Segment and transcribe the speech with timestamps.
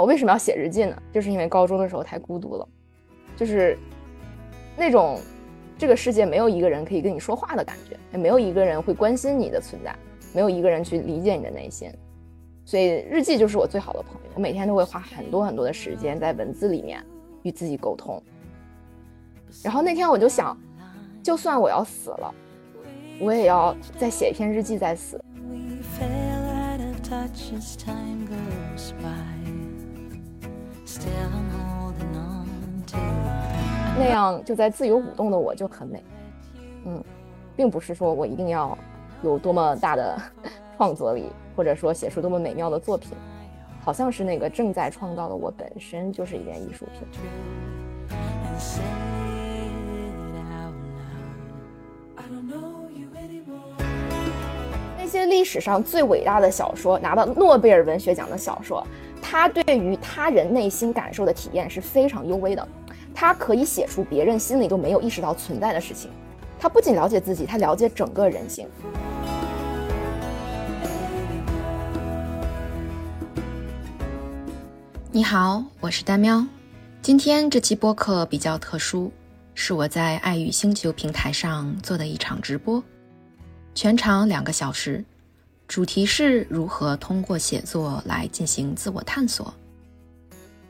[0.00, 0.96] 我为什么要写日记呢？
[1.12, 2.66] 就是因为高中的时候太孤独了，
[3.36, 3.76] 就是
[4.76, 5.20] 那种
[5.76, 9.94] 这个世界没有一个人可以跟你说话的感觉，也没有一个人会关心你的存在，
[10.32, 11.92] 没有一个人去理解你的内心，
[12.64, 14.20] 所以日记就是我最好的朋友。
[14.34, 17.04] 我每天都会花很多很多的时间在文字里面
[17.42, 18.22] 与自己沟通。
[19.62, 20.56] 然后那天我就想，
[21.22, 22.34] 就算我要死了，
[23.20, 25.22] 我也要再写一篇日记再死。
[33.98, 36.02] 那样就在自由舞动的我就很美，
[36.86, 37.04] 嗯，
[37.54, 38.76] 并不是说我一定要
[39.22, 40.18] 有多么大的
[40.76, 43.12] 创作力，或者说写出多么美妙的作品，
[43.84, 47.06] 好像是那个正在创造的我本身就是一件艺术品。
[54.96, 58.86] 那些历史上最伟大的小说，拿到诺贝尔文学奖的小说，
[59.22, 62.68] 他对于他人内心感受的体验是非常幽微的。
[63.14, 66.10] 他可以写出别人心里都没有意识到存在的事情。
[66.58, 68.68] 他不仅了解自己，他了解整个人性。
[75.12, 76.46] 你好，我是丹喵。
[77.02, 79.10] 今天这期播客比较特殊，
[79.54, 82.82] 是我在爱与星球平台上做的一场直播，
[83.74, 85.04] 全长两个小时，
[85.70, 89.54] 主题是如何通过写作来进行自我探索。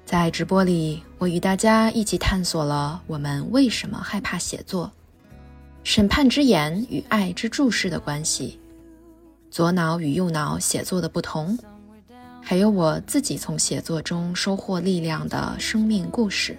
[0.05, 4.93] 在直播里，我与大家一起探索了我们为什么害怕写作、
[5.85, 8.61] 审判之眼与爱之注视的关系、
[9.51, 11.59] 左脑与右脑写作的不同，
[12.43, 16.59] 还有我自己从写作中收获力量的生命故事。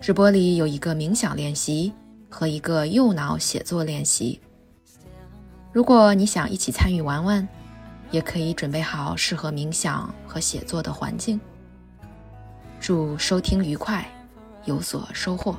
[0.00, 1.92] 直播里有一个冥想练习
[2.28, 4.40] 和一个右脑写作练习。
[5.76, 7.46] 如果你想一起参与玩玩，
[8.10, 11.38] 也可以准备好适合冥想和写作的环境。
[12.80, 14.02] 祝收听愉快，
[14.64, 15.54] 有所收获。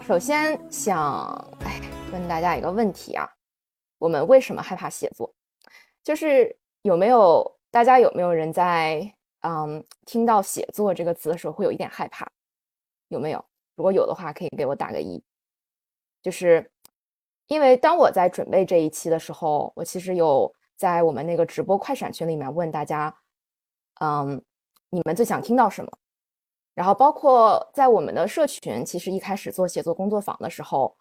[0.00, 1.26] 首先想，
[1.64, 1.80] 哎，
[2.12, 3.28] 问大家一个问题啊，
[3.98, 5.34] 我们为什么害怕写作？
[6.04, 12.30] 就是有没有大家有没有人在嗯听到写作这个词的时候会有一点害怕？
[13.08, 13.44] 有没有？
[13.76, 15.22] 如果有的话，可以给我打个一。
[16.20, 16.70] 就是
[17.46, 23.16] 因为当我在准备这一期的时候，我其实有在我们那个直播快闪群里面问大家，
[24.00, 24.42] 嗯，
[24.90, 25.90] 你们最想听到什么？
[26.74, 30.96] 然后包括在我们的社群，其实一开始做写作工作坊的时候，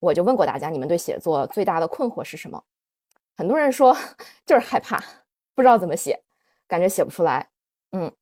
[0.00, 2.64] 我就问过大家，你们对写作最大的困惑是什么？
[3.36, 3.96] 很多人说
[4.44, 4.98] 就是害怕，
[5.54, 6.24] 不知道怎么写，
[6.66, 7.50] 感觉写不出来。
[7.92, 8.12] 嗯，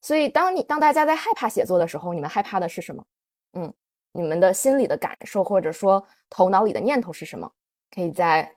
[0.00, 3.04] 所以当你当大家在害怕写作的时候，你们害怕的是什么？
[3.52, 3.72] 嗯。
[4.12, 7.52] 你们的心里的感受，或者说头脑里的念头是什么？
[7.94, 8.50] 可以在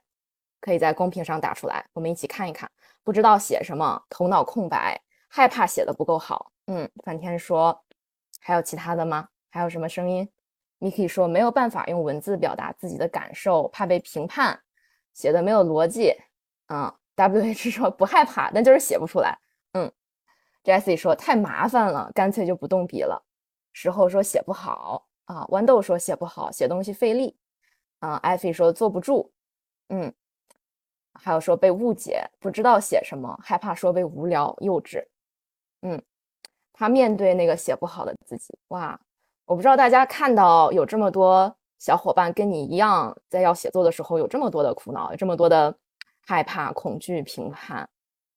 [0.61, 2.71] 可以在公屏上打出来，我们一起看一看。
[3.03, 6.53] 不知道写什么，头脑空白，害怕写的不够好。
[6.67, 7.77] 嗯，梵天说，
[8.39, 9.27] 还有其他的吗？
[9.49, 10.29] 还有什么声音
[10.79, 14.57] ？Miki 说没有办法用文字表达自己的感受，怕被评判，
[15.13, 16.15] 写的没有逻辑。
[16.67, 19.37] 嗯，WH 说不害怕，但就是写不出来。
[20.63, 23.23] ，Jessie 说太麻烦了，干脆就不动笔了。
[23.73, 25.05] 时候说写不好。
[25.25, 27.37] 啊，豌豆说写不好，写东西费力。
[27.99, 29.31] 啊，艾菲说坐不住。
[29.89, 30.11] 嗯，
[31.13, 35.05] 还有说被误解，不知道写什么，害怕说被无聊、幼稚。
[35.81, 36.01] 嗯，
[36.73, 38.99] 他面对那个写不好的自己，哇，
[39.45, 45.77] 我不知道大家看到有这么多小伙伴跟你一样，在要写作的时候有这么多的苦恼，有这么多的
[46.25, 47.87] 害怕、恐惧、评判，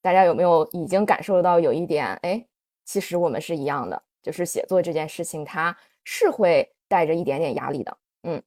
[0.03, 2.09] 大家有没有已经感受到有一点？
[2.23, 2.45] 哎，
[2.85, 5.75] 其实我们是一样的，就是写作这件事情，它
[6.05, 6.71] 是会。
[6.93, 8.43] 带着一点点压力的，嗯，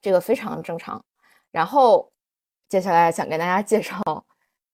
[0.00, 1.04] 这个非常正常。
[1.50, 2.10] 然后
[2.66, 4.00] 接下来想跟大家介绍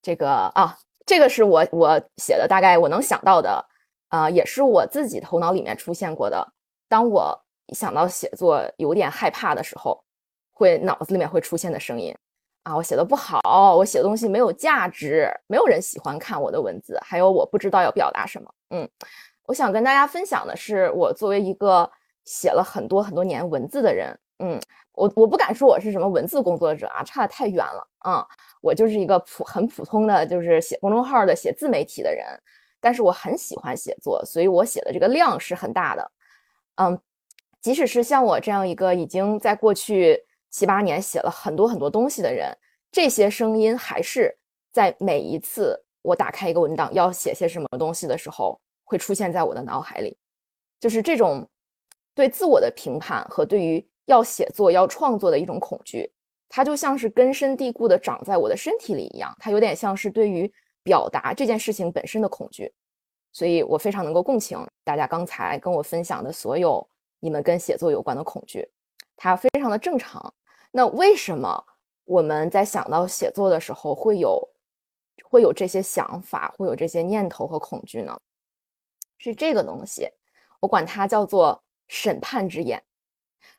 [0.01, 3.67] 这个啊，这个是我我写的，大概我能想到的，
[4.11, 6.53] 啊，也是我自己头脑里面出现过的。
[6.89, 7.37] 当我
[7.71, 10.01] 想到写作有点害怕的时候，
[10.53, 12.17] 会脑子里面会出现的声音
[12.65, 18.51] 啊，我写的不好，我写的东西没有价值，没有人喜欢看我的文字，还有我不知道要表达什么。
[18.71, 18.89] 嗯，
[19.47, 21.91] 我想跟大家分享的是，我作为一个。
[22.27, 24.59] 写了很多很多年文字的人，嗯，
[24.93, 28.27] 我我不敢说我是什么文字工作者啊，差的太远了啊，
[28.63, 32.25] 我就是一个普很普通的，就是写公众号的写自媒体的人，
[32.81, 36.11] 但是我很喜欢写作，所以我写的这个量是很大的，
[36.77, 36.99] 嗯，
[37.61, 40.24] 即使是像我这样一个已经在过去
[40.55, 42.57] 七八年写了很多很多东西的人，
[42.93, 44.33] 这些声音还是
[44.71, 50.17] 在每一次我打开一个文档要写些什么东西的时候会出现在我的脑海里，
[50.79, 51.45] 就是这种。
[52.17, 56.09] 对自我的评判和对于要写作、要创作的一种恐惧，
[56.49, 59.35] 它就像是根深蒂固的长在我的身体里一样。
[59.41, 60.49] 它有点像是对于
[60.85, 62.73] 表达这件事情本身的恐惧，
[63.33, 68.65] 所以我非常能够共情大家刚才跟我分享的所有你们跟写作有关的恐惧，
[69.17, 70.33] 它非常的正常。
[70.77, 71.65] 那为什么
[72.05, 74.43] 我们在想到写作的时候会有
[75.23, 78.19] 会有这些想法，会有这些念头和恐惧呢？
[79.17, 80.11] 是这个东西，
[80.59, 82.83] 我管它叫做审判之眼。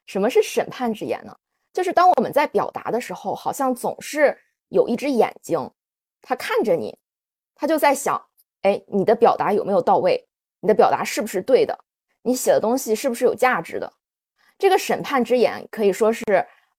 [0.05, 1.33] 什么是审判之眼呢？
[1.71, 5.71] 就是当我们在表达的时候，好像总是有一只眼睛，
[6.21, 6.99] 它看着你，
[7.55, 8.21] 它就在想：
[8.63, 10.27] 哎，你的表达有没有到位？
[10.59, 11.79] 你的表达是不是对的？
[12.23, 13.93] 你写的东西是不是有价值的？
[14.57, 16.23] 这个审判之眼可以说是，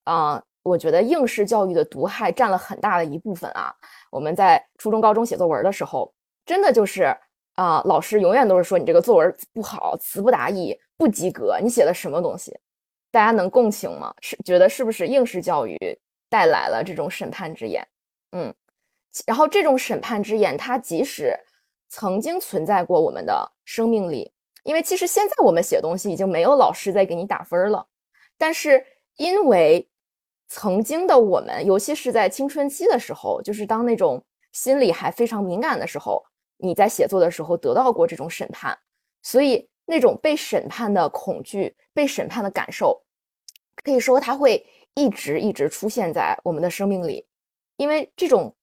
[0.07, 3.73] 啊，我觉得应试教育的毒害占了很大的一部分啊。
[4.09, 6.13] 我们在初中、高中写作文的时候，
[6.45, 7.15] 真的就是。
[7.57, 11.57] 啊，老师永远都是说你这个作文不好，词不达意，不及格。
[11.59, 12.55] 你写的什么东西？
[13.09, 14.13] 大家能共情吗？
[14.21, 15.75] 是觉得是不是应试教育
[16.29, 17.83] 带来了这种审判之眼？
[18.33, 18.53] 嗯，
[19.25, 21.35] 然后这种审判之眼，它即使
[21.89, 24.31] 曾经存在过我们的生命里，
[24.61, 27.83] 因为其实现在我们写东西已经没有老师在给你打分了，
[28.37, 29.89] 但是因为
[30.47, 36.23] 曾经的我们，尤其是在青春期的时候，就是当那种心理还非常敏感的时候。
[36.59, 38.75] 你在写作的时候得到过这种审判，
[39.21, 42.99] 所以那种被审判的恐惧、被审判的感受，
[43.83, 44.65] 可以说它会
[44.95, 47.27] 一直一直出现在我们的生命里。
[47.75, 48.55] 因为这种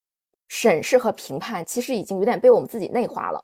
[0.48, 3.40] 审视和评判其实已经有点被我们自己内化了。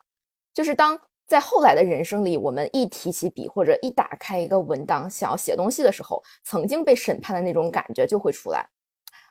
[0.52, 8.68] 就是当在后来的人生里，我们一提起笔或者一打开一个文档想要写东西的时候，曾经被审判的那种感觉就会出来。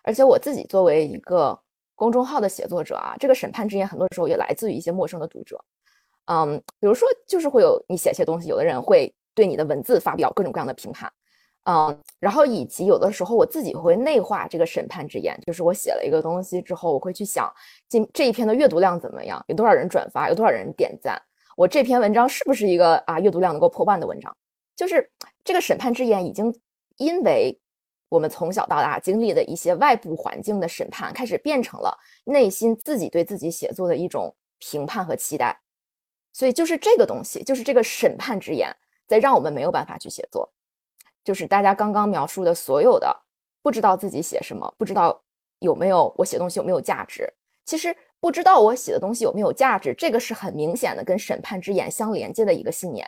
[0.01, 1.59] 而且我自己作为一个。
[1.99, 5.61] 公众号的写作者啊，这个审判之言很多时候也来自于一些陌生的读者，
[6.27, 11.11] 嗯，比如说就是会有你写些东西，有的人会对你的文字发表各种各样的评判，
[11.65, 17.53] 嗯，然后以及有的时候我自己会内化这个审判之言，就是我写了一个东西之后，我会去想，
[17.89, 21.21] 今这一篇的阅读量怎么样，有多少人转发，有多少人点赞，
[21.59, 24.33] 我这篇文章是不是一个啊阅读量能够破万的文章？
[24.77, 25.11] 就是
[25.44, 26.57] 这个审判之言已经
[26.97, 27.59] 因为。
[28.07, 35.61] 我们从小到大经历的一些外部环境的审判，开始变成了内心自己对自己写作的一种评判和期待。
[36.33, 38.75] 所以，就是这个东西，就是这个审判之眼，
[39.06, 40.51] 在让我们没有办法去写作。
[41.23, 43.15] 就是大家刚刚描述的所有的，
[43.61, 45.21] 不知道自己写什么，不知道
[45.59, 47.31] 有没有我写东西有没有价值。
[47.63, 53.07] 其实，不知道我写的东西有没有价值，这个是很明显的跟审判之眼相连接的一个信念。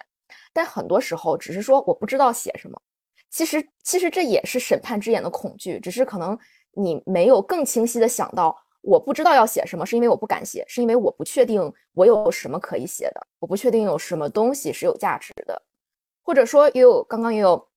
[0.53, 2.81] 但很多时候，只是说我不知道写什么。
[3.29, 6.37] 其实，其实这也是审判之眼的恐惧，只是可能
[6.73, 15.61] 你没有更清晰的想到，我不知道要写什么，是因为我不敢写，是因为我不确定我有什么可以写的，我不确定有什么东西是有价值的，
[16.23, 17.67] 或者说也有刚刚也有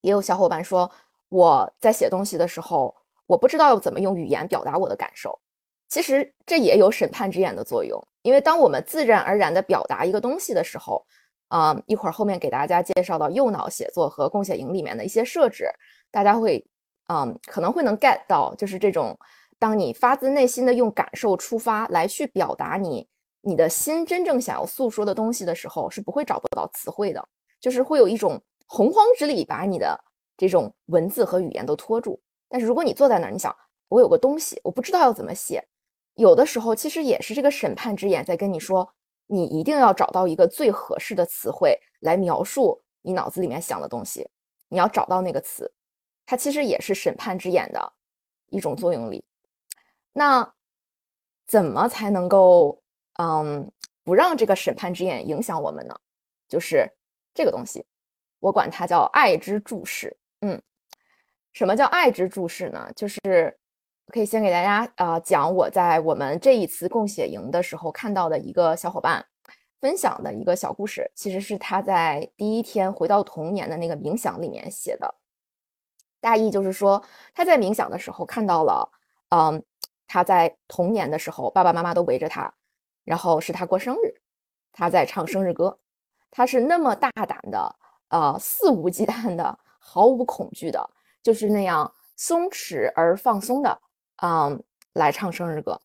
[0.00, 0.90] 也有小伙伴说，
[1.28, 2.94] 我在写东西的时候，
[3.26, 5.38] 我不知道要怎么用语言表达我的感受，
[5.88, 11.04] 其实这也有审判之眼的作用，因为当我们自然而然的表达一个东西的时候。
[11.48, 15.70] 啊，一会儿后面给大家介绍到右脑写作和共写营里面的一些设置，
[16.10, 16.66] 大家会，
[17.06, 19.16] 嗯，可能会能 get 到，就是这种，
[19.56, 23.08] 当你发自内心的用感受出发来去表达你
[23.42, 27.24] 你的心真正想要诉说的东西的时候，是不会找不到词汇的，
[27.60, 29.96] 就是会有一种洪荒之力把你的
[30.36, 32.20] 这种文字和语言都拖住。
[32.48, 33.54] 但是如果你坐在那儿，你想，
[33.88, 35.64] 我有个东西，我不知道要怎么写，
[36.16, 38.92] 有的时候其实也是这个审判之眼在跟你说。
[39.28, 44.30] 你一定要找到一个最合适的词汇来描述你脑子里面想的东西。
[44.68, 45.68] 你要找到那个词，
[46.24, 47.92] 它其实也是审判之眼的
[48.50, 49.24] 一种作用力。
[50.12, 50.54] 那
[51.44, 52.80] 怎么才能够
[53.14, 53.68] 嗯
[54.04, 56.00] 不让这个审判之眼影响我们呢？
[56.48, 56.88] 就是
[57.34, 57.84] 这个东西，
[58.38, 60.16] 我管它叫爱之注视。
[60.42, 60.62] 嗯，
[61.52, 62.88] 什么叫爱之注视呢？
[62.94, 63.58] 就是。
[64.12, 69.24] 可以先给大家啊讲我在我们这一次共写营的时候看到的一个小伙伴
[69.80, 75.14] 分享的一个小故事，其实是他在第一天回到童年的那个冥想里面写的。
[76.20, 77.02] 大意就是说
[77.34, 78.90] 他在冥想的时候看到了，
[79.30, 79.62] 嗯，
[80.06, 82.52] 他在童年的时候爸爸妈妈都围着他，
[83.04, 84.14] 然后是他过生日，
[84.72, 85.78] 他在唱生日歌，
[86.30, 87.76] 他是那么大胆的，
[88.08, 90.90] 呃，肆无忌惮的，毫无恐惧的，
[91.22, 93.80] 就是那样松弛而放松的。
[94.22, 94.62] 嗯，
[94.94, 95.80] 来唱生日歌。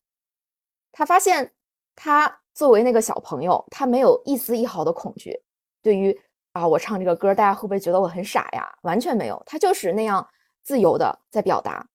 [0.90, 1.52] 他发现，
[1.94, 5.38] 他作为那个小朋友，他没有一丝一毫的恐惧。
[5.82, 6.18] 对于
[6.52, 8.70] 啊，我唱这个歌，大家会不会觉得我很傻呀？
[8.82, 10.26] 完全没有，他就是那样
[10.62, 11.86] 自由的在表达。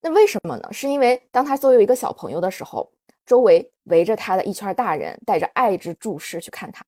[0.00, 0.72] 那为什么呢？
[0.72, 2.92] 是因为当他作为一个小朋友的时候，
[3.24, 6.84] 周围围着他的一圈大人，带着爱之注视去看他。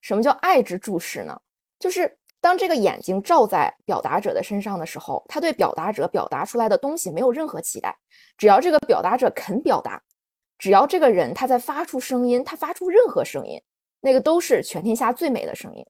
[0.00, 1.40] 什么叫爱之注视呢？
[1.78, 2.18] 就是。
[2.46, 7.98] 当这个眼睛照在表达者的身上的时候，他对表达者表达出来的东西没有任何期待，
[8.38, 10.00] 只要这个表达者肯表达，
[10.56, 13.60] 只要这个人他在发出声音，他发出任何声音，
[14.00, 15.84] 那个都是全天下最美的声音。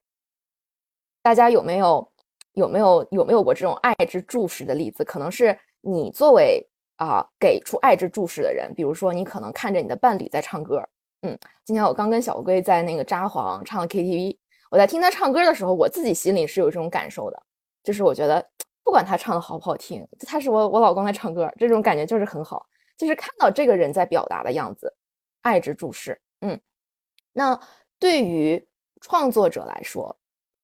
[1.21, 2.11] 大家有没有
[2.53, 5.03] 有没有有没有过这种爱之注视的例子？
[5.03, 10.83] 可能是你作为啊给出爱之注视的人，比如说你可能看着你的伴侣在唱歌，
[11.21, 14.35] 嗯，今天我刚跟小龟在那个札幌唱了 KTV。
[14.69, 17.43] 我在听他唱歌的时候，我自己心里是有这种感受的，
[17.83, 18.45] 就是我觉得
[18.83, 22.65] 不管他唱的好不好听，他是我我老公在唱歌，这种感觉就是很好，
[22.97, 24.93] 就是看到这个人在表达的样子，
[25.41, 26.59] 爱之注视，嗯，
[27.33, 27.59] 那
[27.99, 28.67] 对于
[29.01, 30.17] 创作者来说，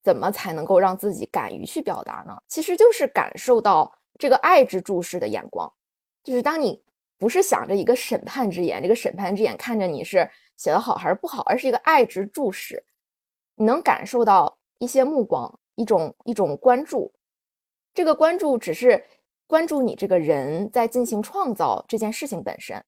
[0.03, 2.37] 怎么才能够让自己敢于去表达呢？
[2.47, 5.71] 其实就是感受到这个爱之注视的眼光，
[6.23, 6.83] 就是当你
[7.17, 12.83] 不是想着一个审判之眼，这个审判之眼看着你是写的好还是不好，而是一个爱之注视。
[13.63, 17.13] 你能感受到一些目光，一种一种关注，
[17.93, 19.01] 这个关注只是
[19.47, 22.83] 关注你这个人在进行创造这件事情本身，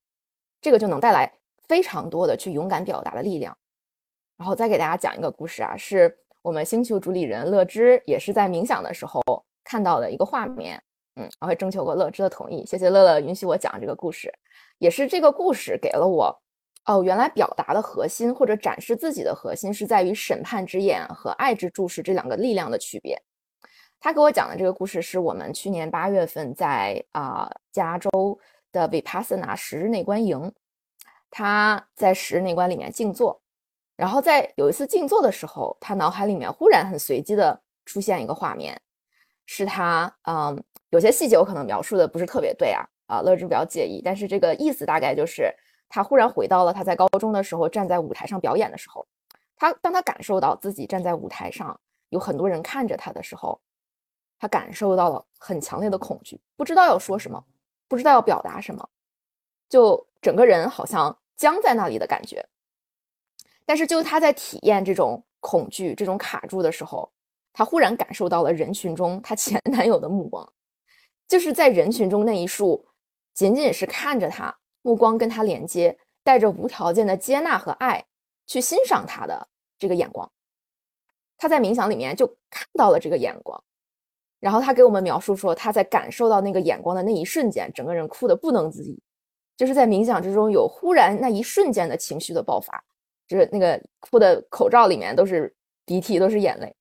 [0.60, 1.32] 这个就能带来
[1.70, 3.58] 非常多的去勇敢表达的力量。
[4.36, 9.24] 然后再给大家讲一个故事啊，是我们星球主理人乐之也是在冥想的时候
[9.64, 10.84] 看到的一个画面，
[11.16, 14.30] 嗯，我会征求过乐之的同意，谢谢乐乐允许我讲这个故事，
[14.80, 16.38] 也是这个故事给了我。
[16.86, 23.20] 哦，原来表达的核心或者展示自己的核心是在于审判之眼和爱之注视这两个力量的区别。
[24.00, 28.40] 他给我讲的这个故事是我们去年八月份在啊加州
[28.72, 30.54] 的 Vipassana 十日内观营，
[31.32, 33.42] 他在十日内观里面静坐，
[33.98, 38.80] 然后在有一次静坐的时候，他脑海里面忽然很随机的出现一个画面，
[39.48, 45.52] 是他嗯有些细节我可能描述的不是特别对啊啊乐之比较介意，但是这个意思大概就是。
[45.96, 49.08] 他忽然回到了他在高中的时候站在舞台上表演的时候，
[49.56, 53.58] 他当他感受到自己站在舞台上有很多人看着他的时候，
[54.38, 57.42] 他感受到了很强烈的恐惧，不知道要说什么，
[57.88, 58.90] 不知道要表达什么，
[59.70, 62.46] 就整个人好像僵在那里的感觉。
[63.66, 67.10] 但是就他在体验这种恐惧、这种卡住的时候，
[67.54, 70.52] 他忽然感受到了人群中他前 男友的目光，
[71.26, 72.86] 就是在人群中那一束
[73.34, 74.58] 仅仅是看着他。
[74.86, 78.06] 目光跟他连接，带着无条件的接纳和爱
[78.46, 79.48] 去欣赏他的
[79.80, 80.32] 这个眼光，
[81.40, 83.60] 他在冥想里面就看到了这个眼光，
[84.40, 89.02] 然后他给我们描述说，他在感受到那个眼光的那一瞬间，整个人哭得不能自已，
[89.58, 92.84] 就是在冥想之中有忽然那一瞬间的情绪的爆发，
[93.28, 95.52] 就是那个哭的口罩里面都是
[95.84, 96.76] 鼻涕，都是眼泪。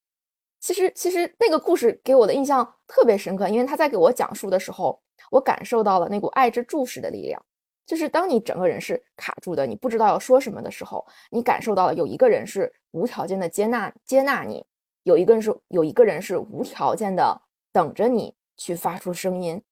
[0.61, 7.42] 其实，其实那个故事给我的印象特别深刻，因为他在给我讲述的时候，我感受到了那股爱之注视的力量。
[7.87, 14.64] 就是当你整个人是卡住的，你不知道要说什么的时候，你感受到了有一个人是无条件的接纳接纳你，
[15.03, 19.62] 有一个人是有一个人是无条件的等着你去发出声音，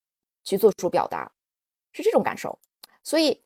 [0.45, 1.33] 去做出表达，
[1.92, 2.59] 是这种感受。
[3.02, 3.42] 所以，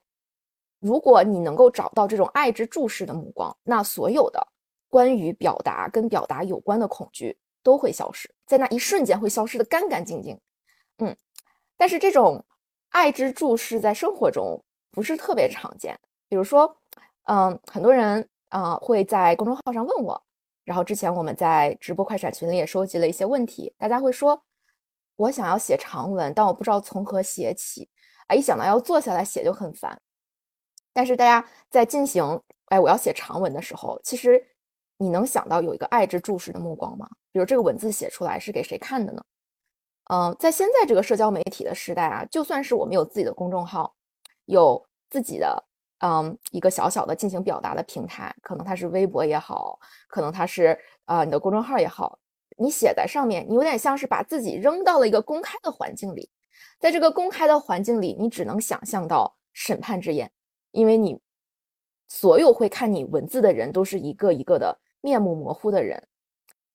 [0.80, 4.48] 如果你能够找到这种爱之注视的目光，那所有的
[4.88, 10.40] 关于表达跟表达有关的恐惧都会消失，在那一瞬间会消失的干干净净。
[10.98, 11.16] 嗯，
[11.76, 12.44] 但是这种。
[12.96, 14.58] 爱之注视在生活中
[14.90, 15.94] 不是特别常见，
[16.30, 16.74] 比如说，
[17.24, 20.20] 嗯，很多人啊会在公众号上问我，
[20.64, 24.42] 然后之前我们在直播快闪群里也收集了一些问题，大家会说，
[25.16, 27.86] 我想要写长文，但我不知道从何写起，
[28.28, 30.00] 啊，一想到要坐下来写就很烦。
[30.94, 32.24] 但是大家在进行，
[32.70, 34.42] 哎，我要写长文的时候，其实
[34.96, 37.06] 你能想到有一个爱之注视的目光吗？
[37.30, 39.22] 比如这个文字写出来是给谁看的呢？
[40.08, 43.92] 嗯，在现在这个社交媒体的时代啊，就算是我们有自己的公众号，
[44.44, 45.64] 有自己的
[45.98, 52.20] 嗯一个小小的进行表达的平台，可能它是微博也好，可能它是啊你的公众号也好，
[52.56, 56.30] 你写在上面，你有点像是把自己扔到了一个公开的环境里，
[56.78, 60.30] 在这个公开的环境里，你只能想象到审判之眼，
[60.70, 61.20] 因为你
[62.06, 66.06] 所有会看你文字的人都是一个一个的面目模糊的人。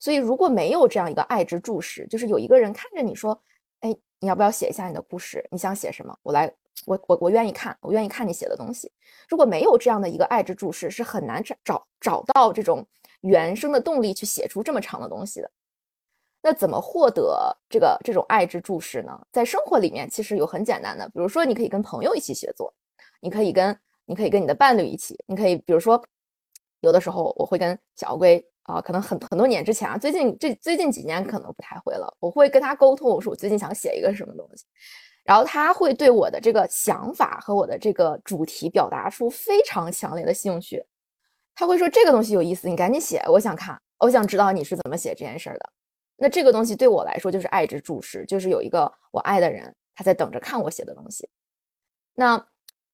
[0.01, 3.39] 所以，如果没有这样一个爱之注视，就是有一个人看着你说
[3.81, 5.48] ：“哎，你要不要写一下你的故事？
[5.51, 6.17] 你想写什么？
[6.24, 6.51] 我来，
[6.88, 8.91] 我我我愿意看，我愿意看你写的东西。”
[9.29, 12.84] 如果没有这样的一个爱之注视，是很难找找找到这种
[13.20, 15.51] 原生的动力去写出这么长的东西的。
[16.41, 19.27] 那怎么获得这个这种爱之注视呢？
[19.31, 22.74] 在生活里面，其实有很简单的，比如说你可以跟朋友一起写作，
[23.20, 26.03] 你可以跟你可以跟你的伴侣一起，你可以比如说
[26.79, 28.43] 有的时候我会跟小乌龟。
[28.72, 32.16] 啊，可能很很多年之前啊，最近这最近几年可能不太会了。
[32.20, 34.66] 我会跟他沟通，我说我最近想写一个什么东西，
[35.24, 40.84] 然后他会对我的这个想法和我的这个主题表达出非常强烈的兴趣。
[41.54, 45.70] 他会说这个东西有意思，你赶紧写，我想看，我想知道你是怎么写这件事儿的。
[46.16, 51.28] 那这个东西对我来说就是爱之注视，就是有一个我爱的人，他在等着看我写的东西。
[52.13, 52.46] 那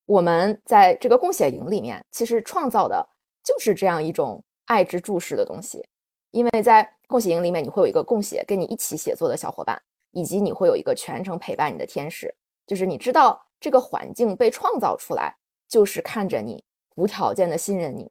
[0.06, 3.08] 我们在这个共写营里面，其实创造的
[3.44, 5.86] 就是这样一种爱之注视的东西，
[6.32, 9.82] 因为在共写营里面，你会有一个共写跟你一起写作的小伙伴，
[10.12, 12.34] 以及你会有一个全程陪伴你的天使，
[12.66, 15.36] 就是你知道这个环境被创造出来，
[15.68, 16.64] 就是看着你
[16.96, 18.10] 无条件的信任你，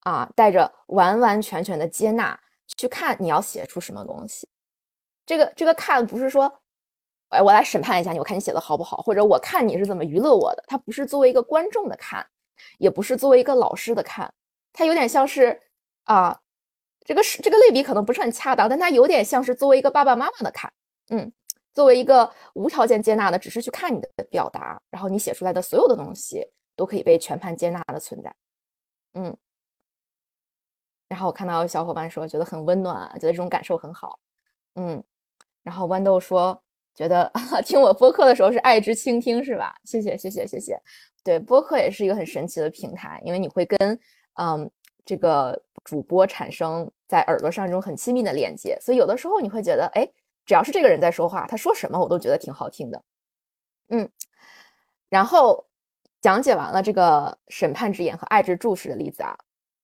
[0.00, 2.40] 啊，带着完完全全的接纳
[2.76, 4.48] 去看你要写出什么东西。
[5.26, 6.50] 这个这个看不是说。
[7.30, 10.64] 哎，我来审判一下你，我看你写的好不好，或者我看你是怎么娱乐我的。
[10.66, 12.26] 它不是作为一个观众的看，
[12.78, 14.34] 也不是作为一个老师的看，
[14.72, 15.56] 它有点像是
[16.12, 16.40] 啊，
[17.04, 20.72] 这个是这个类比可能不是很恰当，但它有点像是作为一个爸爸妈妈的看，
[21.10, 21.32] 嗯，
[21.72, 28.34] 作为一个无条件接纳的，只是去看你的表达，然后你写出来的所有的东西都可以被全盘接纳的存在，
[29.14, 29.36] 嗯。
[31.08, 34.18] 然后我看到小伙伴说觉得很温暖，觉得这种感受很好，
[34.74, 35.02] 嗯。
[35.62, 36.60] 然后豌豆说。
[36.92, 37.30] 觉得
[37.64, 39.74] 听我播客的时候是爱之倾听是吧？
[39.84, 40.78] 谢谢谢谢谢谢。
[41.22, 43.98] 对，播客也是一个很神奇的平台，因为你会跟
[44.34, 44.68] 嗯
[45.04, 45.58] 这个
[45.90, 50.08] 主播产生在耳朵上这种很亲密的连接，所以有的时候你会觉得，哎，
[50.46, 53.02] 只要是这个人在说话，他说什么我都觉得挺好听的。
[53.88, 54.08] 嗯，
[55.08, 55.66] 然后
[56.20, 59.36] 讲解完了这个审判之眼和爱之注视的例子啊，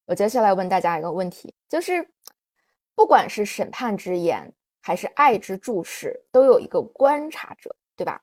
[0.04, 2.08] 我接下来问大家一个问题，就是
[2.94, 4.54] 不管是审判之眼。
[4.82, 8.22] 还是爱之注视，都有一个观察者，对吧？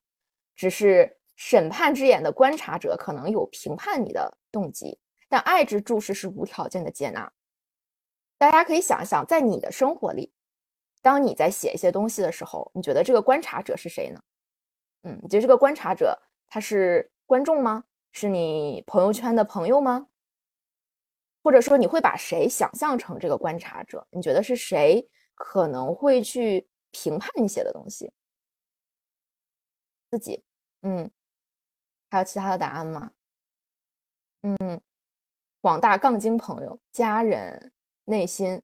[0.56, 4.98] 只是审判之眼的观察者可能有评判你的动机，
[5.28, 7.30] 但爱之注视是无条件的接纳。
[8.36, 10.32] 大家可以想一想，在你的生活里，
[11.02, 14.20] 当你在写一些东西的时候，你觉得这个观察者是谁呢？
[15.02, 17.84] 嗯，你觉得这个观察者他是观众吗？
[18.12, 20.08] 是你朋友圈的朋友吗？
[21.42, 24.06] 或者说你会把谁想象成这个观察者？
[24.10, 25.08] 你觉得是谁？
[25.34, 28.12] 可能会去评判你写的东西，
[30.08, 30.44] 自己，
[30.82, 31.10] 嗯，
[32.08, 33.10] 还有其他的答案吗？
[34.42, 34.80] 嗯，
[35.60, 37.72] 广大杠精朋友、家人、
[38.04, 38.62] 内心，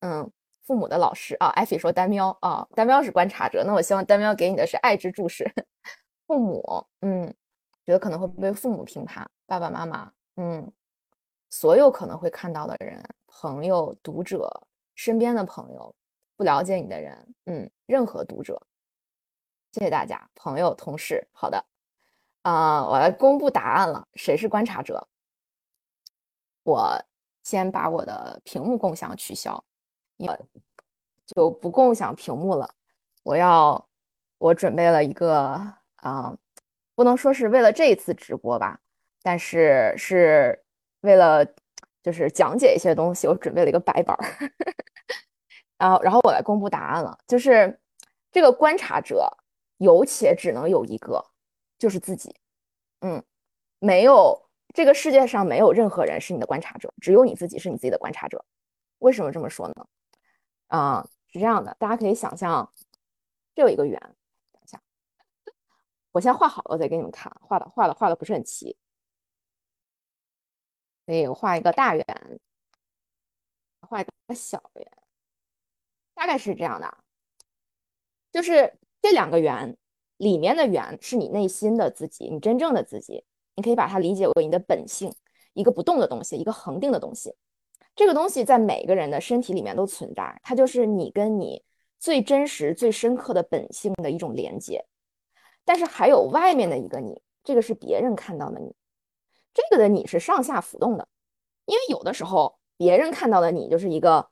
[0.00, 0.30] 嗯，
[0.62, 5.50] 父母的老师啊，艾菲说单喵啊，单喵是观察者，那我希望单喵给你的是爱之注视。
[6.26, 7.34] 父母，嗯，
[7.84, 10.72] 觉得可能会被父母评判，爸爸妈妈，嗯，
[11.50, 14.66] 所有可能会看到的人，朋友、读者。
[14.96, 15.92] 身边的朋友，
[16.36, 18.64] 不了解你的人，嗯，任何读者，
[19.72, 21.66] 谢谢大家，朋友、同事，好的，
[22.42, 25.08] 啊，我来公布答案了，谁是观察者？
[26.62, 27.04] 我
[27.44, 29.64] 先把我的屏幕共享取消，
[30.16, 30.36] 我
[31.24, 32.74] 就不共享屏幕了。
[33.22, 33.88] 我要，
[34.38, 36.36] 我准备了一个啊，
[36.96, 38.80] 不能说是为了这一次直播吧，
[39.22, 40.64] 但是是
[41.02, 41.46] 为了。
[42.04, 44.52] 就是讲解一些东西，我准备了一个白板儿，
[45.78, 47.18] 然 后然后我来公布答案了。
[47.26, 47.80] 就是
[48.30, 49.26] 这个观察者
[49.78, 51.24] 有且只能有一个，
[51.78, 52.36] 就是自己。
[53.00, 53.24] 嗯，
[53.78, 54.38] 没有
[54.72, 58.44] 这个世界上没有任何人是你的观察者，只有你自己是你自己的观察者。
[58.98, 59.86] 为什么这么说呢？
[60.68, 62.72] 啊，是这样的，大家可以想象，
[63.54, 64.00] 这有一个圆，
[64.50, 64.80] 等一下，
[66.10, 68.76] 我先画好了再给你们看，画的画的画的不是很齐。
[71.06, 72.40] 所以画一个大圆，
[73.82, 74.90] 画一个小圆，
[76.14, 76.98] 大概是这样的。
[78.32, 79.76] 就是这两个圆
[80.16, 83.24] 里面的圆是你内心的自己，你真正的自己。
[83.56, 85.12] 你可以把它理解为你的本性，
[85.52, 87.34] 一个不动的东西，一个恒定的东西。
[87.96, 91.62] 这个东西在每个人的身体里面都存在，它就是你跟你
[92.00, 94.84] 最真实、最深刻的本性的一种连接。
[95.64, 98.74] 但是还有外面的一个你，这个是别人看到的你。
[99.54, 101.06] 这个的你是上下浮动的，
[101.66, 104.28] 因为有的时候别人看到的你就是一个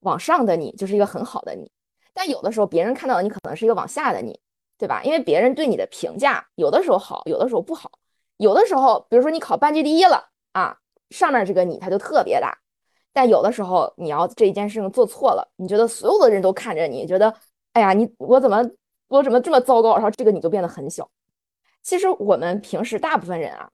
[0.00, 1.70] 往上的你，就是一个很好的你，
[2.14, 4.40] 但有的时候别人看到的你可能是一个往下的你，
[4.78, 5.02] 对吧？
[5.04, 7.90] 因为别人对你的评价有的时候好，有的时候不好，
[8.36, 10.78] 有的时候比如说你考班级第一了啊，
[11.10, 12.58] 上面这个你他就特别大，
[13.12, 17.34] 但有的时候你要这一件事情做错了，你觉得所有的人都看着你，觉得
[17.72, 18.62] 哎呀你我怎么
[19.08, 21.10] 我怎么这么糟糕，然后这个你就变得很小。
[21.82, 23.70] 其实我们平时大部分人啊。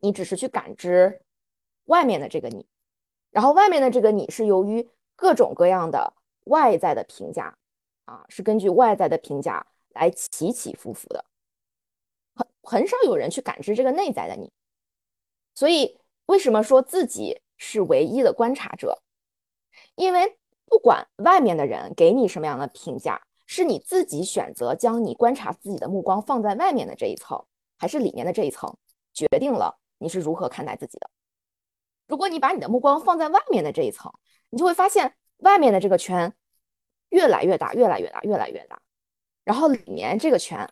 [0.00, 1.22] 你只是去感知
[1.86, 2.66] 外面的这个你，
[3.30, 4.86] 然后外面的这个你是由于
[5.16, 6.12] 各种各样的
[6.44, 7.56] 外在的评价
[8.04, 11.24] 啊，是根据外在的评价来起起伏伏的，
[12.36, 14.52] 很很少有人去感知这个内在的你。
[15.54, 19.02] 所以为什么说自己是唯一的观察者？
[19.96, 27.44] 因为不管外面的人给你什么样的评价，是你自己选择将你观察自己的目光放在外面的这一层，
[27.78, 28.76] 还是里面的这一层，
[29.12, 29.78] 决定了。
[29.98, 31.08] 你是如何看待自己的？
[32.06, 34.12] 如果你把你的目光放在外面的这一层，
[34.50, 36.34] 你就会发现外面的这个圈
[37.08, 38.80] 越来越大，越来越大，越来越大，
[39.44, 40.68] 然后里面这个圈，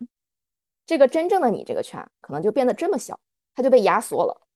[0.87, 3.19] 这个真正的你这个圈，可能就变得这么小，
[3.55, 4.47] 它就被压缩了。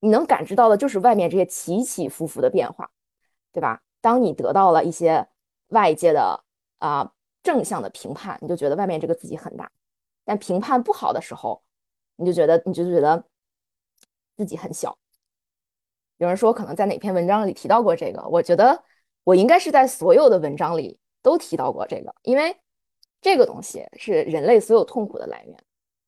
[0.00, 2.90] 你能感知到的就是外面这些起起伏伏的变化，
[3.52, 3.82] 对吧？
[4.02, 5.26] 当你得到了一些
[5.68, 6.44] 外界的
[6.78, 9.66] 啊正向的评判，你就觉得外面这个自己很大；
[10.24, 11.62] 但评判不好的时候，
[12.16, 13.24] 你就觉得你就觉得
[14.36, 14.96] 自己很小。
[16.18, 18.84] 有人说可能在哪篇文章里提到过这个，我觉得
[19.24, 22.56] 我应该是在所有的文章里都提到过这个，因为
[23.20, 25.56] 这个东西是人类所有痛苦的来源，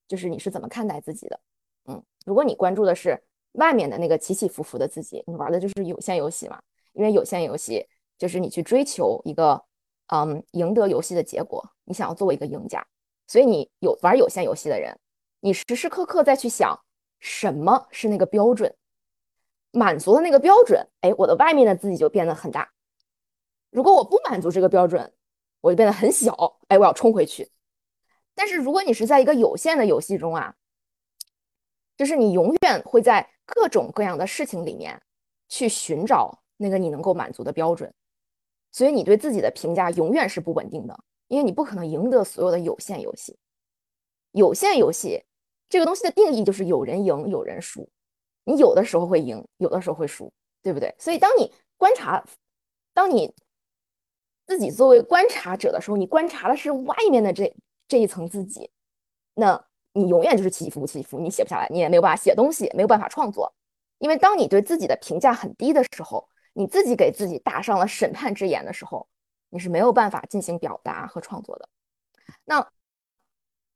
[0.07, 1.40] 就是你是怎么看待自己的。
[1.87, 3.21] 嗯，如果你关注的是
[3.53, 6.61] 外面的那个起起伏伏的自己，你玩的就是有限游戏嘛？
[6.92, 7.87] 因为有限游戏
[8.18, 9.62] 就是你去追求一个
[10.09, 12.87] 嗯赢得游戏的结果，你想要作为一个赢家，
[13.27, 14.99] 所以你有玩有限游戏的人，
[15.40, 16.79] 你时时刻刻在去想
[17.18, 18.75] 什么是那个标准。
[19.71, 22.73] 满足了那个标准，哎，我的外面的自己就变得很大。
[23.71, 25.12] 如果我不满足这个标准，
[25.61, 27.51] 我就变得很小，哎，我要冲回去。
[28.35, 30.55] 但是如果你是在一个有限的游戏中啊，
[31.97, 35.01] 就是你永远会在各种各样的事情里面
[35.49, 37.92] 去寻找那个你能够满足的标准，
[38.71, 43.37] 所以你对自己的评价永远是不稳定的，因为你不可能赢得所有的有限游戏。
[44.33, 45.25] 有限游戏
[45.68, 47.88] 这个东西的定义就是有人赢，有人输。
[48.44, 50.94] 你有的时候会赢，有的时候会输，对不对？
[50.99, 52.25] 所以当你观察，
[52.94, 53.35] 当你
[54.48, 57.54] 自己作为观察者的时候，你观察的是外面的这
[57.87, 58.68] 这一层自己，
[59.34, 63.54] 那你永远就是起伏起伏，你写不下来，你也没有办法写东西，没有办法创作。
[63.98, 69.06] 因为当你对自己的评价很低的时候，你自己给自己打上了审判之眼的时候，
[69.50, 71.68] 你是没有办法进行表达和创作的。
[72.44, 72.68] 那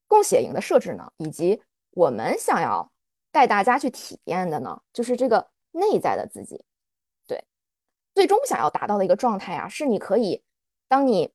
[0.08, 2.90] 共写营的设置呢，以及我们想要。
[3.34, 6.62] 带大家去体验的呢，就是这个内在的自己，
[7.26, 7.42] 对，
[8.14, 10.42] 最终想要达到的一个状态啊，是你可以，
[10.92, 11.32] 当你，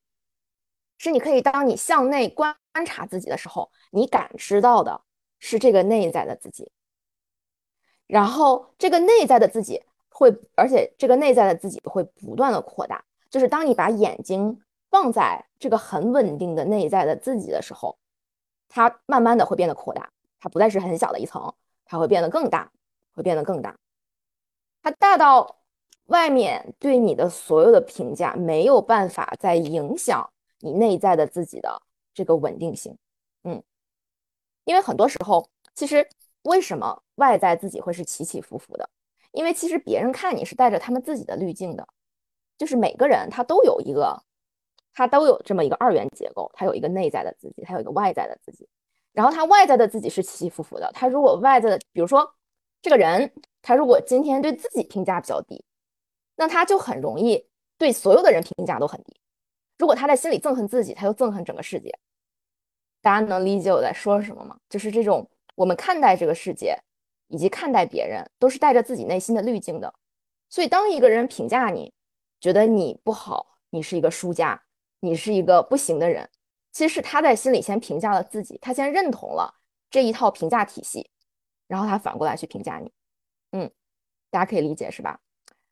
[0.98, 5.02] 是你可以当你向内观察自己的时候，你感知到的
[5.40, 6.70] 是这个内在的自己，
[8.06, 17.98] 然后这个内在的自己会，而且这个内在的自己会不断的扩大，就是当你把眼睛放在这个很稳定的内在的自己的时候，
[18.68, 21.52] 它慢慢的会变得扩大，它不再是很小的一层。
[21.84, 22.70] 它会变得更大，
[23.12, 23.76] 会变得更大。
[24.82, 25.57] 它大到
[26.08, 31.80] 外面对你的所有的评价没有办法再影响你内在的自己的
[32.12, 32.96] 这个稳定性。
[33.44, 33.62] 嗯，
[34.64, 36.06] 因为很多时候，其实
[36.42, 38.88] 为什么外在自己会是起起伏伏的？
[39.32, 41.86] 因为其实别人看你是带着他们自己的滤镜的，
[42.56, 44.22] 就是每个人他都有一个，
[44.94, 48.66] 他都有这么一个二元结构，他有一个内在的自己，他有一个外在的自己。
[49.12, 50.90] 然后他外在的自己是起起伏伏的。
[50.94, 52.34] 他如果外在的，比如说
[52.80, 55.62] 这个人，他如果今天对自己评价比较低，
[56.38, 57.44] 那他就很容易
[57.76, 59.20] 对所有的人评价都很低。
[59.76, 61.98] 如果他在心里憎恨自己，他就憎恨整个世界。
[63.02, 64.56] 大家能理解我在说什么吗？
[64.68, 66.78] 就是这种我们看待这个世界
[67.26, 69.92] 以及看待别人，都是带着自己内心的滤镜的。
[70.48, 71.92] 所以当一个人评价你，
[72.40, 74.62] 觉得你不好，你是一个输家，
[75.00, 76.28] 你是一个不行的人。
[76.70, 79.52] 其实是他在心里先评价了自己，他先认同了
[79.90, 81.10] 这一套评价体系，
[81.66, 82.92] 然后他反过来去评价你，
[83.52, 83.70] 嗯，
[84.30, 85.18] 大家可以理解是吧？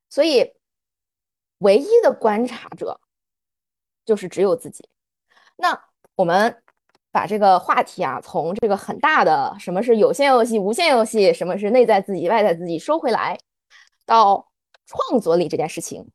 [0.08, 0.52] 所以，
[1.58, 3.00] 唯一的观察者
[4.04, 4.88] 就是只有自己。
[5.56, 5.80] 那
[6.14, 6.62] 我们
[7.10, 13.38] 把这个话题啊，从这个很大的什么是有限游戏、无限游戏，什么是内在自己、外在自己收回来，
[14.04, 14.50] 到
[14.86, 16.10] 创作力这件事情。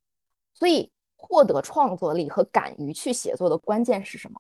[0.53, 4.39] 所以，获得创作力和敢于去写作的关键是什么？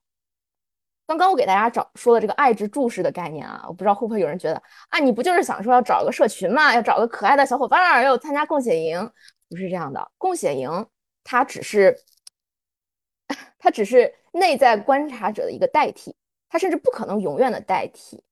[1.07, 9.11] 刚刚我给大家找说的这个爱之注释的概念啊，我不知道会不会有人觉得啊，你不就是想说要找个社群嘛，要找个可爱的小伙伴，要参加共写营？
[9.51, 10.87] 不是这样的，共写营
[11.23, 11.95] 它只是
[13.59, 16.15] 它只是内在观察者的一个代替，
[16.49, 18.23] 它甚至不可能永远的代替，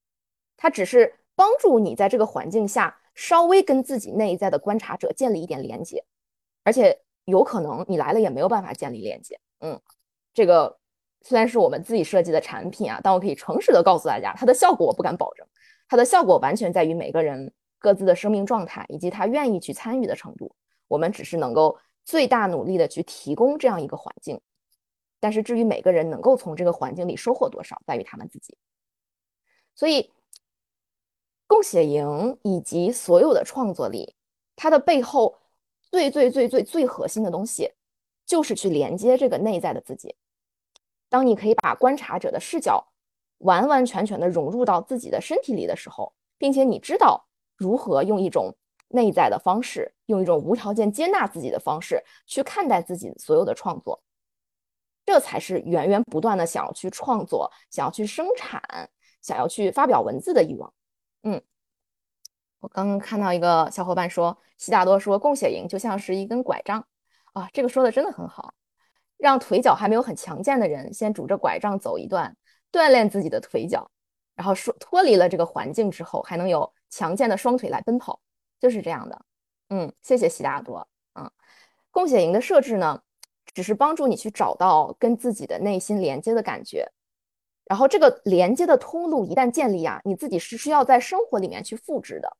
[0.58, 6.04] 它只是帮助你在这个环境下稍微跟自己内在的观察者建立一点连接，
[6.64, 9.40] 而且有可能你来了也没有办法建立连接。
[9.60, 9.80] 嗯，
[10.34, 10.80] 这个。
[11.22, 15.46] 虽然是我们自己设计的产品啊，但我可以诚实的告诉大家，它的效果我不敢保证。
[15.86, 20.56] 它的效果完全在于每个人各自的生命状态以及他愿意去参与的程度。
[20.90, 24.42] 我们只是能够最大努力的去提供这样一个环境，
[25.22, 28.58] 但是至于每个人能够从这个环境里收获多少，在于他们自己。
[29.74, 30.12] 所以，
[31.48, 34.16] 共写营以及所有的创作力，
[34.58, 35.38] 它的背后
[35.82, 37.72] 最最最最最核心的东西，
[38.26, 40.16] 就是去连接这个内在的自己。
[41.08, 42.92] 当你可以把观察者的视角
[43.40, 48.56] 完完全全的融入到自己的身体里的时候，并且你知道如何用一种
[48.90, 54.04] 内在的方式，用一种无条件接纳自己的方式去看待自己所有的创作，
[55.06, 58.62] 这才是源源不断的想要去创作、想要去生产、
[59.22, 60.74] 想要去发表文字的欲望。
[61.24, 61.42] 嗯，
[62.60, 66.86] 我刚刚看到一个小伙伴说，悉达多说共写营就像是一根拐杖
[67.34, 68.54] 啊，这个说的真的很好，
[69.18, 72.36] 让腿脚还没有很强健的人先拄着拐杖走一段，
[72.72, 73.90] 锻炼自己的腿脚，
[74.36, 78.20] 然后说脱离了这个环境之后，还能有强健的双腿来奔跑，
[78.60, 79.26] 就是这样的。
[79.70, 80.88] 嗯，谢谢悉达多。
[81.14, 81.30] 嗯，
[81.92, 83.02] 共写营的设置呢？
[83.52, 86.88] 只是帮助你去找到跟自己的内心连接的感觉，
[87.66, 92.38] 然后这个连接的通路一旦建立啊，你自己是需要在生活里面去复制的。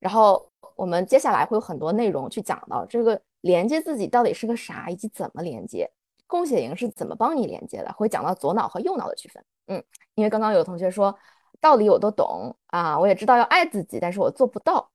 [0.00, 5.88] 然后我们接下来会有很多内容去讲到这个连接自己到底是个啥，以及怎么连接。
[6.26, 7.92] 共写营是怎么帮你连接的？
[7.92, 9.44] 会讲到左脑和右脑的区分。
[9.68, 9.84] 嗯，
[10.16, 11.16] 因为刚刚有同学说
[11.60, 14.89] 道理我都懂啊，我也知道要爱自己，但是我做不到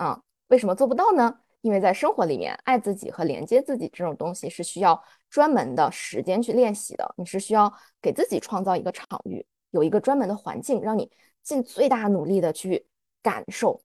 [0.00, 1.40] 啊，为什么做不到呢？
[1.60, 7.14] 因为在生活里面，爱自己和连接自己这种东西是需要专门的时间去练习的。
[7.18, 11.10] 你是需要给自己创造一个场域，有一个专门的环境，让你
[11.42, 12.86] 尽最大努力的去
[13.22, 13.82] 感受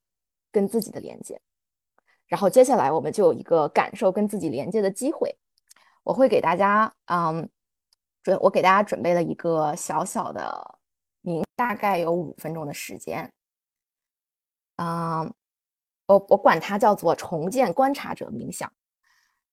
[0.53, 1.41] 跟自己的连接。
[2.27, 5.37] 然后接下来我们就有一个感受跟自己连接的机会。
[6.03, 7.49] 我会给大家，嗯，
[8.23, 10.79] 准我给大家准备了一个小小的
[11.19, 13.29] 您，大概有五分钟的时间，
[14.77, 15.33] 嗯。
[16.07, 18.71] 我我管它叫做重建观察者冥想，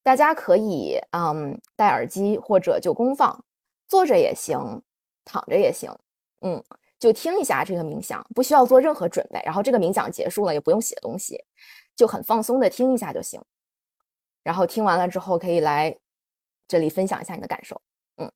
[0.03, 3.43] 大家可以嗯戴耳机或者就公放，
[3.87, 4.81] 坐着也行，
[5.25, 5.91] 躺着也行，
[6.41, 6.63] 嗯，
[6.99, 9.41] 就听一下这个冥想，不需要做任何准备。
[9.43, 11.43] 然后这个冥想结束了，也不用写东西，
[11.95, 13.41] 就很放松的听一下就行。
[14.43, 15.97] 然后听完了之后，可以来
[16.67, 17.81] 这里分享一下你的感受，
[18.17, 18.31] 嗯。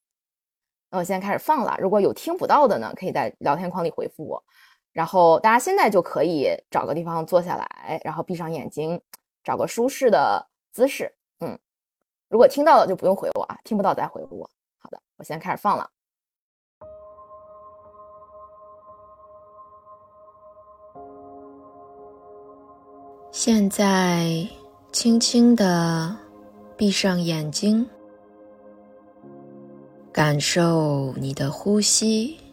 [0.89, 4.43] 那我现在开始放了，如果有听不到的呢，可以在聊天框里回复我。
[4.97, 8.99] 然后大家现在就可以找个地方坐下来，然后闭上眼睛，
[9.43, 11.13] 找个舒适的姿势。
[11.39, 11.55] 嗯，
[12.29, 14.49] 如果听到了就不用回我啊，听不到再回我。
[14.79, 15.87] 好的，我现在开始放了。
[23.31, 24.49] 现在
[24.91, 26.17] 轻轻的
[26.75, 27.87] 闭上眼睛，
[30.11, 32.46] 感受你的呼吸。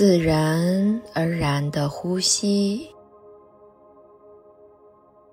[0.00, 2.88] 自然而然的呼吸，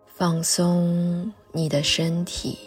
[0.06, 2.58] 放松你的身体，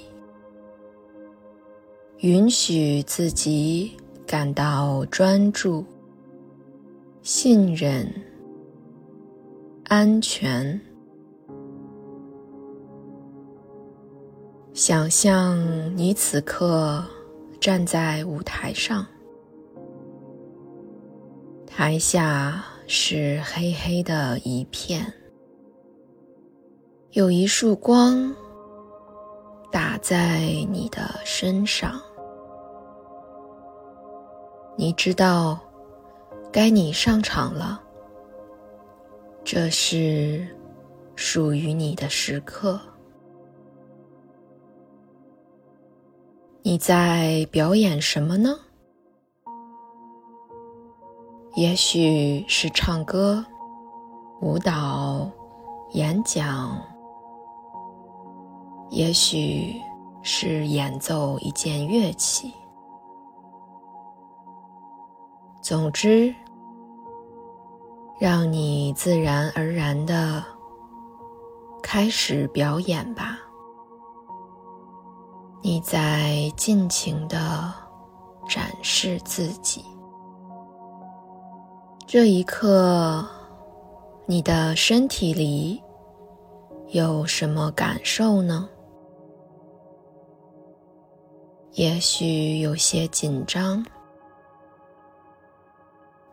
[2.20, 3.94] 允许自己
[4.26, 5.84] 感到专注、
[7.20, 8.10] 信任、
[9.84, 10.80] 安全。
[14.72, 15.54] 想象
[15.94, 17.04] 你此刻
[17.60, 19.06] 站在舞台上。
[21.82, 25.10] 台下是黑黑的一片，
[27.12, 28.36] 有一束光
[29.72, 31.98] 打在你的身上。
[34.76, 35.58] 你知道，
[36.52, 37.82] 该你上场了。
[39.42, 40.46] 这是
[41.16, 42.78] 属于你的时刻。
[46.60, 48.54] 你在表演什么呢？
[51.60, 53.44] 也许是唱歌、
[54.40, 55.30] 舞蹈、
[55.90, 56.80] 演讲，
[58.88, 59.78] 也许
[60.22, 62.50] 是演奏一件乐器。
[65.60, 66.34] 总之，
[68.18, 70.42] 让你自然而然的
[71.82, 73.38] 开始表演吧。
[75.60, 77.70] 你在尽情的
[78.48, 79.84] 展示自己。
[82.12, 83.24] 这一刻，
[84.26, 85.80] 你的身体里
[86.88, 88.68] 有什么感受呢？
[91.74, 93.86] 也许有些紧张，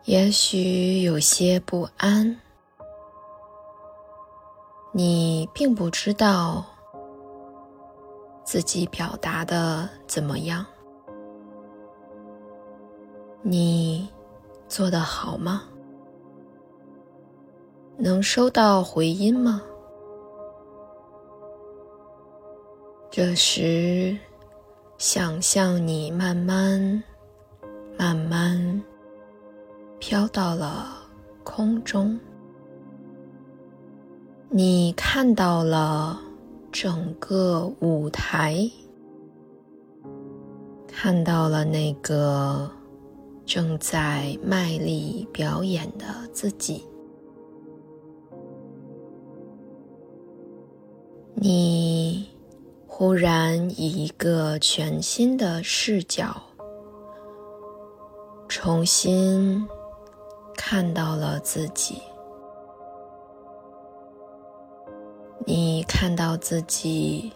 [0.02, 2.36] 也许有些不安。
[4.90, 6.66] 你并不知道
[8.42, 10.66] 自己表达的怎么样，
[13.42, 14.08] 你。
[14.68, 15.62] 做得好吗？
[17.96, 19.62] 能收到回音吗？
[23.10, 24.16] 这时，
[24.98, 27.02] 想象你慢慢、
[27.98, 28.82] 慢慢
[29.98, 30.86] 飘到了
[31.42, 32.20] 空中，
[34.50, 36.20] 你看到了
[36.70, 38.70] 整个舞台，
[40.86, 42.70] 看到了那个。
[43.48, 46.84] 正在卖力表演的自己，
[51.32, 52.28] 你
[52.86, 56.36] 忽然以一个全新的视角，
[58.48, 59.66] 重新
[60.54, 62.02] 看到了自己。
[65.46, 67.32] 你看到自己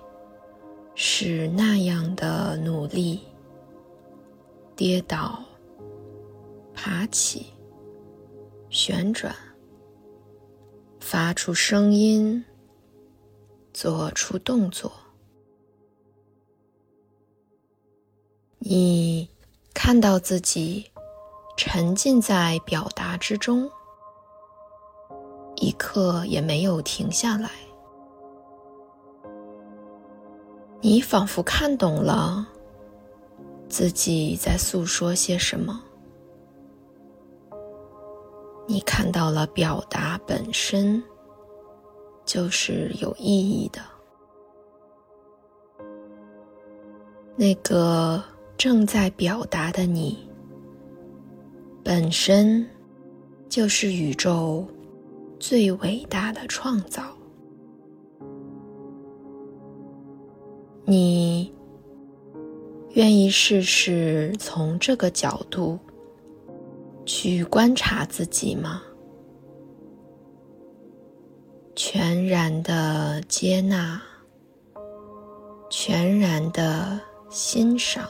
[0.95, 3.21] 是那样的努力，
[4.77, 5.43] 跌倒、
[6.75, 7.47] 爬起、
[8.71, 9.35] 旋转、
[11.01, 12.45] 发出声音、
[13.73, 14.93] 做出动作。
[18.59, 19.29] 你
[19.75, 20.91] 看到自己
[21.57, 23.71] 沉浸在表达之中，
[25.57, 27.51] 一刻也没有停下来。
[30.81, 32.47] 你仿佛看懂了
[33.69, 35.81] 自己在诉说些什么，
[38.67, 41.03] 你看到了表达本身
[42.25, 43.81] 就是有意义的。
[47.37, 48.23] 那个
[48.57, 50.29] 正在表达的你，
[51.83, 52.65] 本身
[53.49, 54.67] 就是宇宙
[55.41, 57.03] 最伟大的创造。
[60.85, 61.53] 你
[62.91, 65.79] 愿意试试从这个角度
[67.15, 68.83] 去观察自己吗？
[71.77, 74.01] 全然的接纳，
[75.69, 76.99] 全然的
[77.29, 78.09] 欣赏，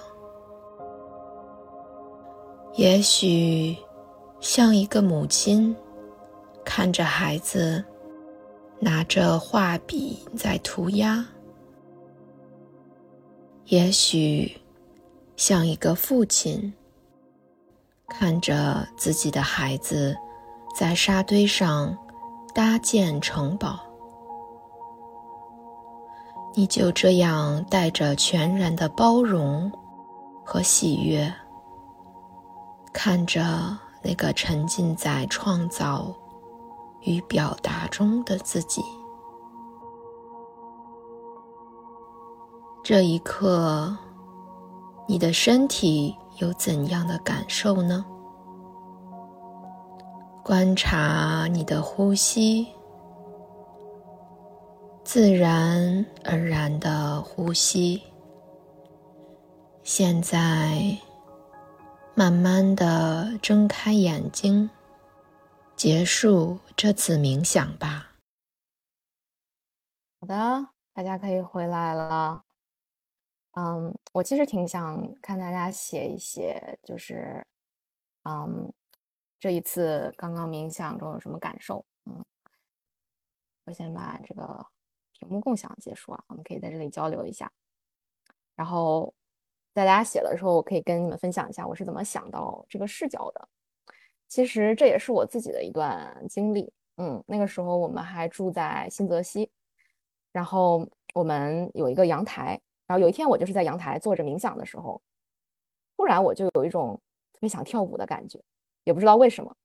[2.77, 3.77] 也许
[4.39, 5.75] 像一个母亲
[6.65, 7.85] 看着孩子
[8.79, 11.27] 拿着画笔在涂鸦。
[13.65, 14.57] 也许，
[15.35, 16.73] 像一个父亲
[18.15, 20.15] 看着自己的孩子
[20.77, 21.97] 在沙堆上
[22.55, 23.81] 搭建城堡，
[26.55, 29.73] 你就这样带着全然的包容
[30.45, 31.33] 和喜悦，
[32.93, 33.43] 看着
[34.03, 36.15] 那个沉浸在创造
[37.01, 38.83] 与表达中的自己。
[42.85, 43.97] 这一刻，
[45.09, 48.05] 你的身体有怎样的感受呢？
[50.43, 52.67] 观察你的呼吸，
[55.05, 58.03] 自然而然的呼吸。
[59.85, 60.99] 现在，
[62.17, 64.69] 慢慢的睁开眼睛，
[65.77, 68.09] 结束这次冥想吧。
[70.21, 72.43] 好的，大家可以回来了。
[73.55, 77.47] 嗯，我其实挺想看大家写一写，就是，
[78.23, 78.73] 嗯，
[79.39, 81.85] 这一次刚刚冥想中有什么感受？
[82.07, 82.25] 嗯，
[83.67, 84.67] 我先把这个
[85.13, 87.53] 屏幕共享结束啊，我们可以在这里交流一下。
[88.57, 89.13] 然后
[89.75, 93.49] 在大家写的时候，我可以跟你们分享一下我是怎么想到这个视角的。
[94.29, 96.73] 其实这也是我自己的一段经历。
[96.97, 99.51] 嗯，那个时候我们还住在新泽西，
[100.33, 102.59] 然后我们有一个阳台。
[102.93, 105.01] 然后有一天，我就是在阳台坐着冥想的时候，
[105.97, 107.01] 突然我就有一种
[107.33, 108.39] 特别想跳舞的感觉，
[108.85, 109.57] 也不知道为什么。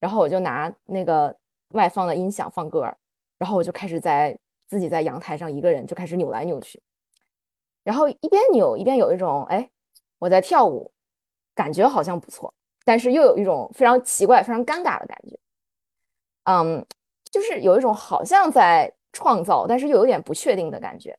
[0.00, 1.36] 然后我就拿那个
[1.72, 2.90] 外放的音响放歌，
[3.36, 6.80] 然后我就开始在自己在阳台上一个人就开始扭来扭去，
[7.82, 9.68] 然后一边扭一边有一种哎
[10.18, 10.90] 我在跳舞，
[11.54, 12.54] 感觉好像不错，
[12.86, 15.38] 但是又有一种非常奇怪、非常尴尬的感觉。
[16.44, 16.86] 嗯，
[17.30, 21.14] 就是有一种好像在创造，但是又有点不确定的感觉。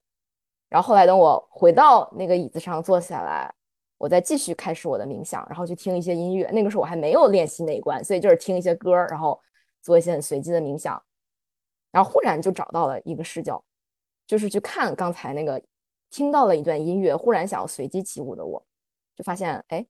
[0.74, 3.54] 然后后来等我回到那个椅子上坐下来，
[4.00, 6.50] 我再继续开始我的冥想，然后去听一些音乐。
[6.52, 9.40] 那个时候我还没有练习内观，所以就是听一些歌，然后
[9.84, 11.00] 做一些很随机的冥想。
[11.92, 13.64] 然后忽然就找到了一个视角，
[14.26, 15.62] 就是去看刚才那个
[16.10, 18.66] 听到了一段音乐，忽然想要随机起舞的我，
[19.16, 19.86] 就发现哎，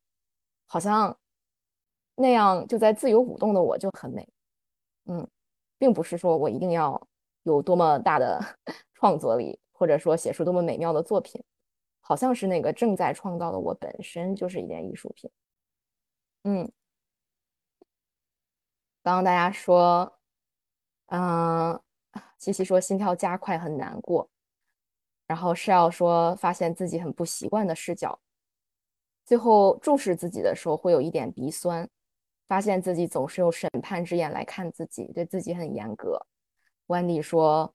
[0.65, 1.17] 好像
[2.15, 4.27] 那样就在自由舞动的我就很美。
[5.05, 5.25] 嗯，
[5.77, 7.01] 并不是说我一定要
[7.43, 8.43] 有多么大的
[8.95, 9.57] 创作力。
[9.75, 11.43] 或者说写出多么美妙的作品，
[11.99, 15.29] 好像是那个正在创造的我本身就是一件艺术品。
[16.43, 16.71] 嗯，
[19.01, 20.19] 刚刚大家说，
[21.07, 21.81] 嗯，
[22.37, 24.29] 西西说心跳加快很难过，
[25.25, 28.19] 然后是要说发现自己很不习惯的视角，
[29.25, 31.89] 最后注视自己的时候会有一点鼻酸，
[32.47, 36.25] 发现自己总是用审判之眼来看自己，对自己很严格。
[36.87, 37.73] Wendy 说。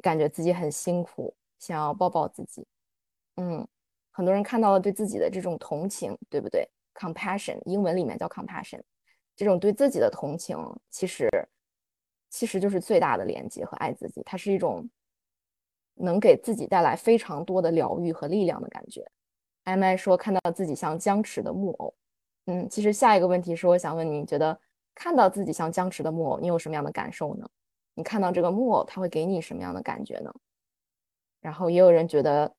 [0.00, 2.66] 感觉自己很辛苦，想要抱抱自己。
[3.36, 3.66] 嗯，
[4.10, 8.80] 很多人看到了对自己的这种同情，对不对？compassion，英文里面叫 compassion，
[9.34, 10.56] 这种对自己的同情，
[10.90, 11.28] 其实
[12.30, 14.22] 其实就是最大的连接和爱自己。
[14.24, 14.88] 它是一种
[15.94, 19.04] 能给自己带来非常多的疗愈和力量的感觉。
[19.64, 21.94] M I 说看到自己像僵持的木偶。
[22.46, 24.60] 嗯，其实下一个问题是，我想问你，你觉得
[24.94, 27.48] 看到自己像僵持的木偶，你有什么样的感受呢？
[27.94, 30.32] 你看到这个木偶，它会给你什么样的感觉呢？
[31.40, 32.52] 然后也有人觉得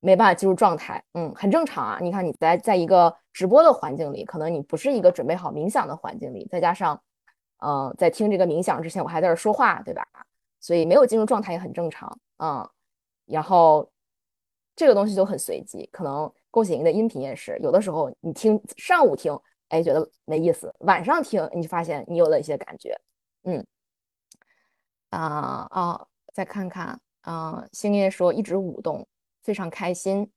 [0.00, 1.98] 没办法进入状态，嗯，很正常啊。
[2.00, 7.02] 你看你在在一个直播的环境里，可能你不是一个准备好冥想的环境里，再加上，
[7.58, 10.06] 呃，在听这个冥想之前，我还在这说话，对吧？
[10.60, 12.68] 所以没有进入状态也很正常，嗯。
[13.26, 13.90] 然后
[14.74, 16.32] 这个东西就很随机，可能。
[16.50, 22.98] 共写营的音频也是，有的时候你听上午听，哎，觉得没意思；晚上听，你就发现你有了一些感觉。
[23.44, 23.64] 嗯，
[25.10, 29.06] 啊啊，再看看啊，星夜说一直舞动，
[29.42, 30.30] 非常开心，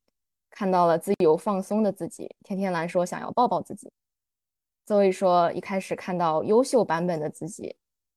[0.50, 2.34] 看到了自由放松的自己。
[2.44, 3.92] 天天蓝说想要抱抱自己。
[4.86, 7.76] 邹卫说一开始看到优秀版本的自己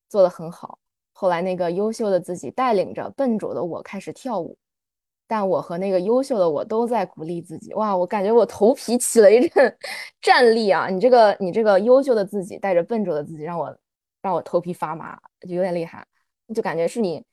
[0.09, 0.79] 做的很好，
[1.13, 4.57] 后来那个优秀的自己带领着笨拙的我开始跳舞。
[5.27, 7.97] 但我和那个优秀的我都在鼓励自己，哇！
[7.97, 9.75] 我感觉我头皮起了一阵
[10.21, 10.89] 战栗啊！
[10.89, 13.75] 你这个你这个优秀的自己带着笨拙的自己，让我
[14.21, 16.07] 让我头皮发麻，就有点厉害，
[16.53, 17.25] 就感觉是你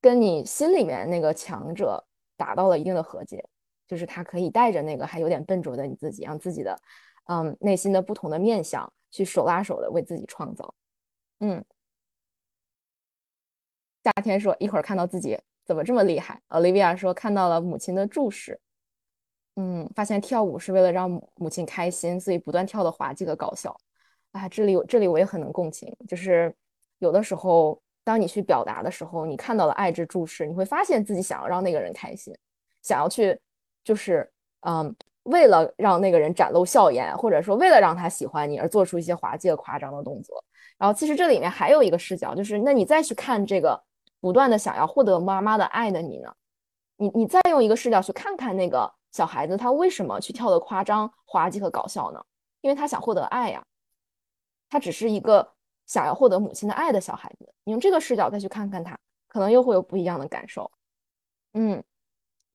[0.00, 2.04] 跟你心里面那个强者
[2.36, 3.44] 达到了一定的和解，
[3.86, 6.78] 就是他可以带着那个还有点笨拙的你自己，让自己的
[7.26, 10.74] 嗯内心的不同的面相去手拉手的为自己创造。
[11.40, 11.64] 嗯，
[14.02, 15.38] 夏天说一会儿看到自己。
[15.66, 18.60] 怎么这么厉害？Olivia 说看到了母亲的注视，
[19.56, 23.74] 嗯，发现跳舞是为了让母亲开心，所以不断跳的滑稽和搞笑。
[24.32, 26.54] 啊，这里这里我也很能共情，就是
[26.98, 32.32] 有的时候，当你去表达的时候，你看到了爱之注视，你会发现自己想要让那个人开心，
[32.82, 33.36] 想要去，
[33.82, 34.30] 就是
[34.60, 34.94] 嗯，
[35.24, 40.44] 为了让那个人展露笑颜，或者说为了让他喜欢你而做出一些滑稽和、夸张的动作。
[40.78, 43.82] 然后其实这里面还有一个视角，就是那你再去看这个。
[44.20, 46.34] 不断的想要获得妈妈的爱的你呢？
[46.96, 52.24] 你你再用一个视角去看看那个小孩子，他为什么去跳的夸张、滑稽和搞笑呢？
[52.62, 53.62] 因为他想获得爱呀，
[54.70, 55.46] 他只是一个
[55.86, 57.52] 想要获得母亲的爱的小孩子。
[57.64, 60.70] 你用这个视角再去看看他，可能又会有不一样的感受。
[61.52, 61.82] 嗯，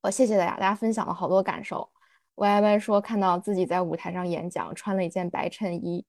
[0.02, 1.90] 我谢谢大家，大家分享了好多感受。
[2.36, 6.06] Y Y 说看到自己在舞台上演讲，穿了一件白衬衣，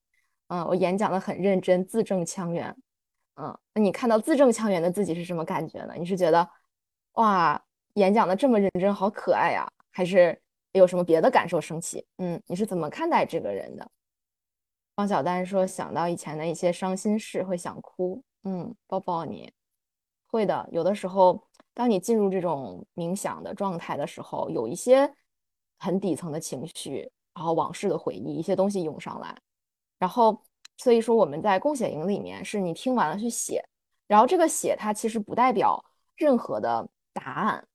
[0.49, 2.77] 嗯，我演讲的很认真，字正腔圆。
[3.37, 5.95] 嗯，那你看到字正腔圆的自己是什么感觉呢？
[5.99, 6.49] 你是觉得
[7.15, 7.61] 哇，
[7.95, 10.41] 演讲的这么认真，好可爱呀，还是
[10.73, 12.07] 有什么别的感受升起？
[12.19, 13.91] 嗯，你是怎么看待这个人的？
[15.01, 19.51] 方小丹说想到以前的一些伤心事会想哭，嗯，抱抱你。
[20.27, 21.43] 会的，有的时候
[21.73, 25.11] 当你进入这种冥想的状态的时候，有一些
[25.79, 29.35] 很底层的情绪，然后往事的回忆，一些东西涌上来，
[29.99, 30.43] 然后。
[30.83, 33.63] 所以说我们在共写营里面，是你听完了去写，
[34.07, 35.85] 然后这个写它其实不代表
[36.17, 37.69] 任何的答案，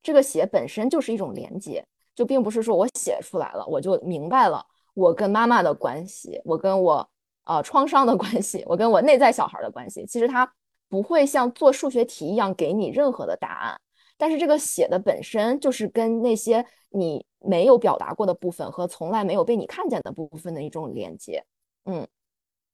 [0.00, 4.64] 这个写本身就是一种连接，就并不是说我写出来了我就明白了
[4.94, 7.08] 我跟妈妈的关系，我跟我
[7.44, 10.50] 呃创伤的关系，我跟我内在小孩的关系，其实它
[10.88, 13.80] 不会像做数学题一样给你任何的答案，
[14.16, 21.44] 但是这个写的本身就是跟那些你没有表达过的部分和从来没有被你看见的部分的一种连接，
[21.86, 22.06] 嗯。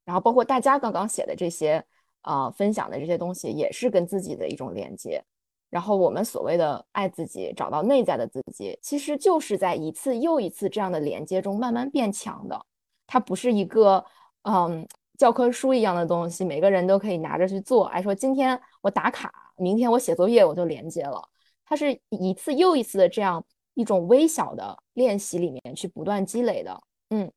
[0.05, 1.85] 然后包括大家刚刚写的这些，
[2.23, 5.23] 呃，分享的这些东西，也是跟自己的一种连接。
[5.71, 12.65] 然后我们所谓的爱自己，找到内在的自己，其实就是在一次又一次这样的连接中慢慢变强的。
[13.07, 14.05] 它不是一个
[14.43, 17.87] 嗯教科书一样的东西，每个人都可以拿着去做。
[17.87, 21.23] 哎，说今天我打卡，明天我写作业，我就连接了。
[21.65, 23.45] 它是一次又一次的这样
[23.75, 26.83] 一种微小的练习里面去不断积累的。
[27.11, 27.31] 嗯。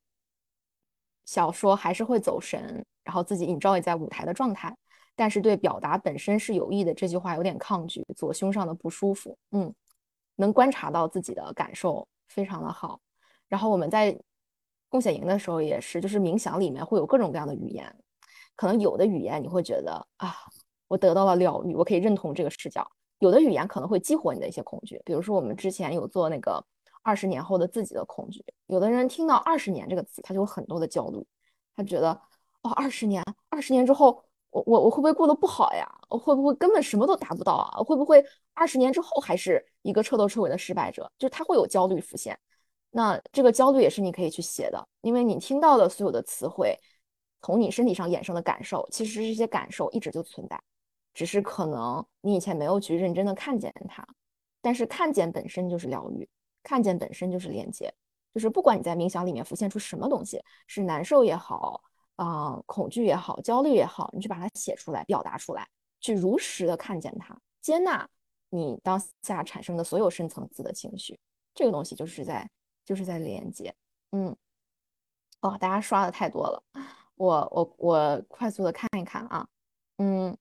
[1.24, 4.76] 小说还是会走神，然后自己 enjoy 在舞台的状态，
[5.14, 6.92] 但是对表达本身是有益的。
[6.94, 9.36] 这句话有点抗拒，左胸上的不舒服。
[9.50, 9.72] 嗯，
[10.36, 13.00] 能观察到自己的感受，非常的好。
[13.48, 14.18] 然后我们在
[14.88, 17.94] 共写营的时候也是，就是冥想里面会有各种各样的语言，
[18.56, 20.34] 可能有的语言你会觉得啊，
[20.88, 22.82] 我得到了疗愈，我可以认同这个视角；
[23.18, 26.64] 有的语言可能会激活你的一些恐惧，比如说我们之前有做那个。
[27.04, 31.26] 二十年后的自己的恐惧，有的人听到“二十年”这个词，他就有很多的焦虑，
[31.74, 32.12] 他觉得
[32.62, 34.22] 哦，二十年，二十年之后，
[34.52, 35.84] 我我我会不会过得不好呀？
[36.08, 37.82] 我会不会根本什么都达不到啊？
[37.82, 38.24] 会不会
[38.54, 41.10] 二十年之后还是一个彻头彻尾的失败者？
[41.18, 42.38] 就是他会有焦虑浮现。
[42.90, 46.78] 那这个焦虑也是你可以去写的，因为你听到的所有的词汇，
[47.40, 50.60] 从你身体上衍生的感受，其实这些感受一直就存在，
[51.12, 54.06] 只是可能你以前没有去认真的看见它，
[54.60, 56.28] 但是看见本身就是疗愈。
[56.64, 57.92] 看见本身就是连接，
[58.32, 61.82] 就是不管你在冥想里面浮现出什么东西，是难受也好，
[62.22, 65.68] 啊，恐惧也好，焦虑也好，你去把它写出来，表达出来，
[66.00, 68.08] 去如实的看见它，接纳
[68.50, 71.18] 你当下产生的所有深层次的情绪，
[71.52, 72.48] 这个东西就是在
[72.84, 73.74] 就是在连接。
[74.12, 74.36] 嗯，
[75.40, 76.62] 哦，大家刷的太多了，
[77.16, 79.48] 我我我快速的看一看啊。
[79.96, 80.36] 嗯，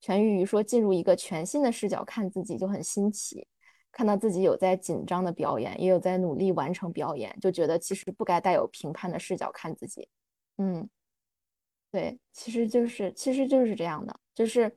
[0.00, 3.46] 全玉鱼说进入一个全新的视角看自己就很新奇，
[3.90, 10.06] 看到自己有在紧张的表演，也有在努力完成表演，就觉得其实不该带有评判的视角看自己。
[10.58, 10.88] 嗯，
[11.94, 14.76] 对，其实就是其实就是这样的，就是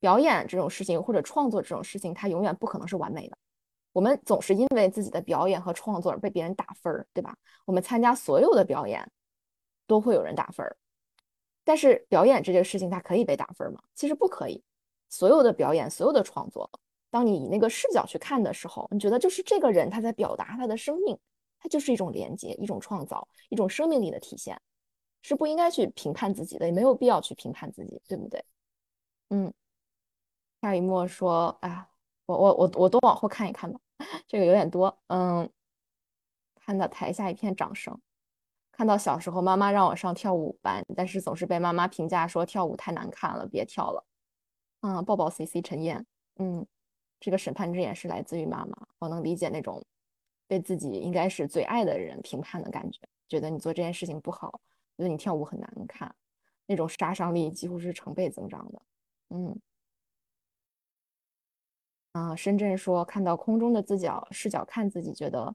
[0.00, 3.38] 表演这种事情或者创作这种事情，它永远不可能是完美的。
[3.92, 7.36] 我们总是因为自己的表演和创作而被别人打分儿，对吧？
[7.64, 9.08] 我们参加所有的表演
[9.86, 10.76] 都会有人打分儿。
[11.62, 13.80] 但是表演这件事情，它可以被打分吗？
[13.94, 14.60] 其实不可以。
[15.08, 16.68] 所有的表演，所有的创作，
[17.08, 21.16] 当你以那个视角去看的时候，你觉得就是这个人他在表达他的生命，
[21.60, 24.60] 他就是一种连接，一种创造，一种生命力的体现，
[25.22, 28.44] 是不应该去评判自己的，也没有必要去评判自己，对不对？
[29.30, 29.52] 嗯。
[30.60, 31.86] 夏雨墨说：“哎，
[32.26, 33.78] 我我我我都往后看一看吧，
[34.26, 35.48] 这个有点多。”嗯，
[36.56, 37.96] 看到台下一片掌声。
[38.72, 44.04] 看到小时候妈妈让我上跳舞班，但是总是被妈妈评价说跳舞太难看了，别跳了。
[44.80, 46.04] 嗯，抱抱 C C 陈燕。
[46.36, 46.66] 嗯，
[47.20, 49.84] 这个审判之眼是来自于妈妈，我能理解那种
[50.48, 54.60] 被自己应该是最爱的人评判的感觉，觉得你做这件事情不好，
[54.98, 56.12] 觉得你跳舞很难看，
[56.66, 58.82] 那种杀伤力几乎是成倍增长的。
[59.30, 59.56] 嗯，
[62.12, 65.54] 啊，深圳说看到空中的自角视角看自己，觉得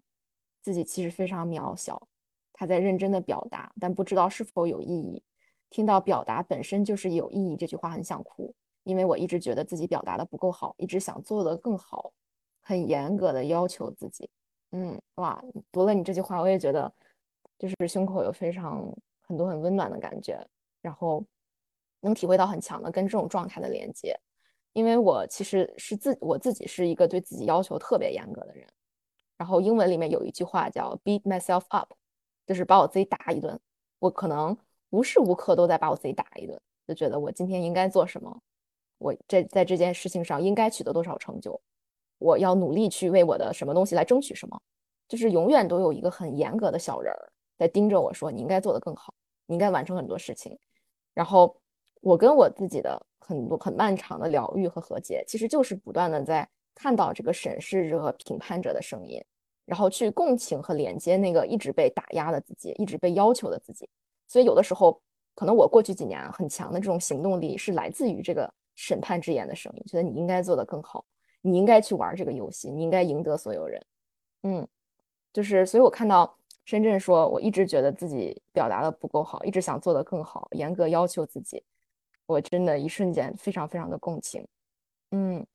[0.62, 2.08] 自己其实非常渺小。
[2.54, 5.22] 他在认真的表达，但不知道是否有意义。
[5.70, 12.14] 听到“表达本身就是有意义”这句话，很想哭，因为我一直觉得自己表达的不够好，一直想做的更好，
[12.62, 14.30] 很严格的要求自己。
[14.72, 16.94] 嗯，哇，读了你这句话，我也觉得
[17.58, 18.88] 就是胸口有非常
[19.34, 20.48] 很多很温暖的感觉，
[20.82, 21.26] 然后
[22.02, 24.16] 能体会到很强的跟这种状态的连接。
[24.74, 28.68] 因为我其实是自我自己是一个对自己要求特别严格的人，
[29.38, 31.92] 然后英文里面有一句话叫 “beat myself up”。
[32.46, 33.58] 就是把我自己打一顿，
[34.00, 34.58] 我可能
[34.90, 38.38] 无时无刻都在把我自己打一顿，就觉得我今天应该做什么，
[38.98, 41.62] 我这在这件事情上应该取得多少成就，
[42.18, 44.62] 我要努力去为我的什么东西来争取什么，
[45.08, 49.14] 就是永远都有一个很严格的小人儿在盯着我说你应该做得更好，
[49.46, 50.58] 你应该完成很多事情。
[51.14, 51.56] 然后
[52.02, 59.24] 我跟我自己的很多很漫长的疗愈和和解，其实就是不断的在看到这个审视者和评判者的声音。
[59.66, 63.88] 然后去共情和连接那个一直被打压的自己，一直被要求的自己。
[64.28, 65.02] 所以有的时候，
[65.36, 71.06] 可能我过去几年很强的这种行动力是来自于这个审判之言的声音，觉得你应该做得更好，
[71.40, 73.82] 你应该去玩这个游戏，你应该赢得所有人。
[74.42, 74.68] 嗯，
[75.32, 81.64] 就是所以我看到深圳说，我一直觉得自己表达的不够好，一直想做的更好，严格要求自己，
[82.26, 84.48] 我真的一瞬间非常非常的共情。
[85.12, 85.46] 嗯。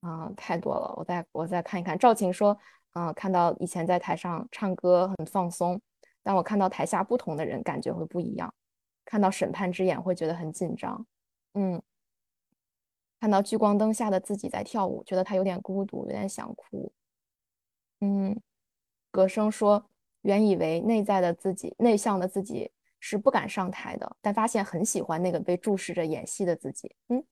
[0.00, 1.96] 啊，太多了，我再我再看一看。
[1.96, 2.58] 赵晴说，
[2.94, 5.80] 嗯，看到以前在台上唱歌很放松，
[6.24, 8.52] 但我看到台下不同的人，感觉会不一样。
[9.04, 11.06] 看到审判之眼会觉得很紧张，
[11.54, 11.80] 嗯，
[13.22, 16.92] 看到聚光灯下的自己在跳舞，觉得他有点孤独，有点想哭。
[18.00, 18.36] 嗯，
[19.12, 19.88] 葛生说，
[20.22, 22.68] 原以为内在的自己、内向的自己
[22.98, 26.96] 是不敢上台的，但发现很喜欢那个被注视着演戏的自己。
[27.10, 27.24] 嗯，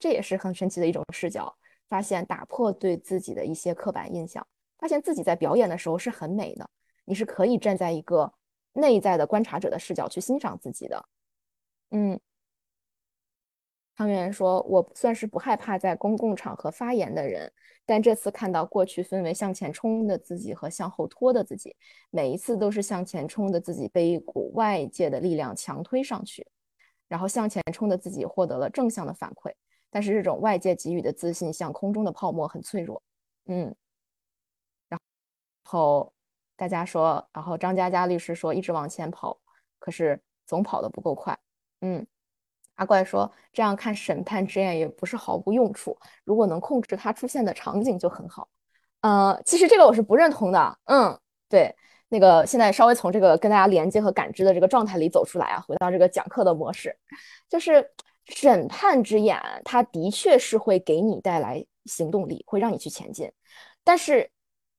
[0.00, 1.56] 这也是很神奇的一种视角。
[1.88, 4.44] 发现打破对自己的一些刻板印象，
[4.76, 6.68] 发现自己在表演的时候是很美的。
[7.04, 8.34] 你是可以站在一个
[8.72, 11.08] 内在的观察者的视角去欣赏自己的。
[11.92, 12.18] 嗯，
[13.96, 17.50] 汤圆说：“我算是不害怕在公共场合发言的人，
[17.86, 21.74] 但这次看到过去分为向前冲的自己和向后拖的自己，
[22.10, 26.46] 每一次都是向前冲的自己被一股外界的力量强推上去，
[27.08, 29.52] 然后向前冲的自己获得了正向的反馈。”
[29.88, 33.02] 但是这种外界给予的自信像空中的泡沫，很脆弱。
[33.46, 33.74] 嗯，
[34.88, 35.00] 然
[35.62, 36.12] 后
[36.54, 39.40] 大家说，然后张嘉佳律师说，一直往前跑，
[39.78, 41.38] 可是总跑得不够快。
[41.80, 42.06] 嗯，
[42.76, 48.48] 阿怪说，这样看审判之眼也不是毫无用处，如果能控制它出现的场景就很好。
[49.02, 50.78] 呃，其实这个我是不认同的。
[50.84, 51.18] 嗯，
[51.48, 51.74] 对，
[52.08, 56.96] 那个现在稍微从这个跟大家连接和感知的这个状态里走出来啊，回到这个讲课的模式，
[57.48, 57.90] 就是。
[58.28, 63.30] 审判之眼，它的确是会给你带来行动力，会让你去前进。
[63.84, 64.28] 但是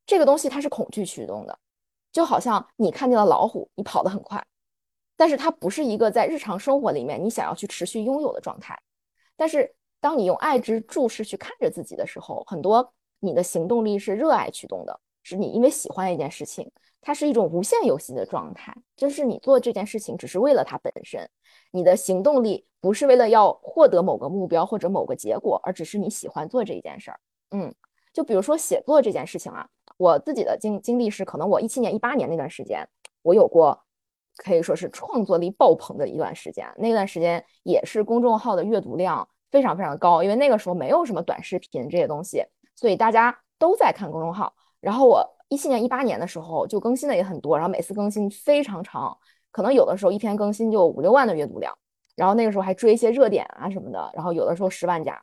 [0.06, 1.58] 这个东西它是恐惧驱动的，
[2.12, 4.46] 就好像你看见了老虎，你跑得很快，
[5.18, 8.80] 但是它不是一个在日常生活里面你想要去持续拥有的状态。
[9.36, 21.28] 但是当你用爱之注视去看着自己的时候，很多你的行动力是热爱驱动的，是你因为喜欢一件事情，它是一种无限游戏的状态，就是你做这件事情只是为了它本身，
[21.72, 27.20] 你的行动力不是为了要获得某个目标或者某个结果，而只是你喜欢做这一件事儿。
[27.52, 27.74] 嗯，
[28.14, 32.88] 就比如说写作这件事情啊，我自己的经经历是，可能我一七年、一八年那段时间，
[33.24, 33.84] 我有过
[34.38, 42.44] 可以说是创作力爆棚的一段时间，那段时间也是公众号的阅读量非常非常高，因为那个时候没有什么短视频这些东西，
[42.76, 44.54] 所以大家都在看公众号。
[44.80, 49.18] 然后我一七年、一八年的时候就更新的也很多，然后每次更新非常长，
[49.52, 51.76] 可能有的时候一篇更新就五六万的阅读量。
[52.16, 55.22] 然后那个时候还追一些热点啊什么的，然后有的时候十万加，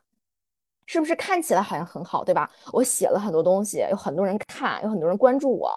[0.86, 2.48] 是不是看起来好像很好，对吧？
[2.72, 5.72] 我写了很多东西，有很多人看，有很多人关注我，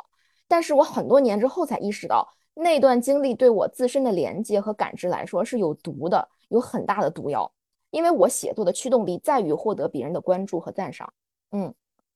[0.48, 2.28] 但是我很多年之后才意识到，
[2.58, 7.52] 那段经历对我自身的连接和感知来说是有毒的，有很大的毒药。
[7.92, 11.14] 因为我写作的驱动力在于获得别人的关注和赞赏，
[11.52, 11.74] 嗯。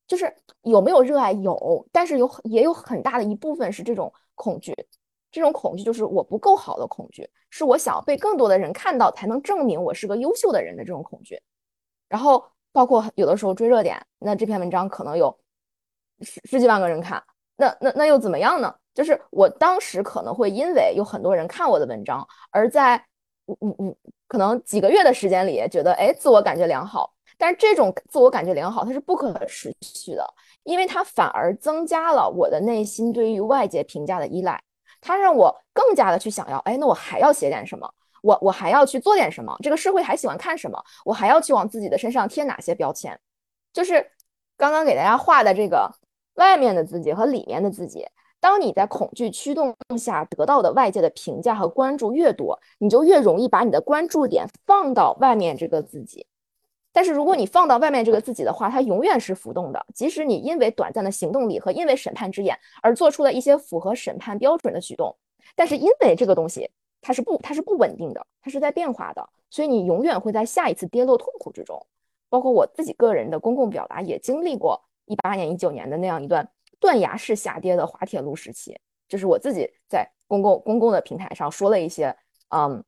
[0.07, 4.75] 就是有没有热爱有，但是有也有很大的一部分是这种恐惧，
[5.31, 11.41] 这种恐惧就是我不够好的恐惧，是我想要被更多的人看到才能证明我是个优秀的人的这种恐惧。
[12.09, 15.39] 然后包括有的时候追热点，那这篇文章可能有
[16.19, 17.23] 十十几万个人看，
[17.55, 18.75] 那那那又怎么样呢？
[18.93, 22.95] 就是我当时可能会因为有很多人看我的文章，而在
[23.47, 23.95] 嗯嗯嗯
[24.27, 27.13] 可能几个月的时间里，觉得哎自我感觉良好。
[27.37, 30.23] 但是这种自我感觉良好，它是不可持续的，
[30.63, 34.61] 因为它反而增加了我的内心对于外界评价的依赖，
[34.99, 37.91] 它让我更加的去想要，哎，那我还要写点什么？
[38.21, 39.57] 我我还要去做点什么？
[39.63, 40.79] 这个社会还喜欢看什么？
[41.03, 43.19] 我还要去往自己的身上贴哪些标签？
[43.73, 44.05] 就是
[44.55, 45.91] 刚刚给大家画的这个
[46.35, 48.05] 外面的自己和里面的自己，
[48.41, 56.25] 当你在恐惧驱动下得到的外界的评价和关注越多，你就越容易把你的关注点放到外面这个自己。
[56.91, 59.85] 但是如果你放到外面这个自己的话，它永远是浮动的。
[59.93, 65.15] 即使你因为短暂的行动力和因为审判之眼而做出了一些符合审判标准的举动，
[65.55, 66.69] 但是因为这个东西
[66.99, 71.79] 它是不它是不稳定的，它是在变化的，所以你永远会在下一次跌落痛苦之中。
[72.27, 76.49] 包括我自己个人的公共表达也经历过一八年、一九年的那样一段
[76.81, 78.77] 断崖式下跌的滑铁卢时期，
[79.07, 82.13] 就是我自己在公共公共的平台上说了一些，
[82.49, 82.83] 嗯。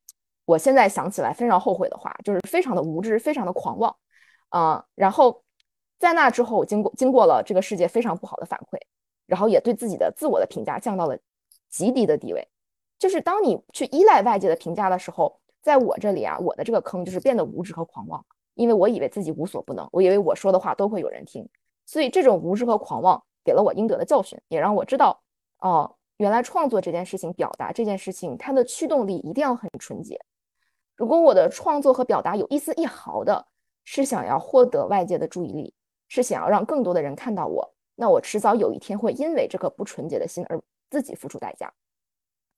[0.46, 3.96] 我现在想起来非常后悔的话，就是非常的无知，非常的狂妄，
[4.50, 5.42] 啊，然后
[5.98, 8.78] 在那之后，经过经过了这个世界非常不好的反馈，
[9.26, 11.18] 然后也对自己的自我的评价降到了
[11.70, 12.46] 极低的地位。
[13.00, 18.26] 就是当你去依赖外界的评价的时候，在我这里啊，我的这个坑就是变得无知和狂妄，
[18.56, 21.48] 因为我以为自己无所不能，我以为我说的话都会有人听，
[21.86, 25.22] 所以这种无知和狂妄给了我应得的教训，也让我知道，
[25.60, 30.20] 哦，原来创作这件事情，表达这件事情，它的驱动力一定要很纯洁。
[30.96, 33.48] 如果我的创作和表达有一丝一毫的
[33.84, 35.74] 是想要获得外界的注意力，
[36.08, 41.74] 是想要让更多的人看到我，那我迟早有一天会因为这颗不纯洁的心而自己付出代价。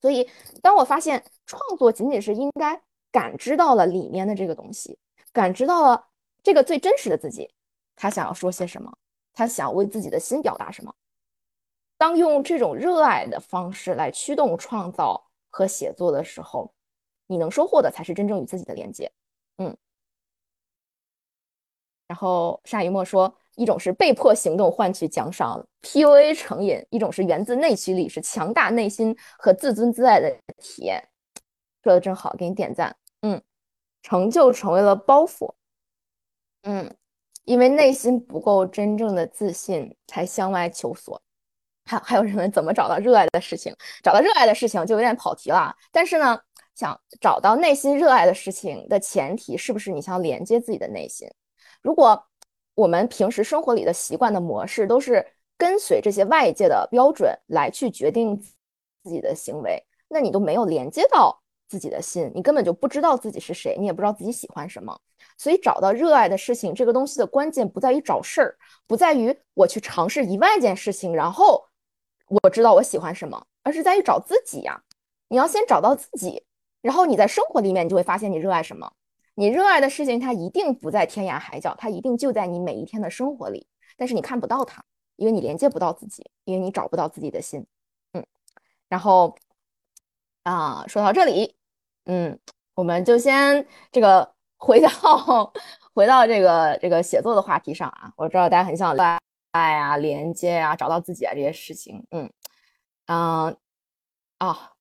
[0.02, 0.30] 所以，
[0.62, 2.80] 当我发现创作仅仅是应该
[3.12, 5.00] 感知到了里面的这个东西，
[5.32, 6.06] 感知到了
[6.44, 7.50] 这个最真实的自己，
[7.96, 8.96] 他想要说些什么，
[9.36, 10.92] 他想为自己的心表达什么。
[11.98, 16.72] 当用这种热爱的方式来驱动创造和写作的时候。
[17.28, 19.12] 你能收获的才是真正与自己的连接，
[19.58, 19.76] 嗯。
[22.08, 31.04] 然后沙一墨说，一种是被迫行动换取奖赏 （PUA 成瘾），一种是源自内驱力，是强大内心和自尊自爱的体验。
[31.82, 32.96] 说的真好，给你点赞。
[33.22, 33.42] 嗯，
[34.04, 35.52] 成就成为了包袱。
[36.62, 36.96] 嗯，
[37.46, 41.22] 因为内心不够真正的自信，才向外求索。
[41.86, 43.74] 还还有人问怎么找到热爱的事情？
[44.04, 46.40] 找到热爱的事情就有点跑题了，但是呢。
[46.78, 51.26] 想找到内心热爱的事情的前提，是不是你想连接自己的内心？
[51.82, 52.22] 如果
[52.74, 55.26] 我们平时生活里的习惯的模式都是
[55.58, 65.00] 跟随这些外界的标准来去决定自己的行为，那你都没有连接到自己的心，你根本就不知道自己是谁，你也不知道自己喜欢什么。
[65.38, 68.58] 所以，找到热爱的事情这个东西的关键不在于找事儿，
[68.88, 71.66] 不在于我去尝试一万件事情，然后
[72.28, 74.82] 我知道我喜欢什么，而是在于找自己呀。
[75.28, 76.44] 你要先找到自己。
[76.82, 78.94] 然后你在生活里面，你就会发现你热爱什么。
[79.34, 83.66] 你热爱的事情，它一定不在天涯海角，它一定就在你每一天的生活里。
[83.98, 87.66] 但是你看不到它，因为你连接不到自己，因为你找不到自己的心。
[88.14, 88.24] 嗯，
[88.88, 89.36] 然后
[90.44, 91.56] 啊，说到这里，
[92.06, 92.40] 嗯，
[92.76, 94.90] 我们就先这个回到
[95.94, 98.12] 回到这个这个写作的话题上啊。
[98.18, 98.96] 我知道大家很想
[99.52, 102.06] 爱啊、连接啊、找到自己啊这些事情。
[102.12, 102.32] 嗯
[103.08, 103.58] 嗯
[104.40, 104.72] 啊。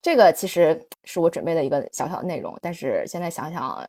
[0.00, 3.84] 这个其实是我准备的一个小小的内容，但是现在想想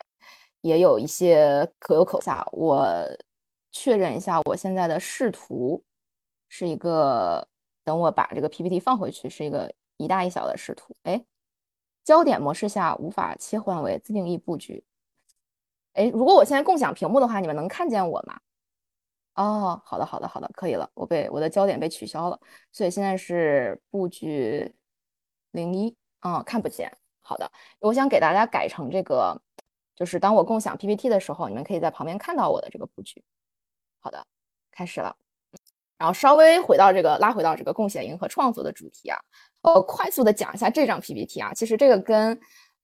[0.62, 2.18] 也有一些可有可
[2.52, 2.68] 无。
[2.68, 2.84] 我
[3.72, 5.82] 确认一下，我现在的视图
[6.50, 7.48] 是一个
[7.84, 10.96] 等我把这个 PPT 放回去，是一个一大一小的视图。
[11.04, 11.24] 哎，
[12.10, 14.84] 焦点模式下无法切换为自定义布局。
[15.94, 18.40] 哎，如果我现在共享屏幕的话，你们能看见我吗？
[19.36, 20.90] 哦，好的，好的，好的，可以了。
[20.96, 22.40] 我被我的焦点被取消了，
[22.72, 24.74] 所以现在是布局
[25.52, 26.92] 零一，嗯，看不见。
[27.20, 29.40] 好的，我想给大家改成这个，
[29.96, 33.24] 就是当我共享 PPT 的时候，你们可以在旁边看到我的这个布局。
[34.00, 34.26] 好的，
[34.72, 35.16] 开始了。
[36.00, 39.20] 然后稍微回到这个，拉回到这个贡献营和创作的主题啊，
[39.62, 42.40] 呃，快速的讲一下这张 PPT 啊，其实这个跟。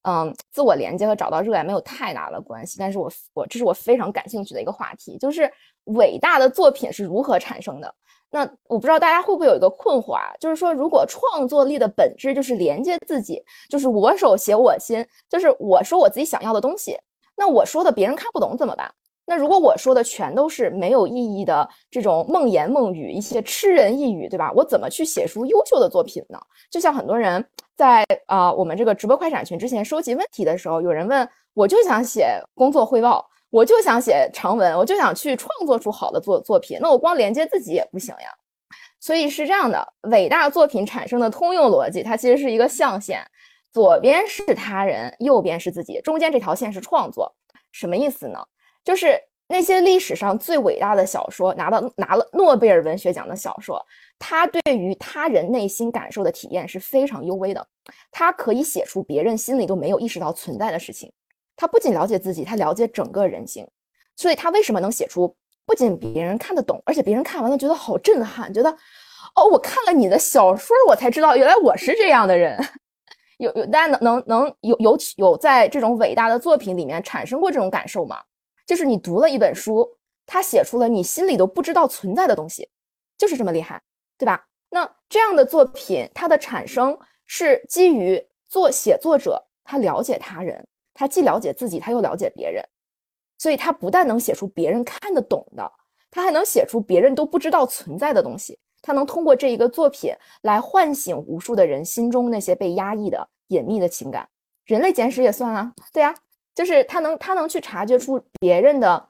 [0.07, 5.51] 嗯，自我连接和找到热爱没有太大的关系，但是我我这是我非常感兴趣的一个话题，就是
[5.86, 7.91] 伟大的作品是如何产生的。
[8.30, 16.95] 那我不知道大家会不会有一个困惑啊，就是说如果创作力的本质就是连接自己，就是我手写我心，就是我说我自己想要的东西，
[17.36, 18.93] 那我说的别人看不懂怎么办？
[19.26, 24.51] 那如果我说的全都是没有意义的这种梦言梦语，一些痴人呓语，对吧？
[24.55, 26.39] 我怎么去写出优秀的作品呢？
[26.69, 27.45] 就像很多人。
[27.78, 38.30] 在啊，我们这个直播快闪群之前收集问题的时候，有人问，我就想写工作汇报，我就想写长文，我就想去创作出好的作作品，那我光连接自己也不行呀。
[39.01, 43.19] 所以是这样的，伟大作品产生的通用逻辑，它其实是一个象限，
[43.73, 47.36] 左边是他人，右边是自己，中间这条线是创作。
[47.73, 48.39] 什么意思呢？
[48.86, 49.19] 就是。
[49.47, 53.79] 那些历史上最伟大的小说，拿到拿了诺贝尔文学奖的小说，
[54.17, 57.63] 他对于他人内心感受的体验是非常幽微的。
[58.09, 61.13] 他可以写出别人心里都没有意识到存在的事情。
[61.55, 63.63] 他不仅了解自己，他了解整个人性。
[64.15, 65.31] 所以，他为什么能写出
[65.63, 68.71] 不仅别人看得懂，而且别人看完了觉得好震撼，觉得
[69.36, 72.57] 哦，我看了你的小说，我才知道原来我是这样的人。
[73.38, 78.19] 有有大家能能能有有有在这种伟大的作品里面产生过这种感受吗？
[78.66, 82.70] 就是你读了一本书，它写出了你心里都不知道存在的东西，
[83.18, 83.82] 就是这么厉害，
[84.18, 84.47] 对吧？
[84.70, 86.97] 那这样的作品，它的产生
[87.28, 92.63] 是基于作写作者他了解他人，他既了解自己，他又了解别人，
[93.38, 95.72] 所以他不但能写出别人看得懂的，
[96.09, 98.59] 他还能写出别人都不知道存在的东西。
[98.82, 104.30] 他能通过这一个作品来唤醒无数的人心中那些被压抑的隐秘的情感。
[104.66, 106.13] 人类简史也算啊，对呀。
[106.56, 109.10] 就是他能，他能去察觉出别人的，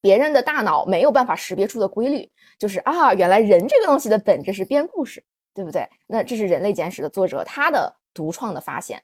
[0.00, 5.86] 别人的大脑没有办法识别出的规律，就是啊，原来人这个东西的本质是编故事，对不对？
[6.06, 9.02] 那这是《人类简史》的作者他的独创的发现。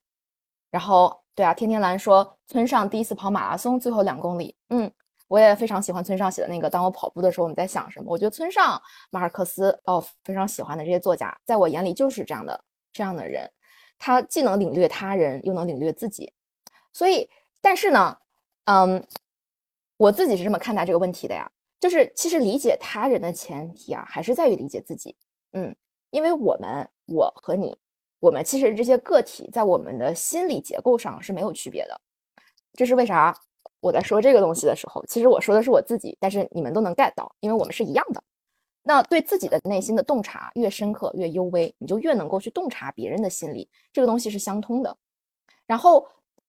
[0.70, 4.88] 然后，对啊，天天蓝说村上第一次跑马拉松最后两公里，嗯，
[5.26, 6.70] 我也非常喜欢村上写的那个。
[6.70, 8.06] 当我跑步的时候，我们在想什么？
[8.08, 13.50] 我觉得村上、马尔克斯哦，非常喜欢的这些作家，在我眼里就是这样的这样的人，
[13.98, 16.32] 他既能领略他人，又能领略自己，
[16.92, 17.28] 所以。
[17.66, 18.16] 但是呢，
[18.66, 19.04] 嗯，
[19.96, 21.50] 我自己是这么看待这个问题的呀，
[21.80, 25.16] 就是其实理解他人的前提啊，还是在于理解自己。
[25.52, 25.74] 嗯，
[26.10, 27.76] 因为我们，我和你，
[28.20, 32.00] 我们其实这些个体在我们的心理结构上是没有区别的。
[32.74, 33.36] 这是为啥？
[33.80, 38.22] 我在说这个东西的时候，其实我说的是我自己，但是你们都能 get 到，因为我们是一样的。
[38.84, 44.96] 那对自己的内心的洞察越深刻越幽微，你就越能够去洞察别人的心理，这个东西是相通的。
[45.66, 46.06] 然后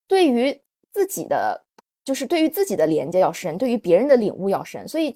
[0.07, 0.61] 对于
[0.97, 1.63] 自己的
[2.03, 5.15] 就是对于自己的连接要深，对于别人的领悟要深，所以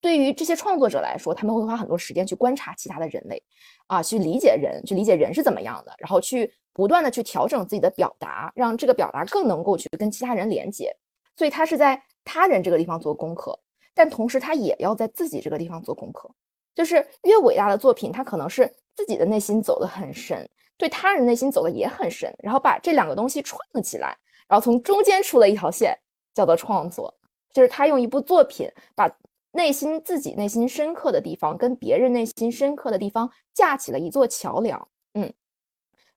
[0.00, 3.42] 对于这些创作者来说，他们会花很多时间去观察其他的人类，
[3.88, 10.94] 啊，去理解人，去理解人是怎么样的，然后去不断的去调整自己的表达，让这个表达更能够去跟其他人连接。
[11.34, 13.58] 所以他是在他人这个地方做功课，
[13.94, 16.30] 但同时他也要在自己这个地方做功课。
[16.72, 24.16] 就是越伟大的作品，他可能是自己的内心走得很深，对他人内心走的也很深，然后把这两个东西串了起来。
[24.48, 25.98] 然后从中间出了一条线，
[26.34, 27.12] 叫做创作，
[27.52, 29.10] 就是他用一部作品把
[29.52, 34.88] 内心自己内心深刻的地方跟别人内心深刻的地方架起了一座桥梁。
[35.14, 35.32] 嗯，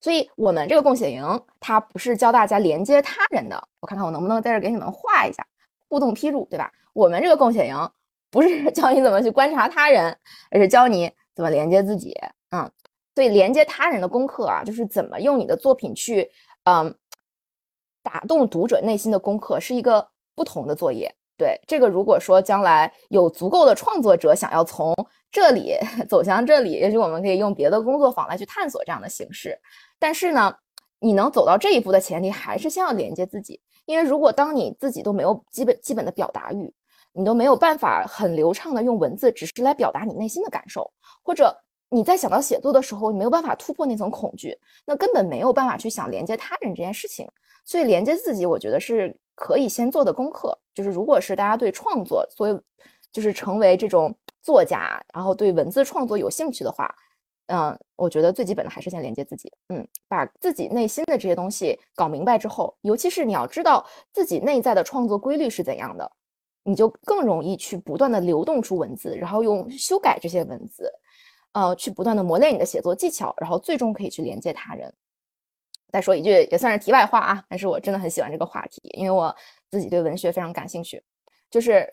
[0.02, 3.68] 所以我们这个共写营，它不是教大家连接他人的。
[3.80, 5.48] 我看看我能不能在这给你们画一下
[5.88, 6.72] 互动批注，对吧？
[6.94, 7.92] 我们这个共写营
[8.30, 10.16] 不是 教你怎么去观察他人，
[10.52, 12.14] 而是教你怎么连接自己。
[12.52, 12.70] 嗯，
[13.16, 16.30] 所以连接他人的功课啊，就是怎么用你的作品去，
[16.66, 16.94] 嗯。
[18.04, 21.14] 打动读者内心的功课是一个不同的作业。
[21.38, 24.94] 对这个，如果说将来有足够的创作者想要从
[25.32, 25.74] 这里
[26.10, 29.58] 走向这里，也许我们可以用别的工作坊来去探索这样的形式。
[29.98, 30.54] 但是呢，
[31.00, 33.62] 你能走到这一步的前提还是先要连接自己。
[33.86, 36.74] 因为如果当你自己都没有基本基本的表达欲，
[37.14, 40.92] 你都没有办法很流畅的用文字只是来表达你内心的感受，
[41.24, 41.56] 或者
[41.90, 47.28] 你在想到写作的时候，你没有办法突破那层恐惧，那根本没有办法去想连接他人这件事情。
[47.66, 50.58] 所以连接自己，我觉得是可以先做的功课。
[50.74, 52.60] 就是如果是大家对创作，所以
[53.12, 56.94] 就是成为这种作家，然后对文字创作有兴趣的话，
[57.48, 66.10] 嗯，我觉得最基本的还是先连接自己，嗯，把自己内心的这些东西搞明白之后，尤其是你要知道自己内在的创作规律是怎样的，
[66.64, 70.92] 你就更容易去不断的流动出文字，然后用修改这些文字，
[71.54, 74.94] 呃，去不断的磨练你的写作技巧，然后最终可以去连接他人。
[75.92, 79.36] 再说一句，也算是题外话啊，但是我真的很喜欢这个话题，因为我
[79.72, 81.04] 自己对文学非常感兴趣。
[81.50, 81.92] 就是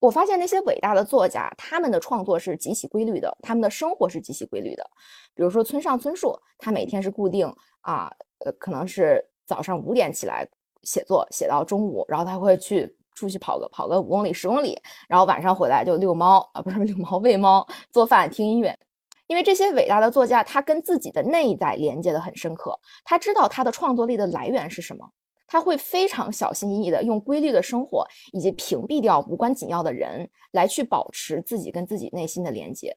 [0.00, 4.90] 我发现那些伟大的作家，他们的创作是极其规律的，他们的生活是极其规律的。
[5.34, 7.46] 比如说村上春树，他每天是固定
[7.82, 10.48] 啊，呃，可能是早上五点起来
[10.82, 18.78] 写作，写到中午，然后他会去出去跑个跑个五公里、十公里，然后晚上回来就遛猫啊，不是遛猫，喂猫、做饭、听音乐。
[19.26, 25.06] 因为这些伟大的作家，他跟自己的内在连接的很深刻，他知道他的创作力的来源是什么，
[25.46, 32.96] 他会非常小心翼翼的用规律的生活以及屏蔽掉无关紧要的人来去保持自己跟自己内心的连接。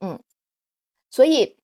[0.00, 0.22] 嗯，
[1.10, 1.58] 所以，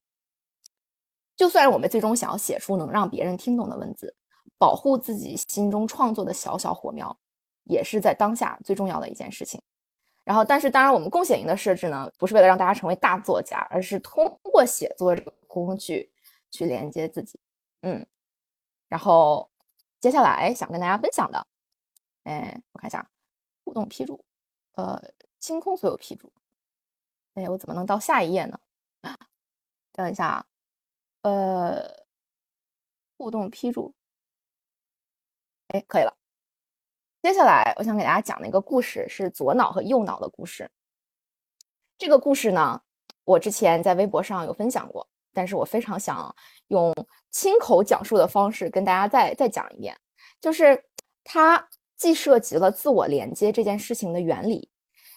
[1.37, 4.15] 就算我们最终想要写出能让别人听懂的文字，
[4.57, 7.19] 保护自己心中创作的小小火苗，
[7.67, 9.63] 也是在当下最重要的一件事情。
[10.25, 16.11] 然后，但是当然，我们共写营的设置呢，不是为了让大家成为大作家，而是通过写作这个工具
[16.51, 17.39] 去连接自己。
[17.83, 18.05] 嗯，
[18.89, 19.49] 然后
[20.01, 21.47] 接下来想跟大家分享的，
[22.25, 23.09] 哎，我看一下，
[23.65, 24.25] 互动批注，
[24.73, 25.01] 呃，
[25.39, 26.33] 清空所有批注。
[27.35, 28.59] 哎，我怎么能到下一页呢？
[29.93, 30.47] 等一下啊，
[31.23, 32.05] 呃，
[33.17, 33.95] 互动批注，
[35.69, 36.17] 哎，可以了。
[37.27, 40.71] 接下来，我想给大家讲的一个故事是左脑和右脑的故事。
[41.99, 42.81] 这个故事呢，
[43.25, 45.05] 我之前在微博上有分享过，
[45.35, 46.33] 但是我非常想
[46.69, 46.95] 用
[47.33, 49.93] 亲口讲述的方式跟大家再再讲一遍。
[50.41, 50.81] 就是
[51.25, 54.71] 它既涉及了自我连接这件事情的原理，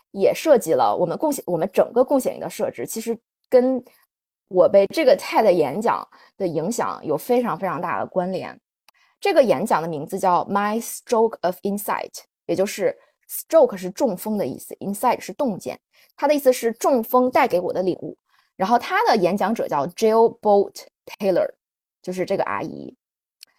[0.10, 3.16] 也涉及了我们共享我们整个共享营的设置，其实
[3.47, 3.86] 跟
[4.47, 8.60] 我被这个 TED 演讲的影响有非常非常大的关联。
[9.22, 12.11] 这个演讲的名字叫 My Stroke of Insight，
[12.45, 12.97] 也就是
[13.30, 15.78] stroke 是中风的意思，insight 是洞见。
[16.15, 18.17] 他的意思是中风带给我的领悟。
[18.55, 21.49] 然后他的演讲者叫 Jill Bolt Taylor，
[22.01, 22.95] 就是这个阿姨。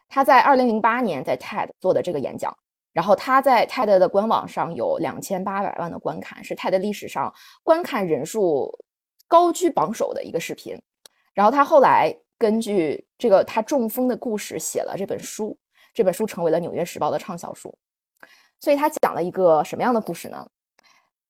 [0.08, 2.56] 她在2008年在 TED 做的这个演讲，
[2.92, 7.32] 然后她在 TED 的官网上有2800万的观看，是 TED 历史上
[7.62, 8.78] 观看人数
[9.28, 10.80] 高居榜首的一个视频。
[11.34, 12.16] 然后她后来。
[12.40, 15.58] 根据这个他中风的故事写了这本书，
[15.92, 17.76] 这本书成为了《纽约时报》的畅销书。
[18.58, 20.48] 所以他讲了一个什么样的故事呢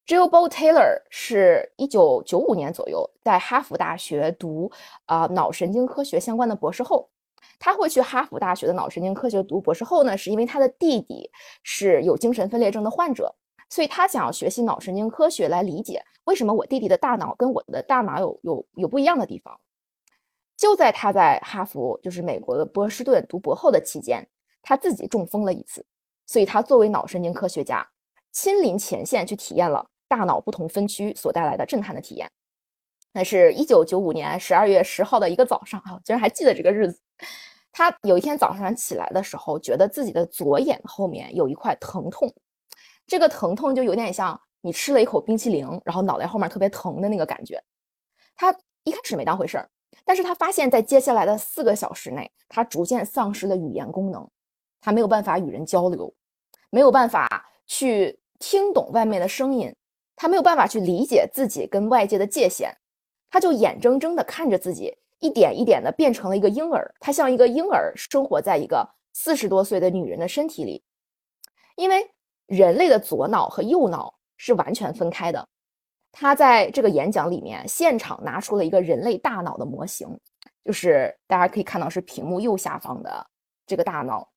[0.06, 4.70] ？Jill b o Taylor 是一九九五年左右在哈佛大学读
[5.06, 7.10] 啊脑神经科学相关的博士后。
[7.58, 11.28] 他会去哈佛大学的脑神经科学读博士后呢，是因为他的弟弟
[11.64, 13.34] 是有精神分裂症的患者，
[13.68, 19.58] 所以他想要学习脑神经科学来理解为什么我弟弟的大脑跟我的大脑有有有不一样的地方。
[20.60, 24.28] 就在他在哈佛，就是美国的波士顿读博后的期间，
[24.60, 25.82] 他自己中风了一次，
[26.26, 27.88] 所以他作为脑神经科学家，
[28.30, 32.30] 亲临前线去体验了大脑不同分区所带来的震撼的体验。
[33.14, 37.00] 那是一九九五年十二月十号的一个早上啊，居然还记得这个日子。
[37.72, 42.30] 他有一天早上起来的时候，觉得自己的左眼后面有一块疼痛，
[43.06, 47.64] 这个疼痛就有点像你吃了一口冰淇淋，然后脑袋后面特别疼的那个感觉。
[48.36, 48.54] 他
[48.84, 49.70] 一开始没当回事儿。
[50.10, 54.28] 但是他发现，在接下来的四个小时内，他逐渐丧失了语言功能，
[54.80, 56.12] 他没有办法与人交流，
[56.68, 59.72] 没有办法去听懂外面的声音，
[60.16, 62.72] 他没有办法去理解自己跟外界的界限，
[63.30, 70.82] 他就眼睁睁地看着自己一点一点地变成了一个婴儿，他像一个婴儿生活在一个四十多岁的女人的身体里，
[71.76, 72.10] 因为
[72.46, 75.46] 人类的左脑和右脑是完全分开的。
[76.12, 80.08] 他在这个演讲里面现场拿出了一个人类大脑的模型，
[80.64, 83.26] 就是大家可以看到是屏幕右下方的
[83.66, 84.28] 这个大脑。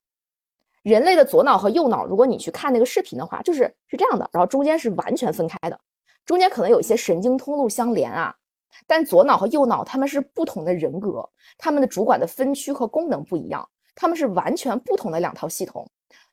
[0.82, 5.80] 人类的左脑和右脑，如果你去看那个视频的话，就是是这样的，然后中间是完全分开的，
[6.26, 8.34] 中间可能有一些神经通路相连啊。
[8.86, 15.88] 但左脑和右脑他们是不同的人格，他们的主管的分区和功能不一样，他们是完全不同的两套系统。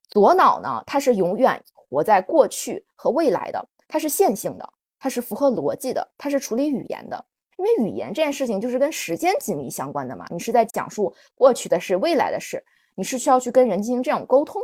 [0.09, 4.69] 左脑呢，它是永远活在过去和未来的，它是线性的。
[5.01, 7.25] 它是符合逻辑的，它是处理语言的，
[7.57, 10.27] 因为语言这件事情就是跟时间紧密相关的嘛。
[10.29, 14.61] 你是在讲述过去的事、未来的事，你是需要去跟人进行这样沟通。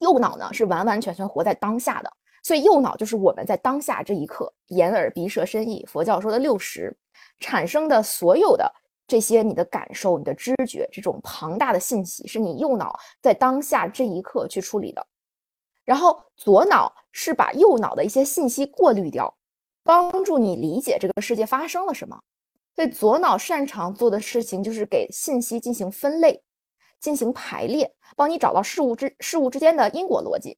[0.00, 2.12] 右脑呢是完完全全活在当下的，
[2.42, 6.94] 所以右脑就是我们在当下这一刻，眼耳鼻舌身意，佛教说的六识
[7.38, 8.70] 产生的所有的
[9.06, 15.06] 这些你的感受、你的知觉，这种庞大的信息，是你右脑在当下这一刻去处理的。
[15.90, 19.34] 然后左脑是把右脑的一些信息过滤掉，
[19.82, 22.16] 帮助你理解这个世界发生了什么。
[22.76, 26.44] 所以左脑擅长做的事情就是给信息进行分类、
[27.00, 30.56] 进行排列，帮你找到事物之事物之间的因果逻辑。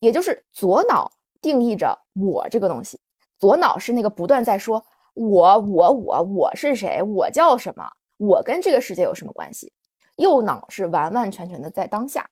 [0.00, 2.98] 也就是左脑定义着我这个东西，
[3.38, 9.72] 左脑是那个不断在说我我我我是谁，我叫什么，我跟这个世界有什么关系。
[10.16, 12.28] 右脑是完完全全的在当下。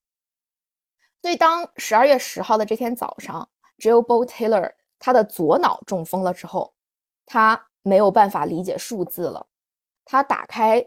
[1.22, 3.48] 所以当十二月十号的这天早上
[3.78, 6.74] ，Jill Bolt Taylor 他的左脑中风了之后，
[7.26, 7.66] 他。
[7.82, 9.46] 没有办法理解数字了，
[10.04, 10.86] 他打开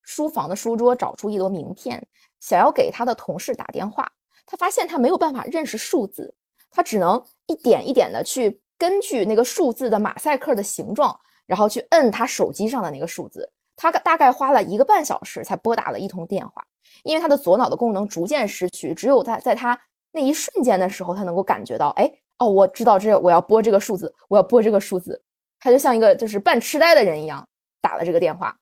[0.00, 2.06] 书房的书桌，找出一摞名片，
[2.38, 4.12] 想要给他的同事打电话。
[4.46, 6.36] 他发现他没有办法认识数字，
[6.70, 13.52] 他只能一点一点的去根据那个数字的马赛克的形状，然后去摁他手机上的那个数字。
[13.74, 16.64] 他大概花了一个半小时才拨打了一通电话，
[17.02, 19.78] 因为他的左脑的功能逐渐失去，只有在在他
[20.12, 25.22] 那一瞬间的时候，他能够感觉到，哎，哦，我知道这我要拨这个数字，我要拨这个数字。
[25.60, 27.48] 他就像一个就是半痴呆的人一样
[27.80, 28.58] 打了这个电话，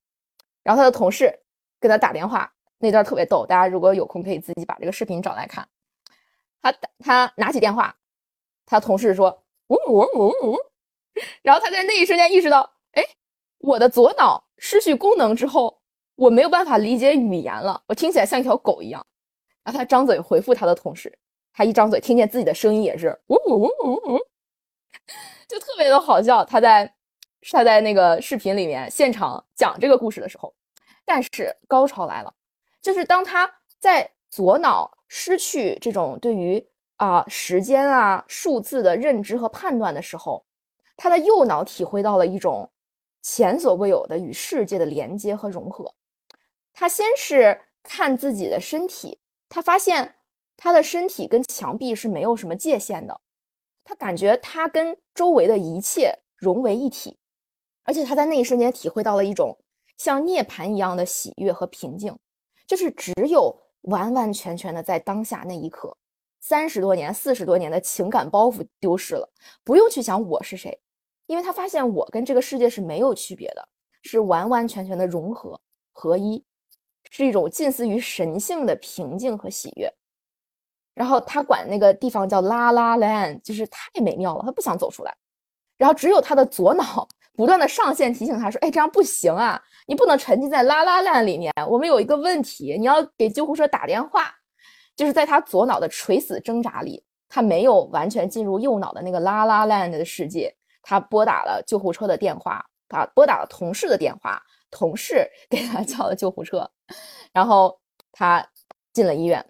[0.62, 1.40] 然后他的同事
[1.80, 5.66] 跟他打电话那段特别逗，大家如果有空可以自己把这个视频找来看。
[6.60, 7.96] 他他拿起电话，
[8.66, 10.56] 他同事说呜呜呜呜，
[11.42, 13.02] 然后他在那一瞬间意识到，哎，
[13.58, 15.81] 我的左脑失去功能之后，
[16.16, 19.04] 我没有办法理解语言了，我听起来像一条狗一样。
[19.64, 21.16] 然后他张嘴回复他的同事，
[21.52, 24.18] 他一张嘴听见自己的声音也是呜呜呜呜呜。
[25.48, 26.94] 就特别的好笑，他在
[27.50, 30.54] 他在那个视频里面现场讲这个故事的时候，
[31.04, 32.34] 但是高潮来了，
[32.80, 36.64] 就是当他在左脑失去这种对于
[36.96, 40.44] 啊时间啊数字的认知和判断的时候，
[40.96, 42.70] 他的右脑体会到了一种
[43.22, 45.92] 前所未有的与世界的连接和融合。
[46.72, 49.18] 他先是看自己的身体，
[49.48, 50.16] 他发现
[50.56, 53.20] 他的身体跟墙壁是没有什么界限的。
[53.84, 57.18] 他感觉他跟周围的一切融为一体，
[57.82, 59.58] 而且他在那一瞬间体会到了一种
[59.98, 62.16] 像涅槃一样的喜悦和平静，
[62.66, 65.96] 就是只有完完全全的在当下那一刻，
[66.40, 69.28] 三十多年、四十多年的情感包袱丢失了，
[69.64, 70.80] 不用去想我是谁，
[71.26, 73.68] 因为他发现我跟这个世界是没有区别的，
[74.02, 75.60] 是完完全全的融合
[75.90, 76.44] 合一，
[77.14, 79.92] 是一种近似于神性的平静和喜悦。
[80.94, 85.14] 然后他管那个地方叫拉拉 land，就是太美妙了，他不想走出来。
[85.76, 91.52] 然后只有他的左脑不断的上线提醒他说：“哎，这样不行啊，你不能沉浸在拉拉 land 里面。
[91.68, 94.34] 我们有一个问题，你要给救护车打电话。”
[94.96, 100.54] 就是在他左脑的垂死挣扎里，他没有完全进入右脑的那个拉拉 land 的世界。
[100.82, 106.70] 他拨打了救护车的电话，他拨打了同事的电话，同事给他叫了救护车，
[107.32, 107.78] 然后
[108.12, 108.46] 他
[108.92, 109.44] 进了医院。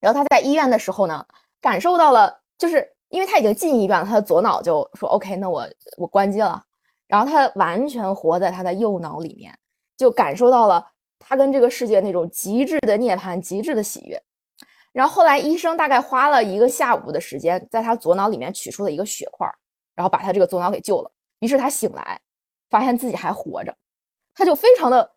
[0.00, 1.26] 然后他在医院的时候呢，
[1.60, 5.66] 感受到了，就是因为他已经进医院了，他的左脑就说：“OK，那我
[5.96, 6.62] 我关机了。”
[7.08, 9.56] 然后他完全活在他的右脑里面，
[9.96, 10.86] 就感受到了
[11.18, 14.22] 他跟这个世界那种极致的涅槃、极致的喜悦。
[14.92, 19.46] 然后后来医生大概花了一个下午的时间，在他左脑里面取出了一个血块，
[19.94, 21.10] 然后把他这个左脑给救了。
[21.40, 22.20] 于是他醒来，
[22.70, 23.74] 发现自己还活着，
[24.34, 25.13] 他就非常的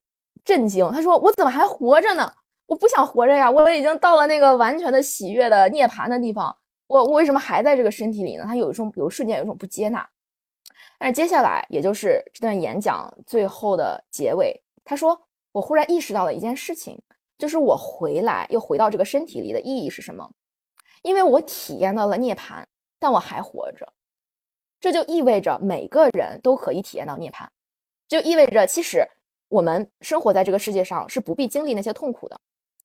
[0.47, 2.31] 震惊，他说：“我怎么还活着呢？”
[2.67, 3.51] 我不想活着呀！
[3.51, 6.55] 我已经到了那个完全的喜悦的涅槃的地方，
[6.87, 8.45] 我我为什么还在这个身体里呢？
[8.47, 10.07] 他有一种，有瞬间有一种不接纳。
[10.97, 15.21] 但是接下来，也就是这段演讲最后的结尾，他说
[15.51, 16.97] ：“我忽然意识到了一件事情，
[17.37, 20.29] 就是我回来又回到这个身体里的意义是什么？
[21.03, 22.63] 因为我体验到了涅槃，
[22.99, 23.93] 但我还活着，
[24.79, 27.47] 这就意味着每个人都可以体验到涅槃，
[28.07, 29.07] 就意味着其实
[29.49, 32.39] 我们生活在这个世界上是不必经历那些痛苦的。”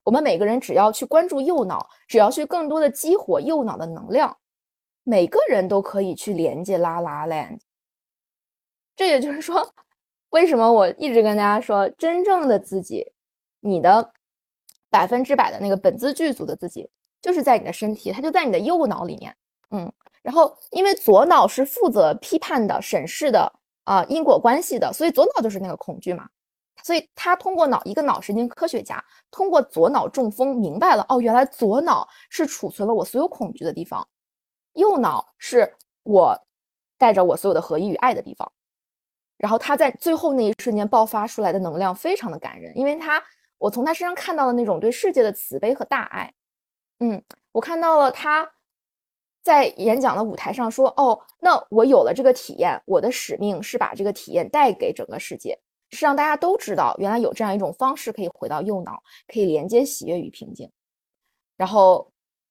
[0.04, 4.36] 我们每个人只要去关注右脑，只要去更多的激活右脑的能量，
[5.04, 7.60] 每个人都可以去连接拉拉 land。
[8.96, 9.72] 这也就是说，
[10.30, 13.12] 为什么我一直跟大家说，真正的自己，
[13.60, 14.12] 你的
[14.90, 16.90] 百分之百的那个本自具足的自己，
[17.20, 19.36] 就是在你的身体，它就在你的右脑里面。
[19.70, 23.52] 嗯，然后因为左脑是负责批判的、审视的
[23.84, 26.28] 啊因果关系的，所以左脑就是那个恐惧嘛。
[26.82, 34.06] 所以他通过脑一个脑神经科学家通过左脑中风明白了哦，原来左脑是储存了我所有恐惧的地方，
[34.74, 36.38] 右脑是我
[36.98, 38.50] 带着我所有的合一与爱的地方。
[39.38, 43.22] 然后他在最后那一瞬间爆发出来的能量非常的感人，因为他
[43.58, 46.32] 我从他身上看到了那种对世界的慈悲和大爱。
[47.00, 47.20] 嗯，
[47.50, 48.48] 我看到了他
[49.42, 55.58] 在演讲的舞台上说哦，那我有了这个体验，我的使命是把这个体验带给整个世界。
[55.92, 60.68] 是让大家都知道，原来有这样一种方式可以回到右脑，可以连接喜悦与平静。
[61.56, 62.10] 然后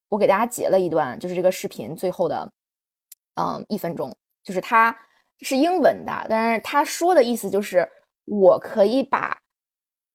[0.09, 2.49] 我给大家截了一段，就是这个视频最后的，
[3.35, 4.95] 嗯，一分钟，就是他
[5.39, 7.87] 是英文的，但是他说的意思就是，
[8.25, 9.37] 我可以把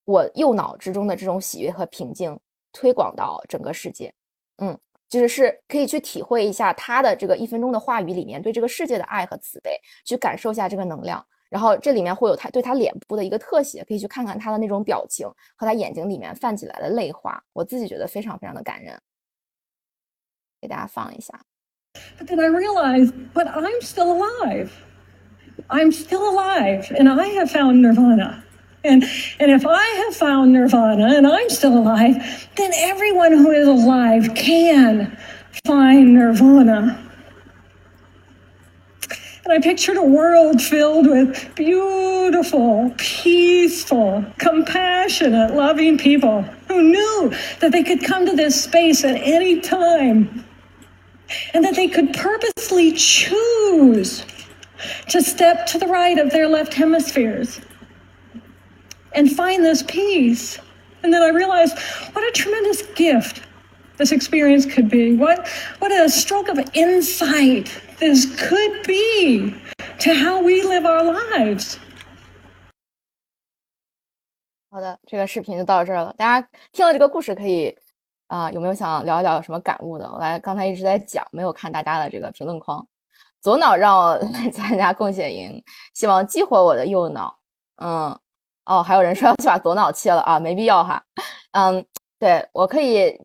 [0.05, 2.39] 我右脑之中的这种喜悦和平静
[2.73, 4.13] 推广到整个世界。
[4.59, 11.27] 嗯，就是是可以去体会一下他的这个一分钟的话语里面对这个世界的爱和慈悲，去感受一下这个能量。
[11.50, 19.00] 然后这里面会有他对他脸部的一个特写，可以去看看他的那种表情和他眼睛里面泛起来的泪花，我自己觉得非常非常的感人。
[20.62, 21.42] 给大家放一下。
[22.18, 24.70] But then I realized, but I'm still alive.
[25.68, 28.44] I'm still alive, and I have found nirvana.
[28.84, 29.04] And,
[29.38, 34.34] and if I have found nirvana and I'm still alive, then everyone who is alive
[34.34, 35.16] can
[35.66, 36.98] find nirvana.
[39.47, 47.71] And I pictured a world filled with beautiful, peaceful, compassionate, loving people who knew that
[47.71, 50.45] they could come to this space at any time
[51.55, 54.27] and that they could purposely choose
[55.11, 57.61] to step to the right of their left hemispheres
[59.13, 60.59] and find this peace.
[61.05, 61.79] And then I realized
[62.15, 63.43] what a tremendous gift
[63.97, 65.17] this experience could be.
[65.17, 69.55] What, what a stroke of insight this could be
[70.01, 71.77] to how we live our lives.
[74.71, 76.15] 好的，这个视频就到这儿了。
[76.19, 77.75] 大家听了这个故事，可以
[78.27, 80.11] 啊、有没有想聊一聊有什么感悟的？
[80.11, 82.87] 我来刚才一直在讲，没有看大家的这个评论框。
[83.41, 85.63] 左脑让我来参加贡献营，
[85.95, 87.39] 希望激活我的右脑。
[87.77, 88.19] 嗯，
[88.65, 91.03] 哦，还有人说要去把左脑切了啊，没必要哈。
[91.53, 91.87] 嗯，
[92.19, 93.17] 对我可以，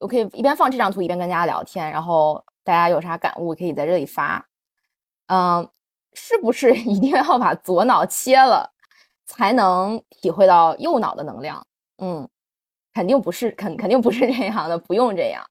[0.00, 4.44] 我可以一边放这张图，一边跟大家聊天，然后大家有啥感悟可以在这里发。
[5.26, 5.68] 嗯，
[6.14, 8.72] 是不是 一定要把左脑切了，
[9.26, 11.64] 才能体会到右脑的能量？
[11.98, 12.28] 嗯，
[12.94, 15.44] 肯定不是，肯肯定不是这样的，不用这样。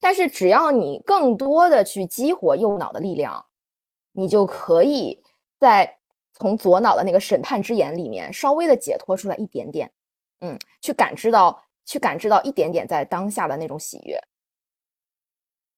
[0.00, 3.44] 但是只要你更多的去激活右脑的力量，
[4.12, 5.20] 你就可以
[5.58, 5.98] 在
[6.32, 9.90] 从左脑的那个审判之眼里面稍微的解脱出来一点点，
[10.40, 14.20] 嗯，去感知到，去感知到一点点在当下的那种喜悦。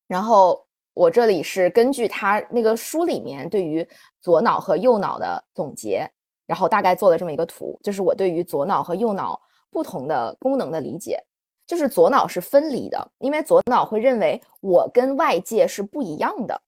[0.08, 3.88] 然后我这里是根据他那个书里面对于
[4.20, 6.10] 左脑和右脑的总结，
[6.46, 9.40] 然后大概做了这么一个图，就是我对于左脑和右脑
[9.70, 11.22] 不同的功能的理解。
[11.66, 16.58] 就是左脑是分离的，因为左脑会认为我跟外界是不一样的，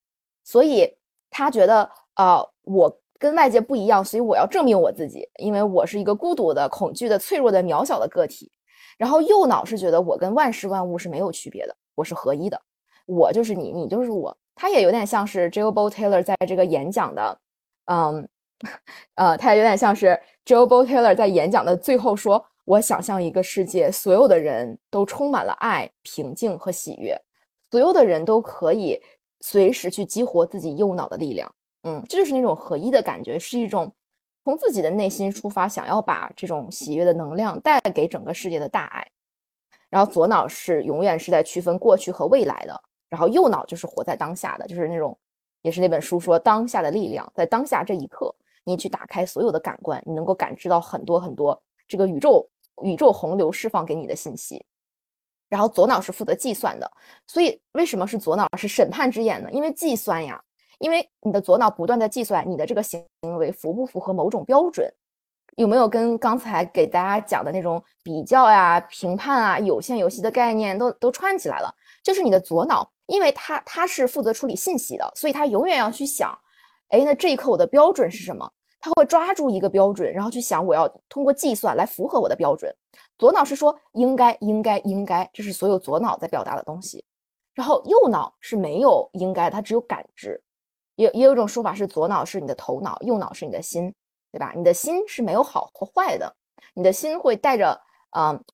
[0.45, 0.95] 所以
[1.30, 8.53] 他觉得呃我跟外界不一样，所以我要证明我自己，因为我是一个孤独的、恐惧的、脆弱的、渺小的个体。
[9.01, 12.61] 然后右脑是觉得我跟万事万物是没有区别的，我是合一的，
[13.07, 14.37] 我就是你，你就是我。
[14.55, 17.41] 他也有点像是 Joe Bo Taylor 在这个演讲的，
[17.87, 18.29] 嗯，
[19.17, 22.45] 呃，他也有点像是 Joe Bo Taylor 在演讲的最后说。
[22.67, 27.21] 我想象一个世界，所有的人都充满了爱、平静和喜悦，
[27.69, 29.01] 所有的人都可以
[29.41, 31.53] 随时去激活自己右脑的力量。
[31.83, 33.93] 嗯，这就是那种合一的感觉，是一种
[34.45, 39.07] 从自己的内心出发，想要把这种喜悦的能量带给整个世界的大爱。
[39.88, 45.18] 然后左脑是永远是在区分过去和未来的，然后右脑就是活在当下的，就是那种，
[45.62, 48.34] 也是那本书说当下的力量，在当下这一刻，
[48.64, 52.49] 你去打开所有的感官，你能够感知到很多很多这个宇宙。
[52.82, 54.64] 宇宙洪流释放给你的信息，
[55.51, 56.91] 然后左脑是负责计算的，
[57.26, 59.51] 所以为什么是左脑是审判之眼呢？
[59.53, 60.43] 因为计算呀，
[60.81, 63.03] 因为你的左脑不断的计算你的这个行
[63.38, 64.92] 为符不符合某种标准，
[65.57, 71.72] 有没有跟刚才给大家讲的那种比较呀、评判啊、有限游戏的概念都都串起来了。
[72.03, 76.37] 就是你的左脑，因为它它是负责处理信息的，所以它永远要去想，
[76.88, 78.50] 哎，那这一刻我的标准是什么？
[78.83, 82.75] 他会抓住一个标准，然后去想我要通过计算来符合我的标准。
[83.18, 87.05] 左脑是说应该应该应该，这是所有左脑在表达的东西。
[87.53, 90.42] 然后右脑是没有应该，它只有感知。
[91.01, 93.95] 也也有一种说法是左脑是你的头脑，右脑是你的心，
[94.31, 94.53] 对吧？
[94.55, 96.37] 你的心是没有好和坏的，
[96.75, 97.81] 你的心会带着
[98.17, 98.45] 嗯，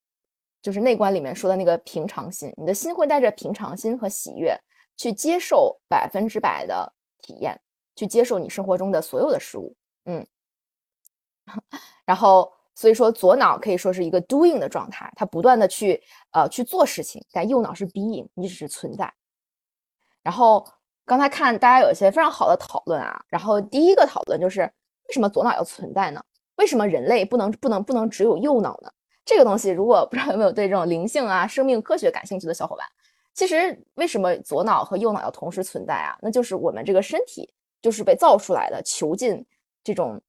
[0.62, 4.56] 就是内观里面说的那个平常心，你的心会带着平常心和喜悦
[4.96, 7.60] 去接受百分之百的体验，
[7.96, 9.74] 去接受你生活中的所有的事物。
[10.04, 10.24] 嗯，
[12.06, 16.00] 然后所以说左脑可以说是一个 doing 的状态，它不断的去
[16.30, 19.12] 呃去做事情，但右脑是 being，你只是存在。
[20.22, 20.66] 然后
[21.06, 26.20] 刚才看大家有一些非常好的讨论啊，然后第一个讨论就是为什么左脑要存在呢？
[26.56, 28.90] 为什么人类不能不能不能只有右脑呢？
[29.24, 32.84] 这个东西如果不知道有没有对这种灵性啊、生命科学感兴趣的小伙伴，
[33.34, 36.18] 其实为什么左脑和右脑要同时存在啊？
[36.20, 37.48] 那就是我们这个身体
[37.80, 39.46] 就是被造出来的，囚禁。
[39.84, 40.20] 这种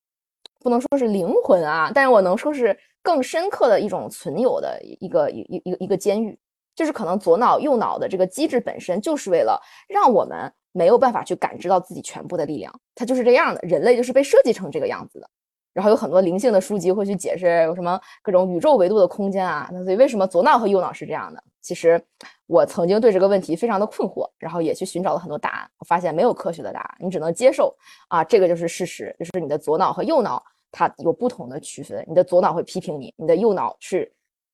[0.60, 6.38] 不能说是灵魂啊，但是我能说是更深刻的一种存有的一个一一一个一个监狱，
[6.76, 15.28] 就是可能左脑右脑的这个机制本身就是为了让我们没有办法去感知到自己全部的力量，它就是这样的，人类就是被设计成这个样子的。
[15.74, 19.70] 然后有很多灵性的书籍会去解释有什么各种宇宙维度的空间啊。
[19.72, 21.44] 那所以为什么左脑和右脑是这样的？
[21.62, 22.00] 其实
[22.48, 25.70] 我曾经对这个问题非常的困惑，然后也去寻找了很多答案。
[25.80, 27.76] 我发现没有科学的答案，你只能接受
[28.08, 32.04] 啊，这个就是事实，就是你的左脑和右脑它有不同的区分。
[32.08, 34.12] 你的左脑会批评你，你的右脑是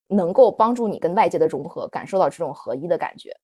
[0.08, 3.34] 能够帮助你跟外界的融合，感受到这种合一的感觉。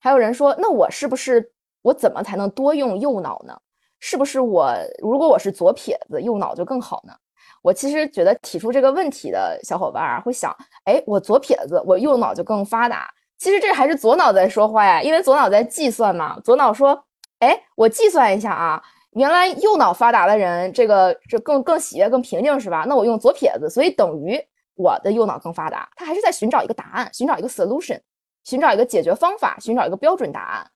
[0.00, 1.52] 还有人说，那我是不是
[1.84, 3.54] 我怎么才能多用右脑呢？
[4.00, 7.12] 是不是我如果我是左撇子，右脑就更好呢？
[7.60, 10.54] 我其实觉得提出这个问题的小伙伴啊，会想，
[10.84, 13.08] 哎，我左撇子，我右脑就更发达。
[13.38, 16.40] 其实这还是左脑在说话呀，因为左脑在计算嘛。
[16.40, 16.98] 左脑说，
[17.40, 18.82] 哎，我计算一下啊，
[19.12, 22.84] 原来右脑发达的人，这个这更更喜悦、更平静是吧？
[22.88, 24.38] 那我用左撇子，所以等于
[24.74, 25.88] 我的右脑更发达。
[25.96, 28.00] 他还是在寻找一个答案，寻找一个 solution，
[28.44, 30.70] 寻找一个解决方法，寻找一个标准答案。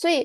[0.00, 0.24] 所以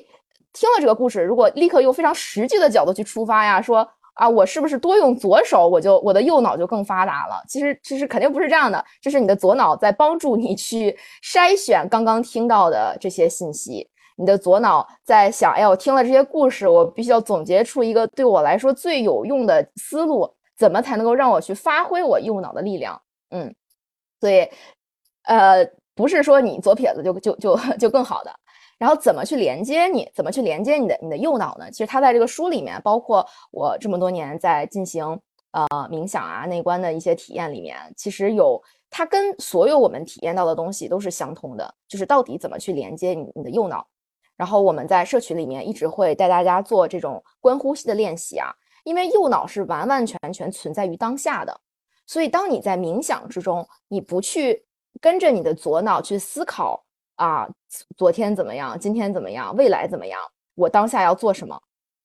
[0.54, 3.86] 听了这个故事，如果立刻用非常实际的角度去出发呀，说。
[4.16, 7.34] 啊，我是不是多用左手，我就我的右脑就更发达了？
[7.46, 13.86] 其实其实肯定不是这样的，这是你的左脑在帮助你去筛选刚刚听到的这些信息。
[14.16, 22.98] 你的左脑在想，哎，我听了这些故事，我必须要总结出一个对我来说最有用的思路，怎么才能够让我去发挥我右脑的力量？
[23.28, 23.54] 嗯，
[24.18, 24.48] 所以，
[25.24, 25.62] 呃，
[25.94, 28.34] 不是说你左撇子就就就就更好的。
[28.78, 30.06] 然后怎么去连接你？
[30.14, 31.70] 怎么去连接你的你的右脑呢？
[31.70, 35.18] 其实他在这个书里面，包括我这么多年在进行
[35.52, 43.86] 呃冥想啊内观的一些体验里面，其实有它跟所有我们体验到的东西都是相通的，就是到底怎么去连接你你的右脑。
[44.36, 48.52] 然后我们在社群里面一直会带大家做这种观呼吸的练习啊，
[48.84, 51.58] 因为右脑是完完全全存在于当下的，
[52.06, 54.66] 所以当你在冥想之中，你不去
[55.00, 56.84] 跟着你的左脑去思考。
[57.16, 57.48] 啊，
[57.96, 58.78] 昨天怎么样？
[58.78, 59.54] 今天怎么样？
[59.56, 60.20] 未来怎么样？
[60.54, 61.60] 我当下要做什么？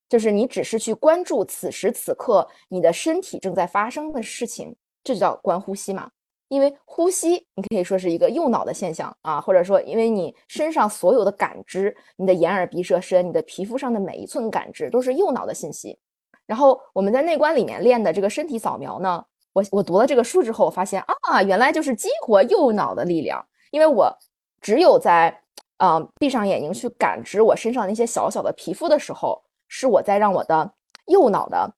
[0.08, 6.10] 就是你只是去关注此时此刻你的身体正在发生的事情，这就叫观呼吸嘛。
[6.48, 15.98] 因为呼吸，你可以说是一个右脑的现象啊，或者说，因为你身上所有的感知，你的眼耳鼻舌身，你的皮肤上的每一寸感知都是右脑的信息。
[16.46, 19.24] 然后我们在内观里面练的这个身体扫描呢，
[19.54, 24.14] 我我读了这个书之后，我发现啊，原来就是激活右脑的力量，因为我。
[24.62, 25.42] 只有在，
[25.78, 30.72] 嗯，闭上眼睛去感知我身上那些小小的皮肤的时候，是我在让我的
[31.08, 31.74] 右脑的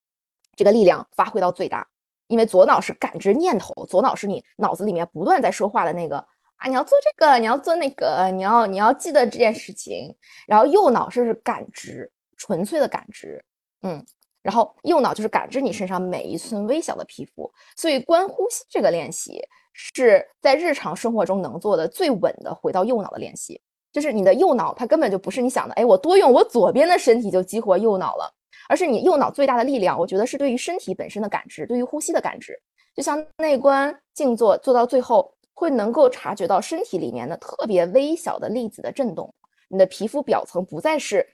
[0.54, 1.84] 这个力量发挥到最大。
[2.26, 6.16] 因为左脑是感知念头，左脑是你脑子里面不断在说话的那个
[6.56, 10.14] 啊，你要做这个，你要做那个，你要你要记得这件事情。
[10.46, 13.44] 然后右脑是感知，纯粹的感知，
[13.82, 14.04] 嗯，
[14.42, 17.52] 然后右脑就是感知你身上每一寸微小的皮肤。
[17.76, 19.42] 所以观呼吸这个练习。
[19.74, 23.60] 是在日常生活中能做的最稳的回到右脑的练习，
[23.92, 28.32] 就是你的右脑，它根本就不是你想的，哎，我多用我左边的身体就激活右脑了，
[28.68, 32.58] 而是你右脑最大的力量，我觉得是对于身体本身的感知，对于呼吸的感知，
[32.94, 39.34] 就像内观静坐做到最后，会能够察觉到身体里面的特别微小的粒子的震动，
[39.68, 41.26] 你的皮肤表层不再是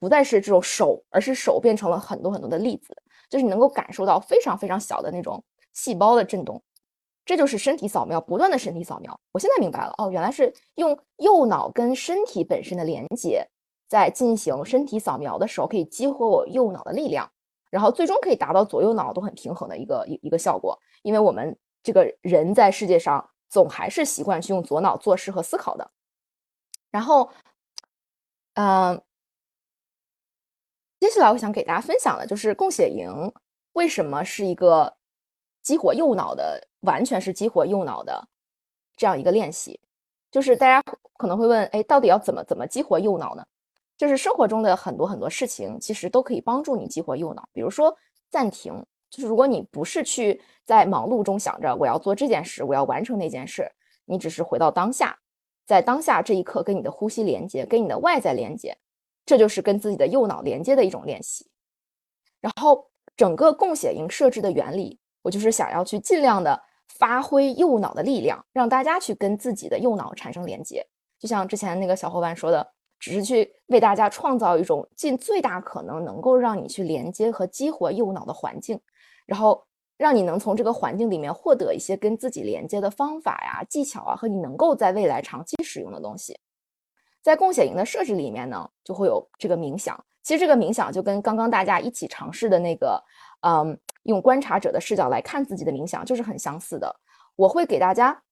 [0.00, 2.96] 不再是这种手，而是手变成了很多很多的粒子，
[3.28, 5.42] 就是你能够感受到非常非常小的那种
[5.74, 6.62] 细胞的震动。
[7.28, 9.20] 这就是身体扫描，不断的身体扫描。
[9.32, 13.46] 我现在明白了，哦，原来是用右脑跟身体本身的连接，
[13.86, 17.30] 在进行身体扫描的时候，可以激活我右脑的力量，
[17.70, 20.78] 然后最终可以达到左右脑都很平衡的一个一一个效果。
[21.02, 25.90] 因为我们这个人在世界上总还是习惯去用左脑做事和思考的。
[26.90, 27.28] 然后，
[28.54, 28.98] 嗯，
[30.98, 33.30] 接下来我想给大家分享的就是共写营
[33.74, 34.96] 为什么是一个。
[35.60, 38.28] 激活右脑的，完全是激活右脑的
[38.96, 39.80] 这样一个练习，
[40.30, 40.80] 就是大家
[41.16, 43.44] 可能会问，哎，到底要怎么怎么激活右脑呢？
[43.96, 47.48] 就是生活中的很多很多事情，其实都可以帮助你激活右脑。
[47.52, 47.96] 比如说
[48.30, 48.72] 暂停，
[49.10, 53.68] 就是如果你不是去在忙碌中想着我要做这件事，我要完成那件事，
[54.04, 55.18] 你只是回到当下，
[55.66, 58.78] 在当下这一刻跟你的呼吸连接，跟你的外在连接，
[59.26, 61.50] 这就是跟自己的右脑连接的一种练习。
[62.40, 65.00] 然后整个共写营设置的原理。
[65.20, 66.58] 我就是想要去尽量的
[66.98, 70.84] 发挥右脑的力量，让大家去跟自己的右脑产生连接。
[71.18, 72.66] 就像之前那个小伙伴说的，
[72.98, 78.80] 只是去为大家创造一种尽最大可能能够让你去连接和激活右脑的环境，
[79.26, 79.64] 然后
[79.96, 86.36] 让你能从这个环境里面获得一些跟自己连接的方法呀、技巧啊，和你能够在未来长期使用的东西。
[87.22, 90.04] 在共享营的设置里面呢，就会有这个冥想。
[90.22, 93.00] 其实这个冥想就跟刚刚大家一起尝试的那个。
[93.40, 97.00] 嗯，用观察者的视角来看自己的冥想，就是很相似的。
[97.36, 98.22] 我会给大家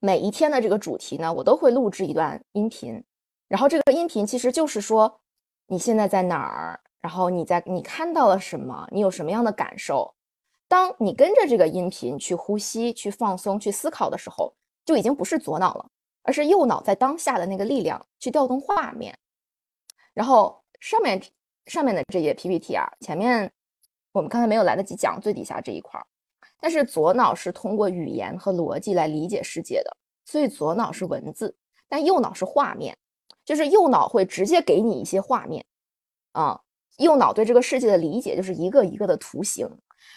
[0.00, 3.02] 每一天的这个主题呢，我都会录制一段音频，
[3.48, 5.20] 然后这个音频其实就是说
[5.66, 10.14] 你现在在哪儿，然后你在你看到了什么，你有什么样的感受，
[10.68, 14.54] 当你跟着这个音频去呼吸、去放松、去思考的时候，
[14.84, 15.86] 就已经不是左脑了，
[16.22, 19.16] 而是右脑在当下的那个力量去调动画面。
[20.14, 21.20] 然后上面
[21.66, 23.52] 上面的这页 PPT 啊，前面
[24.16, 26.06] 我们刚才没有来得及讲最底下这一块儿，
[26.58, 29.94] 但是左脑是通过语言和逻辑来理解世界的，
[30.24, 31.54] 所以左脑是文字，
[31.86, 32.96] 但右脑是画面，
[33.44, 35.66] 就是右脑会直接给你一些画面
[36.32, 36.58] 啊。
[36.96, 39.68] 右脑对这个世界的理解就是一个一个的图形，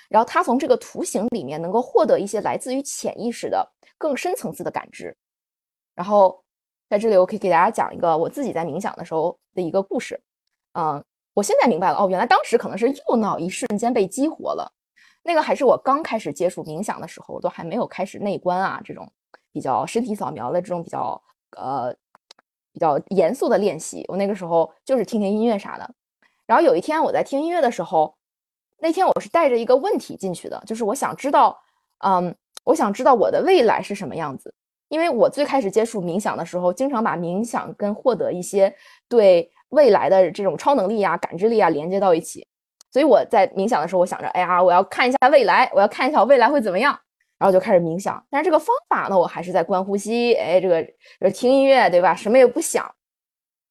[0.08, 5.14] 然后他从这个图形里面能够获得一些来自于潜意识的更深层次的感知。
[5.94, 6.42] 然后
[6.90, 10.22] 在这里，我可以给大家讲一个我自己在冥想的时候的一个故事。
[10.72, 11.04] 嗯，
[11.40, 14.70] 我现在明白了，哦，原来当时可能是右脑一瞬间被激活了。
[15.24, 19.10] 那个还是我刚开始接触冥想的时候，我都还没有开始内观啊，这种
[19.54, 21.22] 比较身体扫描的这种比较
[21.56, 21.96] 呃
[22.74, 24.04] 比较严肃的练习。
[24.10, 25.90] 我那个时候就是听听音乐啥的。
[26.46, 28.14] 然后有一天我在听音乐的时候，
[28.80, 31.58] 那天我是带着一个问题进去的，就是我想知道，
[32.00, 32.36] 嗯，
[32.66, 34.54] 我想知道我的未来是什么样子。
[34.90, 38.76] 因为我最开始接触冥想的时候，经常把冥想跟获得一些
[39.08, 42.48] 对未来的这种超能力啊、感知力啊连接到一起，
[42.92, 46.98] 所以我在冥想的时候，我想着，哎呀，我要看一下未来，我要看一下我未来会怎么样，
[47.38, 48.24] 然后就开始冥想。
[48.30, 52.16] 但是这个方法呢，我还是在观呼吸，哎，这个听音乐，对吧？
[52.16, 52.90] 什么也不想。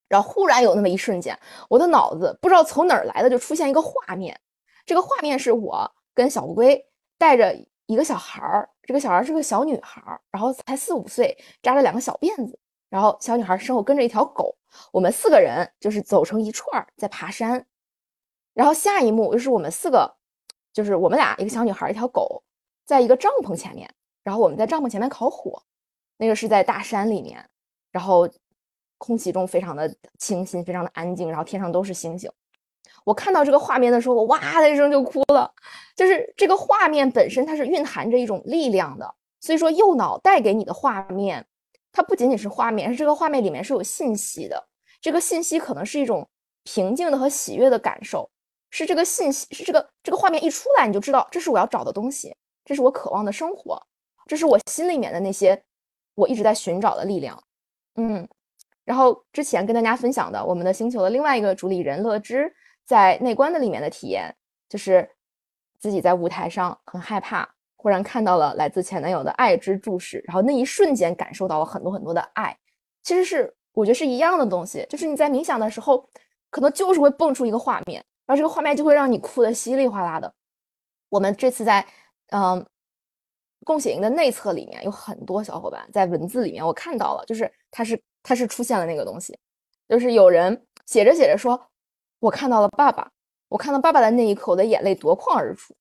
[0.08, 1.38] 然后忽然有那么一瞬间，
[1.68, 4.38] 我的脑子不知道从哪儿来的，就出现一个画面。
[4.86, 6.82] 这个画面是我跟小乌龟
[7.18, 7.54] 带着
[7.84, 12.58] 一个小孩儿，这个小孩是个小女孩，然后才四五岁，扎了两个小辫子。
[12.88, 14.56] 然后小女孩身后跟着一条狗，
[14.92, 17.66] 我们四个人就是走成一串儿在爬山。
[18.54, 20.16] 然后下一幕就是我们四个，
[20.72, 22.42] 就是我们俩一个小女孩一条狗，
[22.84, 23.88] 在一个帐篷前面，
[24.22, 25.62] 然后我们在帐篷前面烤火，
[26.16, 27.48] 那个是在大山里面，
[27.90, 28.28] 然后。
[29.00, 32.28] 空气中非常的清新，非常的安静，然后天上都是星星。
[33.04, 35.54] 我看到这个画面的时候，我哇的一声就哭了。
[35.94, 39.14] 就是这个画面本身，它是蕴含着一种力量的。
[39.38, 41.46] 所以说，右脑带给你的画面，
[41.98, 44.68] 它不仅仅是画面，是这个画面里面是有信息的。
[45.00, 46.28] 这个信息可能是一种
[46.62, 48.30] 平静的和喜悦的感受，
[48.70, 53.84] 是这个信息，是这个这个画面一出来，你就知道这是我要找的东西，这是我渴望的生活，
[54.28, 55.60] 这是我心里面的那些
[56.14, 57.42] 我一直在寻找的力量。
[57.96, 58.28] 嗯。
[58.84, 62.54] 然后之前跟大家分享的我们的星球的另外一个主理人乐之
[62.86, 64.36] 在内观的里面的体验，
[64.68, 65.10] 就是
[65.80, 72.54] 自己在舞台上很害怕，忽然看到了来自前男友的爱之注视，然后那一瞬间感受到了很多很多的爱。
[73.02, 76.06] 其实是我觉得是一样的东西，就是你在冥想的时候，
[76.50, 80.30] 可能就是会蹦出一个画面，然后这个画面就会让你哭得稀里哗啦的。
[81.08, 81.86] 我们这次在
[82.32, 82.62] 嗯
[83.64, 87.98] 共写营的内测里面有很多小伙伴在文字里面我看到了，就是他是。
[88.20, 89.38] 他是出现了那个东西，
[89.88, 91.58] 就是有人写着写着说
[92.20, 93.10] ：“我看到了爸爸，
[93.48, 95.72] 我看到爸爸的那一刻，我的眼泪夺眶而出。”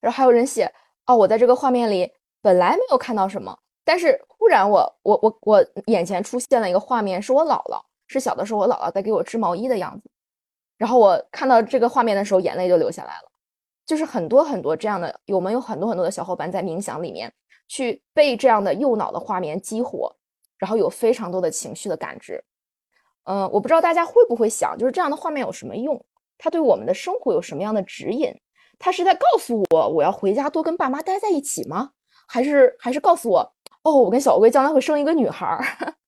[0.00, 0.72] 然后还有人写
[1.16, 2.10] ：“我在这个画面里
[2.40, 10.10] 本来没有看到什么，但是忽然我我我我眼前出现了一个画面，是我姥姥，是小的时候我姥姥在给我织毛衣的样子。
[10.76, 13.30] 然后我看到这个画面的时候，眼泪就流下来了。
[13.86, 17.32] 就是很多很多这样的，我们有很多很多的小伙伴在冥想里面
[17.68, 20.14] 去被这样的右脑的画面激活。”
[20.58, 22.40] 然后有非常多的情绪的感知，
[23.24, 26.00] 嗯，我不知道大家会不会想，就是这样的画面有什么用？
[26.38, 28.32] 它对我们的生活有什么样的指引？
[28.82, 31.90] 他是在告诉我我要回家多跟爸妈待在一起吗？
[32.26, 33.52] 还是还是告诉我，
[33.84, 35.56] 哦，我跟小乌龟将来会生一个女孩？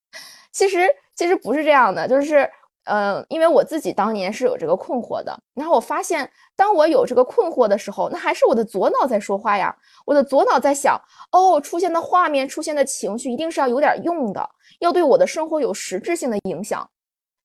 [0.51, 2.51] 其实其实不是这样的，就是。
[2.87, 9.75] 嗯，因为我自己当年是有这个困惑的，然后我发现，当我有这个困惑的时候，那还是我的左脑在说话呀。
[10.05, 11.01] 我的左脑在想，
[11.33, 14.47] 哦，出现的画面、出现的情绪，一定是要有点用的，
[14.81, 16.87] 要对我的生活有实质性的影响。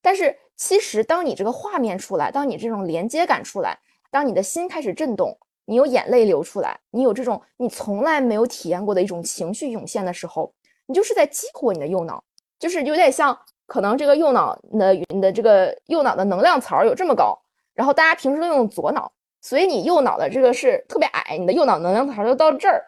[0.02, 3.80] 但是，其实当你这个画面出来，当你这种连接感出来，
[4.12, 10.54] 当你的心开始震动，你有眼泪流出来，你有这种你从来没有体验过的一种情绪涌现的时候，
[10.88, 12.24] 你就是在激活你的右脑，
[12.58, 13.38] 就是有点像。
[13.72, 17.38] 可能这个右脑的你的这个右脑的能量槽有这么高，
[17.76, 19.12] 然后大家平时都用左脑，
[19.42, 22.84] 所以你右脑的这个是特别矮，你的右脑能量槽就到这儿。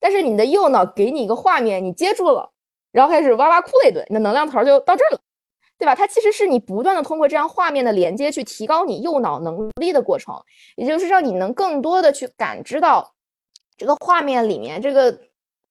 [0.00, 2.50] 但是你的右脑给你一个画面，你接住了，
[2.92, 5.20] 然后开始哇哇哭了一顿，你的能量槽就到这儿了，
[5.78, 5.94] 对吧？
[5.94, 10.34] 它其实是你不断的通过这样画面的连接去提高你右脑能力的过程，
[10.76, 13.14] 也就是让你能更多的去感知到
[13.76, 15.18] 这个画面里面这个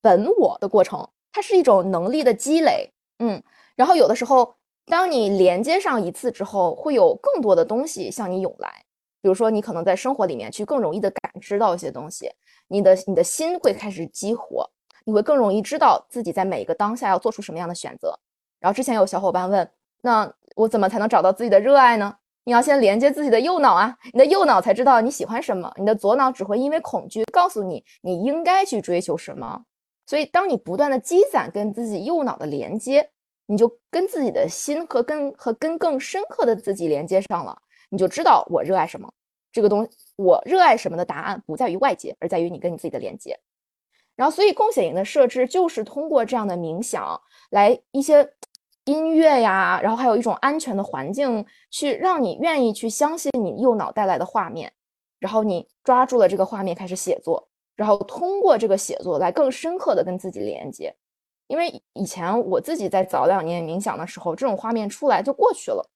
[0.01, 3.41] 本我的过程，它是一种能力的积累，嗯。
[3.75, 4.55] 然后有的时候，
[4.85, 8.85] 当你连接上一次之后，会有更多的东西向你涌来。
[9.21, 12.31] 比如说，你可能在生活里面去更容易的感知到一些东西，
[12.67, 14.69] 你的你的心会开始激活，
[15.03, 18.17] 你会更容易知道自己在每一个当下要做出什么样的选择。
[18.59, 19.67] 然后之前有小伙伴问，
[20.05, 22.15] 那我怎么才能找到自己的热爱呢？
[22.43, 29.63] 你要先连接自己的右脑啊，你的右脑才知道你喜欢什么，你的左脑只会因为恐惧告诉你你应该去追求什么。
[30.05, 33.09] 所以，当你不断的积攒跟自己右脑的连接，
[33.47, 37.57] 你就跟自己的心和跟和跟更深刻的自己连接上了，
[37.89, 39.11] 你就知道我热爱什么。
[39.51, 43.39] 这个东西我热爱什么的答案不在于外界，而在于你跟你自己的连接。
[44.15, 47.19] 然后，所以共写营的设置就是通过这样的冥想
[47.49, 48.29] 来一些。
[48.85, 54.71] 音乐呀，然后还有一种安全的环境，去让你愿意去相信你右脑带来的画面，
[55.19, 60.95] 然后你抓住了这个画面开始写作，然后通过这个写作来更深刻的跟自己连接。
[61.47, 65.89] 因为以前我自己在早两年冥想的时候，这种画面出来就过去了，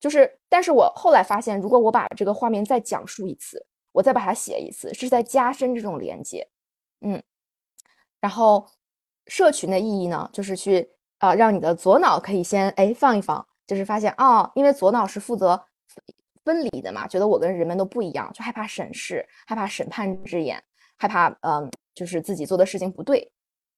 [0.00, 6.48] 就是，但是我后来发现，如果我把这个画面再讲述一次，我再把它写一次，是在加深这种连接。
[7.02, 7.22] 嗯，
[8.18, 8.66] 然后
[9.26, 10.90] 社群的意义呢，就是去。
[11.20, 15.62] 啊，让你的左脑可以先哎放一放，就是发现哦，因为左脑是负责
[16.44, 20.60] 分离的嘛，觉得我跟人们都不一样，就害怕审视，害怕审判之眼，
[20.96, 23.30] 害怕嗯，就是自己做的事情不对。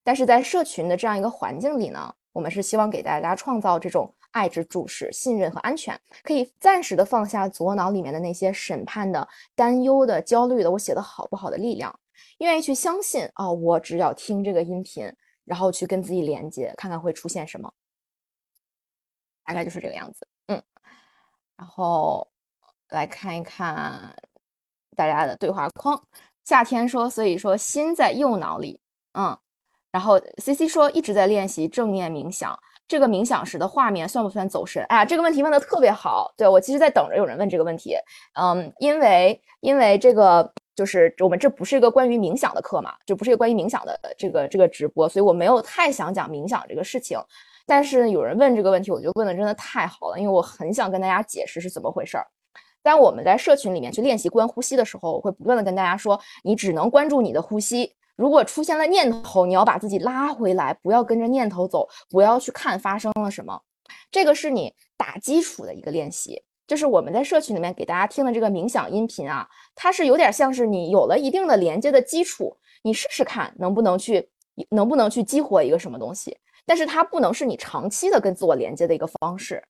[0.05, 11.93] 但是在社群的这样一个环境里呢，我们是希望给大家创造这种爱之注视、信任和安全，可以暂时的放下左脑里面的那些审判的、担忧的、焦虑的，我写的好不好的力量，
[12.37, 15.13] 愿意去相信啊，我只要听这个音频。
[15.45, 17.71] 然后去跟自己连接，看看会出现什么，
[19.43, 20.27] 大概就是这个样子。
[20.47, 20.61] 嗯，
[21.57, 22.27] 然后
[22.89, 24.15] 来看一看
[24.95, 26.01] 大家的对话框。
[26.43, 28.79] 夏天说，所以说心在右脑里。
[29.13, 29.37] 嗯，
[29.91, 32.57] 然后 C C 说一直在练习正念冥想，
[32.87, 34.83] 这个冥想时的画面算不算走神？
[34.85, 36.33] 哎呀，这个问题问的特别好。
[36.37, 37.95] 对我其实在等着有人问这个问题。
[38.39, 40.53] 嗯，因为因为这个。
[40.75, 47.19] 就是我们这不是一个关于冥想的课嘛，就不是一个关于冥想的这个这个直播，所以我没有太想讲冥想这个事情。
[47.65, 52.27] 但是有人问这个问题，我觉得问的真的太好了，因为我很想跟大家解释是怎么回事儿。
[52.81, 63.61] 当我们在社群里面去练习观呼吸的时候，我会不断的跟大家说，你只能关注你的呼吸，如果出现了念头，你要把自己拉回来，不要跟着念头走，不要去看发生了什么。
[64.11, 66.43] 这个是你打基础的一个练习。
[66.73, 74.27] 就是我们在社群里面给大家听的这个冥想音频啊，它是有点像是你有了一定的连接的基础，你试试看能不能去，
[74.69, 76.35] 能不能去激活一个什么东西。
[76.65, 79.63] 但是它不能是你长期的跟自我连接的一个方式，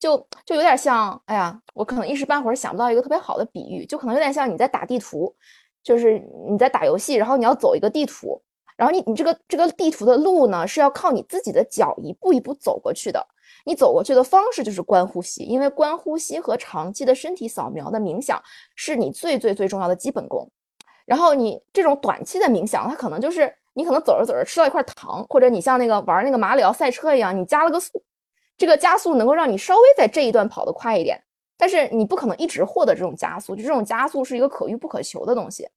[0.00, 5.32] 就就有点像，哎呀，我可能一时半会儿想不到一个特别好的比喻，就可能有点像你在打地图，
[5.84, 6.18] 就是
[6.50, 8.42] 你在打游戏，然后你要走一个地图，
[8.78, 13.26] 然后你你这个这个地图的路呢是要靠你自己的脚一步一步走过去的。
[13.64, 18.40] 你走过去的方式就是观呼吸，因为观呼吸和长期的身体扫描的冥想
[18.76, 20.48] 是你最最最重要的基本功。
[21.04, 28.00] 然后你这种短期的冥想，它可能就是你可能走着走着吃到一块糖，或者你像那个玩那个马里奥赛车一样，你加了个速，
[28.56, 31.20] 这个加速能够让你稍微在这一段跑得快一点。
[31.56, 35.68] 但是你不可能一直获得这种加速，就这种加速是一个可遇不可求的东西，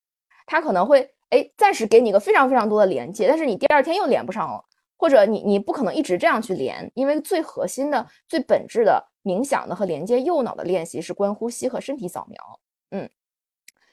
[0.45, 4.63] 它可能会哎暂时给你一个非常非常多的连接，但是你第二天又连不上了。
[4.95, 12.59] 或者你你不可能一直这样去连，因为最核心的、最本质的冥想的和连接右脑的练习是观呼吸和身体扫描。
[12.91, 13.09] 嗯，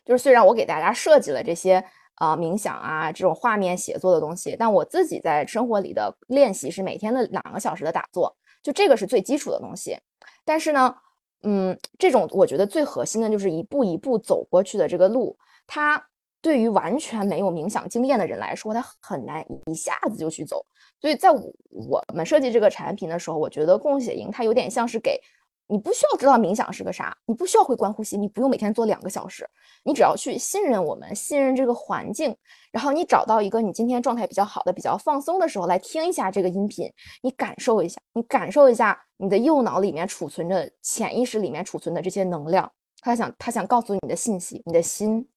[0.04, 1.82] 就是虽然我给大家设计了这些
[2.16, 9.96] 啊冥想啊这种画面写作的东西，但我自己在生活里的练习是每天的两个小时的打坐，就这个是最基础的东西。
[10.44, 10.94] 但是呢，
[11.42, 16.07] 嗯，这种我觉得最核心的就是一步一步走过去的这个路，它
[16.40, 20.64] 对于完全没有冥想经验的人来说，他很难一下子就去走。
[21.00, 25.20] 所以在我们设计这个产品的时候，我觉得共写营它有点像是给
[25.66, 29.48] 你不需要知道冥想是个啥，你不需要会观呼吸，你不用每天做两个小时，
[29.84, 32.34] 你只要去信任我们，信任这个环境，
[32.72, 36.90] 然后你找到一个你今天状态比较好的、比较放松的时候来听一下这个音频，
[37.22, 45.28] 你感受一下，你感受一下你的右脑里面储存着潜意识里面储存的这些能量，他想他想告诉你的信息，你的心，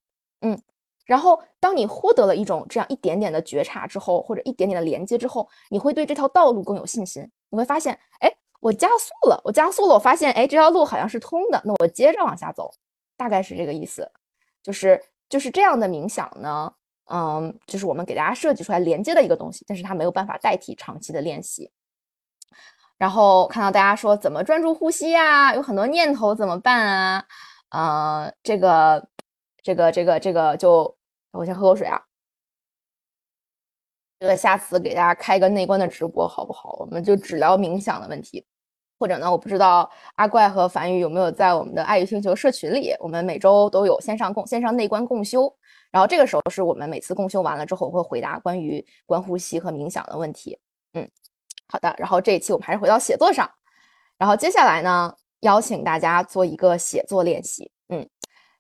[0.41, 0.57] 嗯。
[1.11, 7.29] 然后，当你获得了一种这样一点点的觉察之后，或者一点点的连接之后，你会对这条道路更有信心。
[7.49, 12.73] 你会发现，哎，我加速了，我加速了，我发现，哎，这条路好像是通的，那我接着往下走，
[13.17, 14.09] 大概是这个意思。
[14.63, 16.73] 就是就是这样的冥想呢，
[17.11, 21.69] 嗯，就是我们给大家设计出来连接的一个东西，但是它没有办法代替长期的练习。
[22.97, 25.53] 然后看到大家说怎么专注呼吸呀？
[25.55, 27.25] 有很多念头怎么办啊？
[27.71, 29.09] 呃，这个
[29.61, 30.95] 这个这个这个就。
[31.31, 32.01] 我先喝口水啊！
[34.19, 36.77] 这个下次给大家开一个内观的直播好不好？
[36.79, 38.45] 我们就只聊冥想的问题，
[38.99, 45.51] 或者呢，我不知道阿怪和樊宇有没有在我们的爱与星球社群里，我们每周都有线上共线上内观共修，
[45.89, 50.59] 然后这个时候是我们每次共修完了之后会回答关于观呼吸和冥想的问题。
[50.93, 51.09] 嗯，
[51.67, 51.95] 好的。
[51.97, 53.49] 然后这一期我们还是回到写作上，
[54.19, 57.71] 然后接下来呢，邀请大家做一个写作练习。
[57.89, 58.07] 嗯，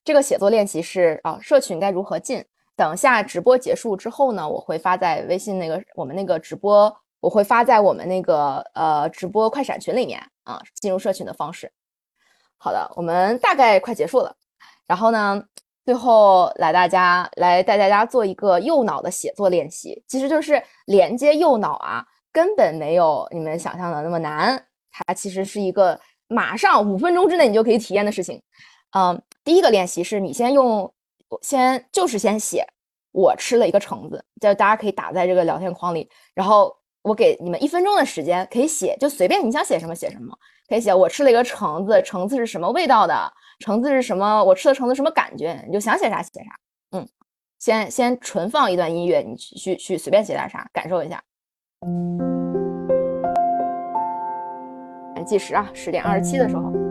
[0.03, 2.43] 这个写作练习是啊，社群该如何进？
[2.75, 11.71] 等下直播结束之后呢，我会发在微信那个我们那个直播，我会发在我们那个呃直播快闪群里面啊，进入社群的方式。
[12.57, 14.35] 好的，我们大概快结束了，
[14.87, 15.43] 然后呢，
[15.85, 28.41] 最后来大家来带大家做一个右脑的写作练习，其实就是连接右脑啊，根本没有你们想象的那么难，它其实是一个马上五分钟之内你就可以体验的事情。
[28.97, 30.91] 嗯，第一个练习是你先用。
[31.41, 32.65] 先就是先写，
[33.11, 40.37] 我吃了一个橙子，就大家可以打在这个聊天框里，然后我给你们一分钟的时间可以写，就随便你想写什么写什么，
[40.67, 43.13] 可以写我吃了一个橙子，橙子是什么味道的，
[43.59, 47.07] 橙子是什么，我吃的橙子什么感觉，你就想写啥写啥，嗯，
[47.59, 51.23] 先先纯放一段音乐，你去去去随便写点啥，感受一下。
[55.25, 56.90] 计时啊，十点二十七的时候。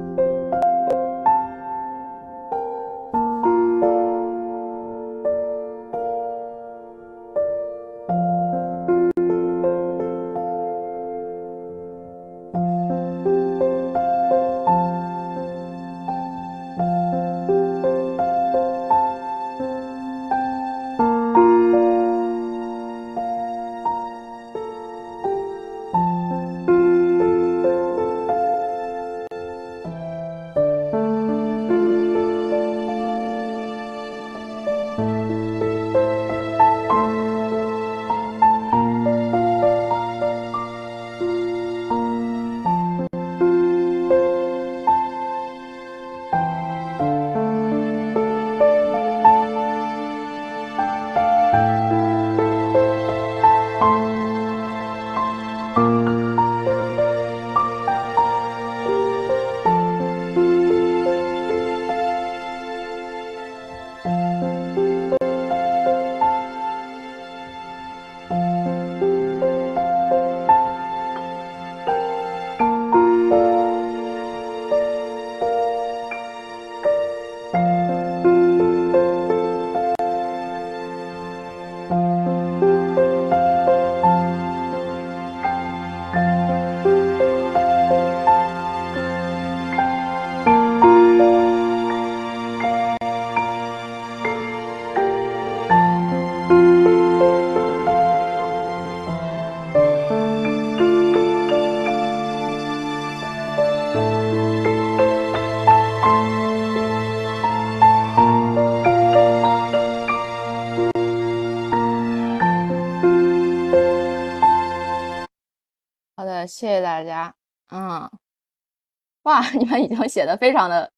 [119.59, 120.93] 你们已经写的非常的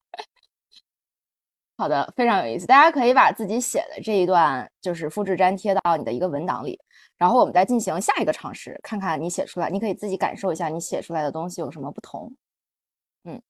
[1.77, 2.67] 好的，非常有意思。
[2.67, 6.79] 大家可以把自己写的这一段就是复制粘贴到你的一个文档里，
[7.17, 12.37] 然后我们再进行下一个尝试，看看你写出来，你可以自己感受一下你写出来的东西有什么不同。
[13.25, 13.43] 嗯，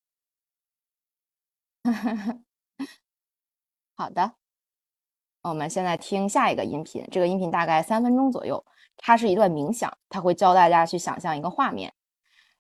[3.97, 4.33] 好的，
[5.43, 8.65] 我们现在听下一个音频，这个音频大概三分钟左右，
[8.97, 11.93] 它是一段冥想，它会教大家去想象一个画面。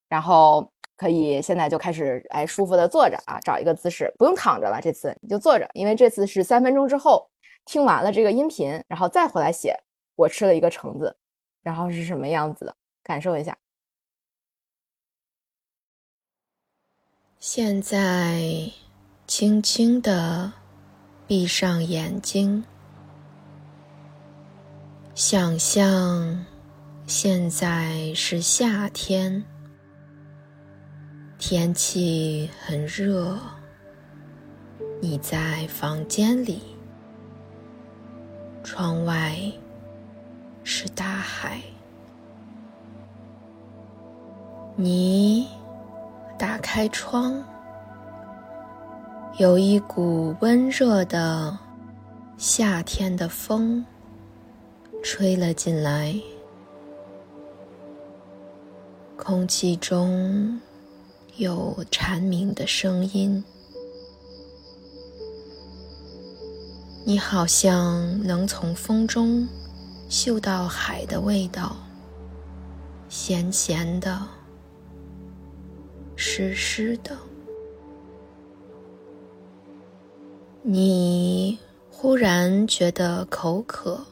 [0.08, 0.70] 然后
[1.02, 7.28] 可以现在就开始哎舒服的坐着啊，找一个姿势，不用躺着了，这次你就坐着，因为这次是三分钟之后
[7.64, 9.76] 听完了这个音频，然后再回来写
[10.14, 11.16] 我吃了一个橙子，
[11.60, 13.58] 然后是什么样子的，感受一下。
[17.40, 18.40] 现在
[19.26, 20.52] 轻轻的
[21.26, 22.64] 闭上眼睛，
[25.16, 26.46] 想象
[27.08, 29.44] 现在是夏天。
[31.44, 33.36] 天气很热，
[35.00, 36.62] 你在房间里，
[38.62, 39.36] 窗外
[40.62, 41.60] 是大海。
[44.76, 45.48] 你
[46.38, 47.42] 打开窗，
[49.38, 51.58] 有一股温热的
[52.38, 53.84] 夏天的风
[55.02, 56.14] 吹了进来，
[59.16, 60.60] 空气中。
[61.38, 63.42] 有蝉鸣的声音，
[67.06, 69.48] 你好像能从风中
[70.10, 71.74] 嗅到海的味道，
[73.08, 74.20] 咸咸的，
[76.16, 77.16] 湿湿的。
[80.60, 81.58] 你
[81.90, 84.04] 忽然觉得口渴，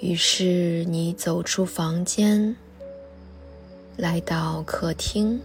[0.00, 2.56] 于是你走出房间。
[3.98, 5.40] 来到客厅，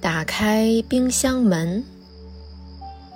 [0.00, 1.84] 打开冰箱门，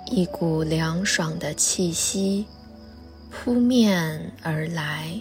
[0.05, 2.45] 一股凉爽的气息
[3.29, 5.19] 扑面而来。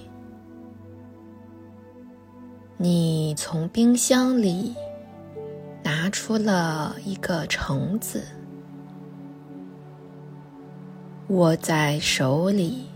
[2.77, 4.77] 你从冰箱里
[5.83, 8.23] 拿出了一个橙子，
[11.31, 12.87] 握在手里，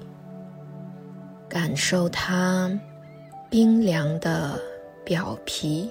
[1.48, 2.70] 感受它
[3.50, 4.60] 冰凉的
[5.08, 5.90] 表皮。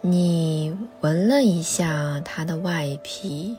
[0.00, 3.56] 你闻了一下它的外皮，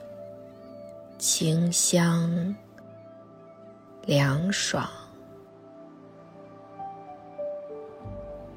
[1.17, 2.55] 清香、
[4.05, 4.89] 凉爽。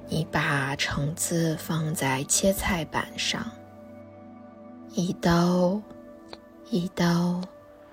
[0.06, 3.44] 你把橙子放在切菜板上，
[4.92, 5.82] 一刀
[6.70, 7.40] 一刀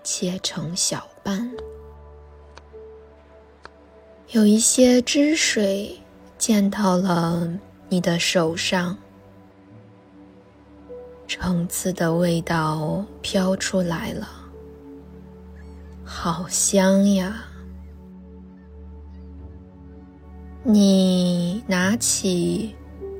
[0.03, 1.51] 切成小瓣，
[4.31, 5.99] 有一些汁水
[6.37, 7.49] 溅到了
[7.89, 8.95] 你的手上。
[11.27, 14.29] 橙子的味道飘出来了，
[16.03, 17.43] 好香呀！
[20.61, 22.75] 你拿起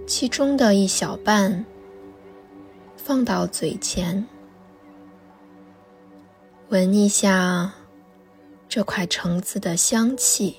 [0.05, 1.65] 其中的一小半，
[2.95, 4.23] 放到嘴前，
[6.69, 7.73] 闻一下
[8.67, 10.55] 这块橙子的香气。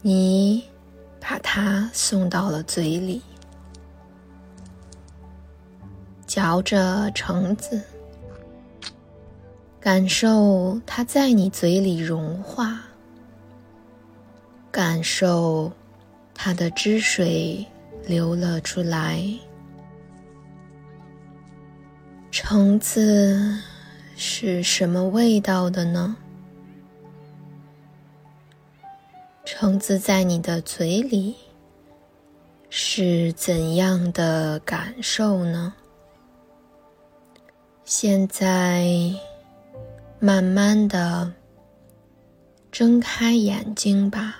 [0.00, 0.64] 你
[1.20, 3.20] 把它送到了嘴里。
[6.26, 7.82] 嚼着橙子，
[9.80, 12.80] 感受它在你嘴里融化，
[14.70, 15.72] 感受
[16.34, 17.66] 它的汁水
[18.06, 19.24] 流了出来。
[22.30, 23.58] 橙子
[24.14, 26.14] 是什么味道的呢？
[29.50, 31.34] 橙子在你的嘴里
[32.68, 35.74] 是怎样的感受呢？
[37.82, 38.84] 现在，
[40.20, 41.32] 慢慢的
[42.70, 44.38] 睁开眼睛吧。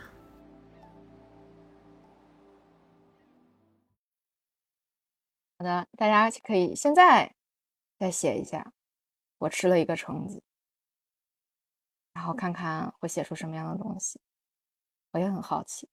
[5.59, 7.35] 好的，大家可以现在
[7.99, 8.75] 再写一下，
[9.39, 10.43] 我吃了一个橙子，
[12.13, 14.21] 然后看看会写出什么样的东西，
[15.19, 15.89] 我也很好奇。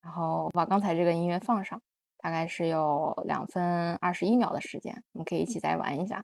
[0.00, 1.80] 然后我把刚才这个音乐放上。
[2.22, 6.22] 大概是有两分二十一秒的时间，我们可以一起再玩一下。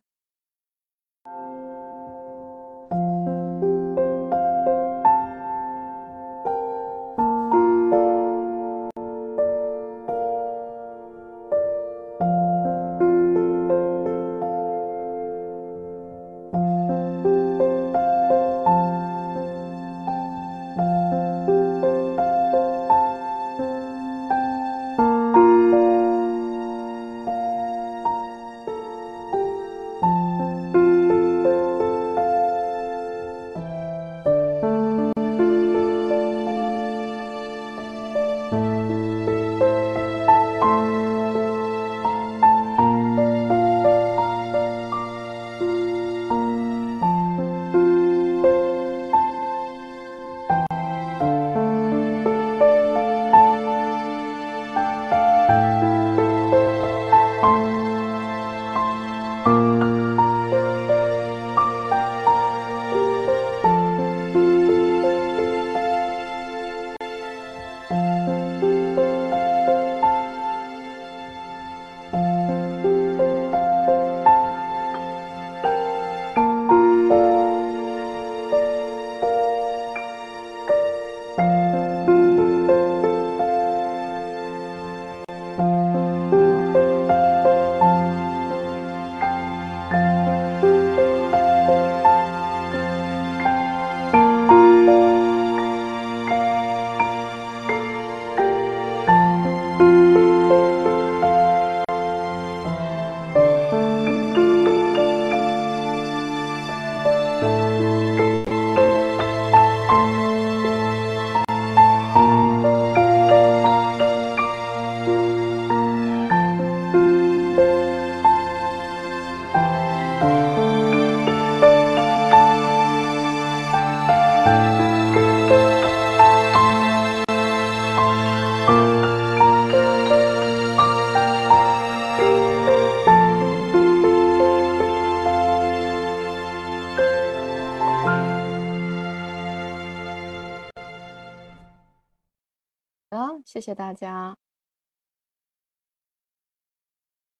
[143.76, 144.36] 大家。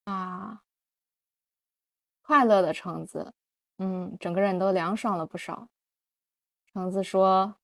[0.05, 0.63] 啊，
[2.23, 3.33] 快乐的橙子，
[3.79, 5.69] 嗯，整个人都凉爽了不少。
[6.73, 7.57] 橙子说：“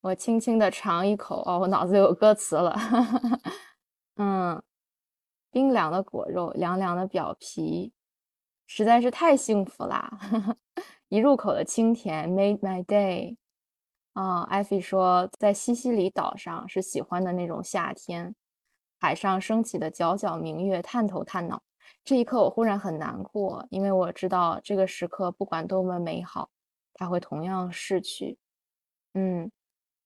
[0.00, 2.74] 我轻轻的尝一口，哦，我脑子有歌词了。
[4.16, 4.60] 嗯，
[5.50, 7.92] 冰凉的果肉，凉凉的表皮，
[8.66, 10.18] 实在是太幸福啦！
[11.08, 13.36] 一入口的清甜，made my day。
[14.14, 18.34] 啊，艾菲说，在西西里岛上是喜欢的那种夏天，
[19.00, 21.62] 海上升起的皎皎明月，探头探脑。
[22.04, 26.48] 这一刻，我忽然很难过，因为我知道这个时刻不管多么美好，
[26.94, 28.38] 它会同样逝去。
[29.14, 29.50] 嗯，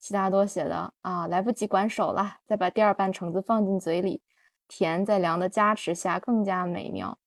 [0.00, 4.22] 悉达多写的啊，来不及管手了，再把第二瓣橙子放进嘴里，
[4.66, 7.18] 甜在凉的加持下更加美妙。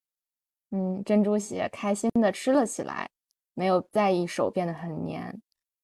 [0.71, 3.11] 嗯，珍珠写开心的吃了起来，
[3.53, 5.41] 没有在意手变得很黏。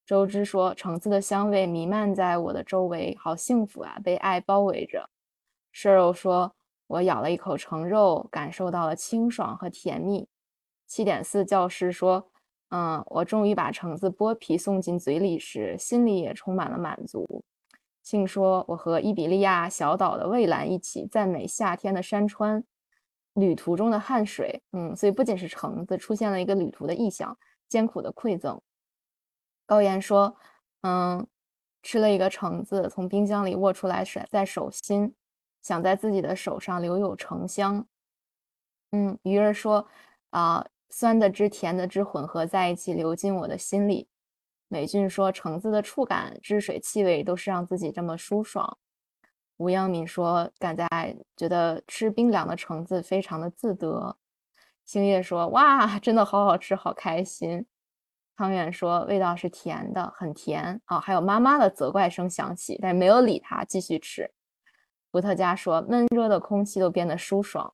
[0.08, 5.10] 周知说，橙子的香味弥漫在我的周围，好幸福啊，被爱包围着。
[5.72, 6.54] 舍肉说。
[6.90, 10.30] 我咬了一口橙肉，感受到了清爽和甜蜜。
[10.88, 12.32] 七点四教师说
[12.72, 17.44] ：“嗯，我终于把橙子剥皮送进嘴里时，心里也充满了满足。”
[18.02, 22.64] 庆说：“我和伊比利亚小岛的蔚蓝一起赞美夏天的山川，
[23.34, 28.62] 旅途中的汗水。”嗯，所以不仅是橙子出现了一个旅途的意象，艰苦的馈赠。
[29.68, 30.36] 高岩说
[30.82, 31.28] ：“嗯，
[31.84, 35.14] 吃了一个橙子，从冰箱里握出来，甩在手心。”
[35.60, 37.86] 想在自己的手上留有橙香，
[38.92, 39.86] 嗯，鱼儿说，
[40.30, 44.08] 啊，酸的汁、甜的汁混合在一起，流进我的心里。
[44.70, 48.78] 美俊说，橙子的触感、汁水、气味都是让自己这么舒爽。
[49.58, 50.88] 吴阳敏说，赶在
[51.36, 54.16] 觉得吃冰凉的橙子非常的自得。
[54.86, 57.66] 星月说，哇，真的好好吃，好开心。
[58.38, 61.00] 汤圆说，味道是甜的，很甜啊。
[61.00, 64.32] 还有妈妈的责怪声响起，但没有理他，继续吃。
[65.12, 67.74] 伏特加说：“闷热的空气都变得舒爽。”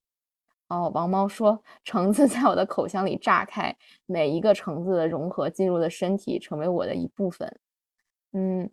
[0.70, 3.76] 哦，王猫说：“橙子在我的口腔里炸开，
[4.06, 7.60] 每一个橙子的融合进入了身体，成为我的一部分。”
[8.32, 8.72] 嗯，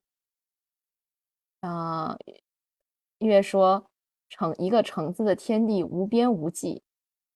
[1.63, 2.17] 啊，
[3.19, 3.85] 月说
[4.31, 6.85] ：“橙一个橙子的天地无边无际。”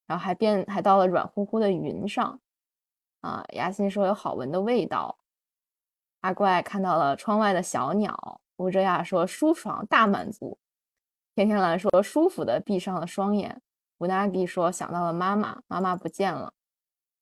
[0.07, 2.39] 然后还变还到了软乎乎的云上。
[3.25, 5.17] 啊，雅欣说：“有好闻的味道。”
[6.21, 8.39] 阿怪看到了窗外的小鸟。
[8.57, 10.59] 吴哲雅说：“舒爽，大满足。”
[11.33, 13.63] 天天蓝说：“舒服的闭上了双眼。”
[13.97, 16.53] 吴娜迪说：“想到了妈妈，妈妈不见了。”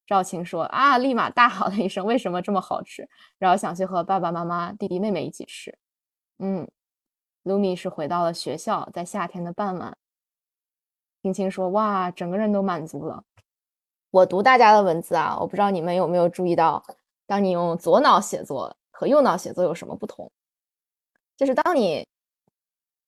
[0.06, 3.08] 赵晴说：“啊！”立马大喊了一声：“为什么这么好吃？”
[3.40, 5.80] 然后想去和爸爸妈妈、弟弟妹妹一起吃。
[6.40, 6.70] 嗯，
[7.44, 9.98] 卢米是回到了学校，在夏天的傍晚。
[11.22, 13.24] 青青说：“哇，整个人都满足了。”
[14.14, 16.84] 我读大家的文字啊，我不知道你们有没有注意到，
[17.26, 20.32] 当你用左脑写作和右脑写作有什么不同？
[21.36, 22.06] 就是当你。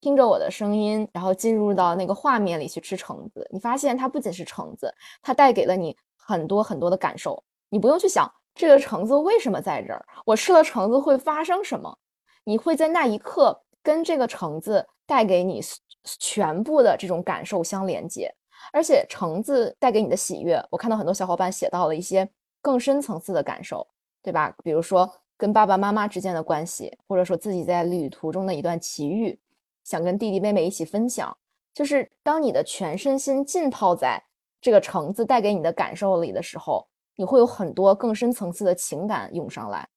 [0.02, 7.44] 听着我的声音，然后进入到那个画面里去吃橙子，你发现它不仅是橙子，它带给了你很多很多的感受。
[7.70, 11.98] 你不用去想这个橙子为什么在这儿，我吃了橙子会发生什么，
[12.44, 15.60] 你会在那一刻跟这个橙子带给你
[16.04, 18.32] 全部的这种感受相连接。
[18.76, 22.30] 而且橙子带给你的喜悦，我看到很多小伙伴写到了一些
[22.62, 23.88] 更深层次的感受，
[24.22, 24.54] 对吧？
[24.66, 29.40] 比如说跟爸爸妈妈之间的关系，或者说自己在旅途中的一段奇遇。
[29.86, 31.38] 想跟弟弟妹妹一起分享，
[31.74, 34.22] 就是当你的全身心浸泡在
[34.60, 36.86] 这个橙子带给你的感受里的时候，
[37.16, 39.88] 你会有很多更深层次的情感涌上来。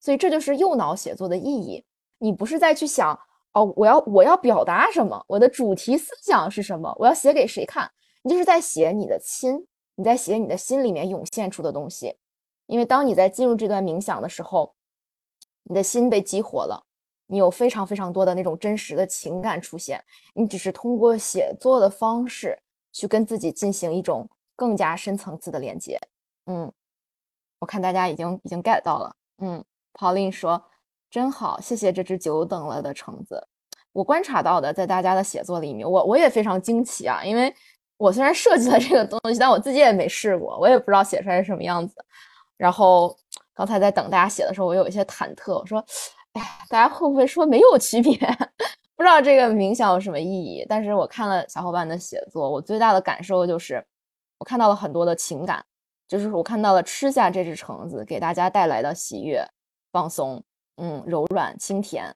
[0.00, 1.84] 所以这就是右脑写作的意义。
[2.18, 3.16] 你不是在去想
[3.52, 7.88] 哦，我要我要表达什么，我的主题思想是什么，我要写给谁看？
[8.24, 12.16] 你就是在写你的心，你在写你的心里面涌现出的东西。
[12.66, 14.74] 因为当你在进入这段冥想的时候，
[15.64, 16.86] 你的心被激活了。
[17.26, 20.02] 你有非常非常多的那种真实的情感出现，
[20.34, 22.58] 你只是通过写作的方式
[22.92, 26.00] 去跟自己进行一种更加深层次的连接。
[26.46, 26.72] 嗯，
[27.58, 29.14] 我看大家已经已经 get 到了。
[29.38, 30.62] 嗯，Pauline 说
[31.10, 33.46] 真好，谢谢这只久等了的橙子。
[33.92, 37.54] 我观察到的，在大家的写作里面，我我也非常惊奇啊，因为
[37.96, 41.94] 我虽然设计了这个东西，但我自己也没试过，我也不知道写出来是什么样子。
[42.56, 43.16] 然后
[43.54, 45.84] 刚才在等大家写的时候，我有一些忐忑，我说。
[46.34, 48.18] 哎，大家会不会说没有区别？
[48.96, 50.66] 不知道这个冥想有什么意义？
[50.68, 53.86] 但是我看了小伙伴的写作，我最大的感受就是，
[54.38, 55.64] 我看到了很多的情感，
[56.08, 59.46] 就是我看到了吃下这只橙子给大家带来的喜悦、
[59.92, 60.42] 放松，
[60.78, 62.12] 嗯，柔软、清甜，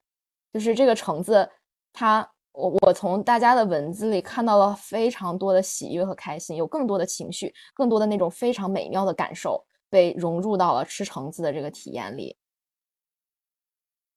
[0.52, 1.48] 就是这个橙子，
[1.92, 12.36] 它，我我从大家的文字里看到了非常多的喜悦和开心，有更多的情绪，更多的那种非常美妙的感受被融入到了吃橙子的这个体验里。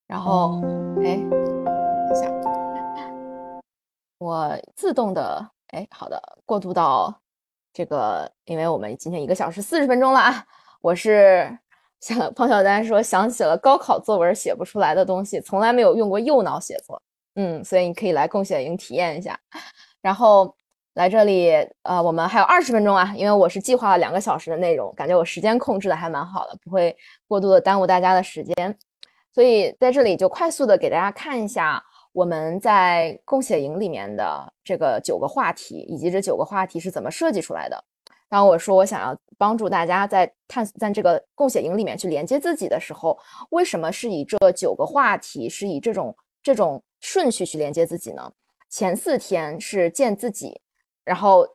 [0.07, 0.59] 然后，
[1.03, 2.29] 哎，等一下，
[4.17, 7.21] 我自动的，哎，好的，过渡到
[7.71, 10.45] 这个，因为我们今天一个小时四十分钟了啊。
[10.81, 11.57] 我是
[11.99, 17.01] 想胖小丹说想起了高考作文写不出来的东西，从来没有用过右脑写作，
[17.35, 19.39] 嗯，所以你可以来共写营体验一下。
[20.01, 20.55] 然后
[20.93, 21.51] 来这里，
[21.83, 26.95] 呃，我们还有二十分钟啊，因为我是计划了两个小时的内容，感觉我时间控制的还蛮好的，不会
[27.27, 28.77] 过度的耽误大家的时间，
[29.33, 31.83] 所以在这里就快速的给大家看一下。
[32.13, 37.81] 我们在共写营里面的这个九个话题，以及这九个话题是怎么设计出来的？
[38.27, 43.17] 当我说我想要帮助大家在探在这个共写营里面去连接自己的时候，
[43.51, 46.13] 为什么是以这九个话题是以这种
[46.43, 48.31] 这种顺序去连接自己呢？
[48.69, 50.61] 前四天是见自己，
[51.03, 51.45] 然后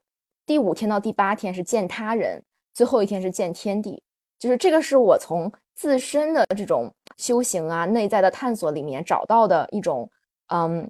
[0.45, 2.45] 第五天到第八天是见他人，
[2.75, 4.03] 最后一天是见天地。
[4.39, 10.11] 就是这个是我从自身的这种修行啊、内在的探索里面找到的一种。
[10.49, 10.89] 嗯，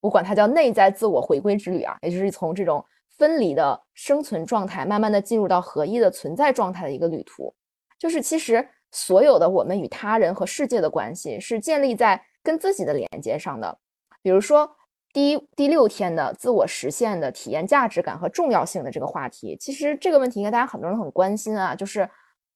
[0.00, 7.52] 我管它叫内在自我回归之旅啊，也就是从这种分离的生存状态，慢慢的进入到合一的存在状态的一个旅途。
[7.98, 13.78] 就是其实所有的我们与他人和世界的关系，是建立在跟自己的连接上的。
[14.22, 14.76] 比如说
[15.12, 22.08] 第第六天的自我实现的体验价值感和重要性的这个话题，其实这个问题应该大家很多人很关心啊，就是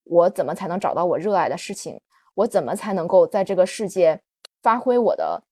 [0.05, 2.01] 我怎么才能找到我热爱的事情？
[2.35, 4.21] 我怎么才能够在这个世界
[4.63, 5.43] 发挥我的？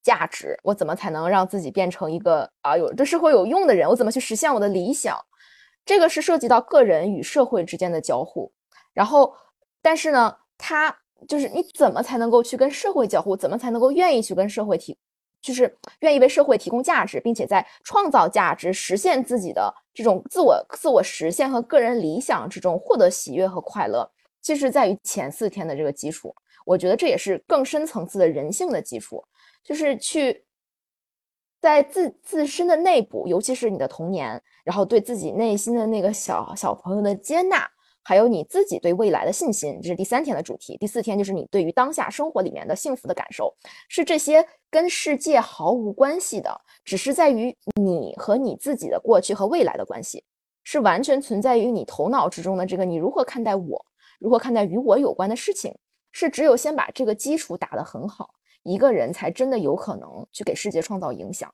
[0.00, 3.86] 价值，我怎么才能让自己变成一个啊有对社会有用的人？
[3.88, 5.18] 我怎么去实现我的理想？
[5.84, 8.50] 这个是涉及到个人与社会之间的交互。
[8.94, 9.34] 然后，
[9.82, 10.96] 但是呢，他
[11.26, 13.36] 就是你怎么才能够去跟社会交互？
[13.36, 14.96] 怎么才能够愿意去跟社会提，
[15.42, 24.08] 就是愿意为社会提供价值，并且在创造价值、实现自己的这种自我自我实现和个人理想之中获得喜悦和快乐，
[24.40, 26.34] 其实在于前四天的这个基础。
[26.64, 29.24] 我觉得这也是更深层次的人性的基础。
[29.64, 30.44] 就是去
[31.60, 37.68] 在自自身的内部，尤其是你的童年，然后对自己内心的那个小小朋友的接纳，
[38.08, 40.78] 还有你自己对未来的信心，这是第三天的主题。
[40.78, 43.54] 第四天就是你对于当下生活里面的幸福的感受，
[43.86, 50.24] 是这些跟世界毫无关系的，只是在于你和你自己的过去和未来的关系，
[50.64, 53.84] 是完全存在于你头脑之中的这个你如何看待我，
[54.18, 55.76] 如何看待与我有关的事情，
[56.10, 58.30] 是只有先把这个基础打得很好。
[58.62, 61.52] 一个人才真的有可能去给世界创造影响，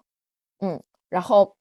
[0.60, 1.56] 嗯，然后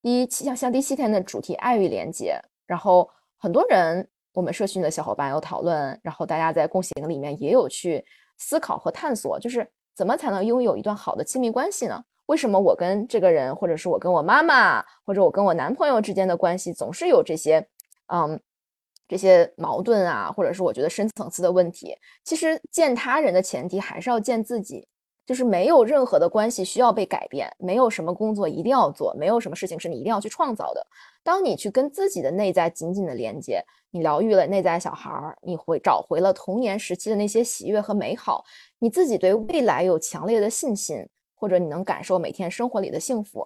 [0.00, 8.04] 第七像像第七天的主题爱与连接，然后很多人我们社群的小伙伴有讨论，然后大家在共行里面也有去
[8.36, 12.04] 思考和探索，就是怎么才能拥有一段好的亲密关系呢？
[12.26, 17.66] 为什么我跟这个人，或者是我跟我妈妈，或者我跟我男朋友之间的关系总是有这些
[18.12, 18.38] 嗯
[19.08, 21.96] 这些矛盾啊，或者是我觉得深层次的问题？
[22.22, 24.86] 其实见他人的前提还是要见自己。
[25.26, 30.86] 就是没有任何的关系需要被改变，没有什么工作一定要做，没有什么事情是你一定要去创造的。
[31.24, 38.44] 当你去跟自己的内在紧紧的连接，你疗愈了内在小孩儿，你会找回了童年时期的那些喜悦和美好，
[38.78, 41.04] 你自己对未来有强烈的信心，
[41.34, 43.44] 或者你能感受每天生活里的幸福，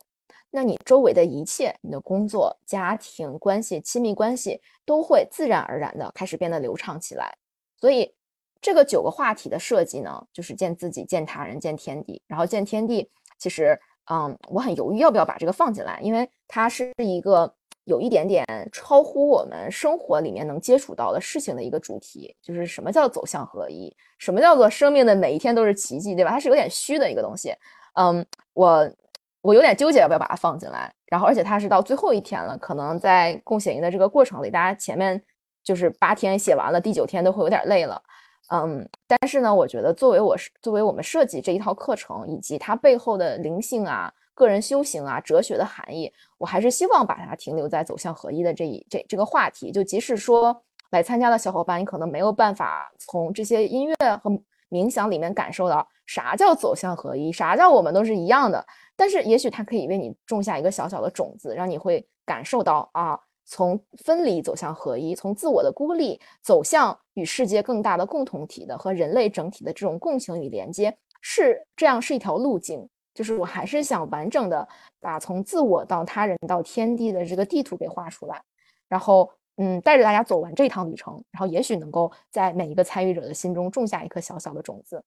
[0.50, 7.34] 那你周围的一切，你的工作、家庭关系、亲密关系都会自然而然的开始变得流畅起来。
[7.80, 8.12] 所以。
[8.60, 12.22] 这个九个话题的设计呢，就是见自己、见他人、见天地。
[12.26, 13.78] 然后见天地，其实，
[14.10, 17.54] 嗯，我很犹豫要不要把这个放进来，因为它是一个
[17.84, 22.36] 有一点点超乎我们生活里面能接触到的事情的一个主题。
[22.42, 23.96] 就是什么叫走向合一？
[24.18, 26.30] 什么叫做生命的每一天都是奇迹，对吧？
[26.30, 27.54] 它是有点虚的一个东西。
[27.94, 28.90] 嗯，我
[29.40, 30.92] 我有点纠结要不要把它放进来。
[31.06, 35.20] 然后，而且它是到最后一天了，可能在共写营的这个过程里，大家前面
[35.64, 38.00] 就是八天写完了，第九天都会有点累了。
[38.52, 49.70] 嗯，但是呢，我觉得作为我作为我们设计这一套课程，以及它背后的灵性啊、个人修行啊、哲学的含义，我还是希望把它停留在走向合一的这一这这个话题。
[49.70, 54.28] 就即使说来参加的小伙伴，你可能没有办法从这些音乐和
[54.68, 58.66] 冥想里面感受到啥叫走向合一，啥叫我们都是一样的，
[58.96, 63.16] 但是也许它可以为你种下一个小小的种子，让你会感受到啊。
[63.50, 72.88] 从分离走向合一，从自我的孤立走向与世界更大的共同体的和人类整体的这种共情与连接，是这样是一条路径。
[73.12, 74.66] 就是我还是想完整的
[75.00, 78.40] 把从自我到他人到天地的这个地图给画出来，
[78.88, 85.02] 然后嗯，带着大家走完这趟旅程，然后也许能够在每一个参与者的心中种下一颗小小的种子。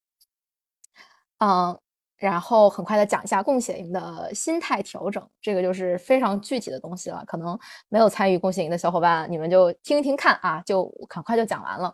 [1.40, 1.83] 嗯。
[2.30, 7.22] 然后很快的讲一下共写营的心态调整，这个就是非常具体的东西了。
[7.28, 7.60] 可能
[7.90, 11.94] 没有参与共写营的小伙伴，你们就听一听看啊，就很快就讲完了。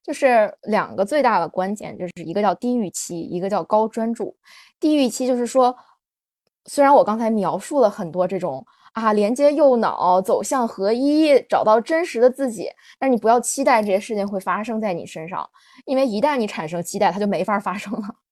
[0.00, 4.36] 就是两个最大的关键，就是一个叫低预期，一个叫高专注。
[4.78, 5.74] 低预期就是说，
[6.66, 15.50] 虽然我刚才描述了很多这种啊，连接右脑，走向合一，找到真实的自己，但是你不要期待这些事情会发生在你身上，
[15.84, 18.23] 因为一旦你产生期待，它就没法发生了。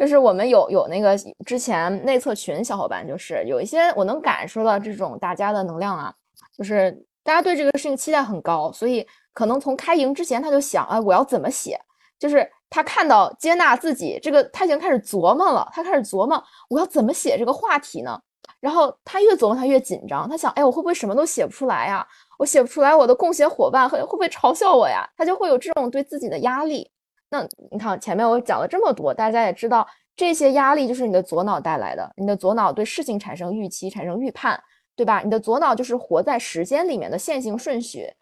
[0.00, 1.14] 就是我们有有那个
[1.44, 6.10] 之前内测群小伙伴，就是有一些我能感受到这种大家的能量啊，
[6.56, 6.90] 就是
[7.22, 11.78] 大家对这个事情期待很高，所以可能从开营之前他就想，哎，我要怎么写？
[12.18, 18.18] 就是他看到接纳自己这个，他已经开始琢磨了，他开始琢磨我要怎么写这个话题呢？
[18.58, 22.06] 然后他越琢磨他越紧张，他想，哎，我会不会什么都写不出来呀？
[22.38, 25.06] 我写不出来，我的共写伙伴会会不会嘲笑我呀？
[25.14, 26.90] 他就会有这种对自己的压力。
[27.30, 29.86] 那你看前面我讲了这么多，大家也知道
[30.16, 32.12] 这些压力就是你的左脑带来的。
[32.16, 34.60] 你的左脑对事情产生预期、产生预判，
[34.96, 35.20] 对吧？
[35.24, 38.12] 你的左脑就是活在时间里面的线性顺序。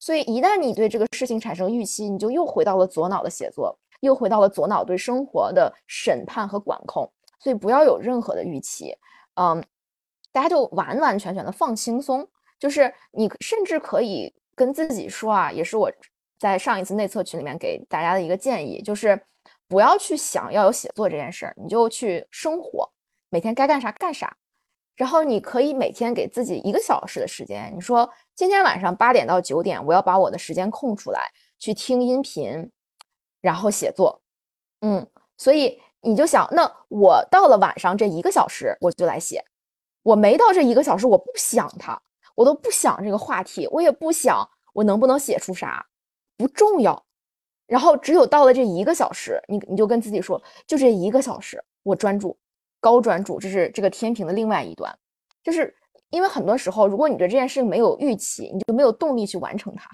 [0.00, 7.10] 所以一旦你对这个事情产生预期，你就又回到了左脑的写作，又回到了左脑对生活的审判和管控。
[7.38, 8.96] 所以不要有任何的预期，
[9.34, 9.62] 嗯，
[10.32, 12.26] 大家就完完全全的放轻松。
[12.58, 15.92] 就是你甚至可以跟自己说啊，也是我。
[16.44, 19.18] 在上一次内测群里面给大家的一个建议就是，
[19.66, 22.86] 不要去想要有写作这件事儿，你就去生活，
[23.30, 24.36] 每天该干啥干啥。
[24.94, 32.70] 然后你可以每天给自己一个小时的时间，你说今天晚上八点到九点，我要把我的时间空出来去听音频，
[33.40, 34.20] 然后写作。
[34.82, 35.08] 嗯，
[35.38, 39.42] 所以你就想，那我到了晚上这一个小时，我就来写。
[40.02, 41.98] 我没到这一个小时，我不想它，
[42.34, 45.86] 我都不想这个话题，我也不想我能不能写出啥。
[46.36, 47.04] 不重要，
[47.66, 52.36] 然后只有到了这一个小时，你你就跟自己说，就这一个小时，我专注，
[52.80, 54.92] 高专注，这是这个天平的另外一端，
[55.42, 55.74] 就是
[56.10, 59.88] 因为很多时候，如果你对这件事情没有预期，你就没有动力去完成它。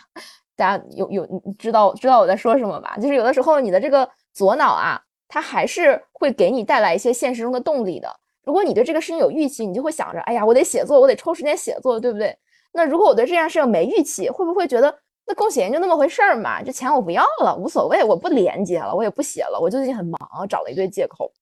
[0.57, 2.97] 大家有有你知道知道我在说什么吧？
[2.97, 8.15] 就是有的时候你的这个左脑啊，它还是会给你带来一些现实中的动力的。
[8.45, 12.37] 如果你对这个事情有预期，你就会想着，哎呀，我得写作，我得抽时间写作，对不对？
[12.73, 14.99] 那如果我对这件事情没预期，会不会觉得？
[15.31, 21.33] 那共写就那么回事儿嘛，这钱我不要了，无所谓，我不连接了，我也不写了，我最近很忙，找了一堆借口，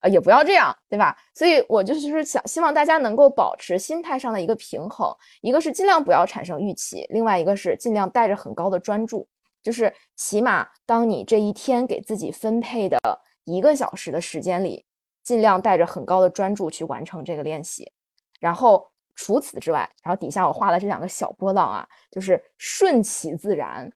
[0.00, 1.16] 啊，也不要这样，对吧？
[1.34, 5.10] 所以我就是想，希望大家能够保持心态上的一个平衡，
[5.40, 9.26] 一个是尽量不要产生预期，另外一个是尽量带着很高的专注，
[9.62, 12.98] 就是起码当你这一天给自己分配的
[13.44, 14.84] 一个小时的时间里，
[15.24, 17.90] 尽量带着很高的专注去完成这个练习，
[18.38, 18.90] 然后。
[19.22, 23.92] 除此之外，然后底下我画了这两个小波浪啊，就是顺其自然。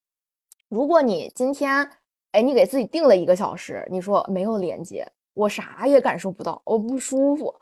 [0.68, 1.90] 如果你今天，
[2.32, 7.54] 哎，你给自己定了一个小时，你说没有连接，我啥也感受不到，我不舒服，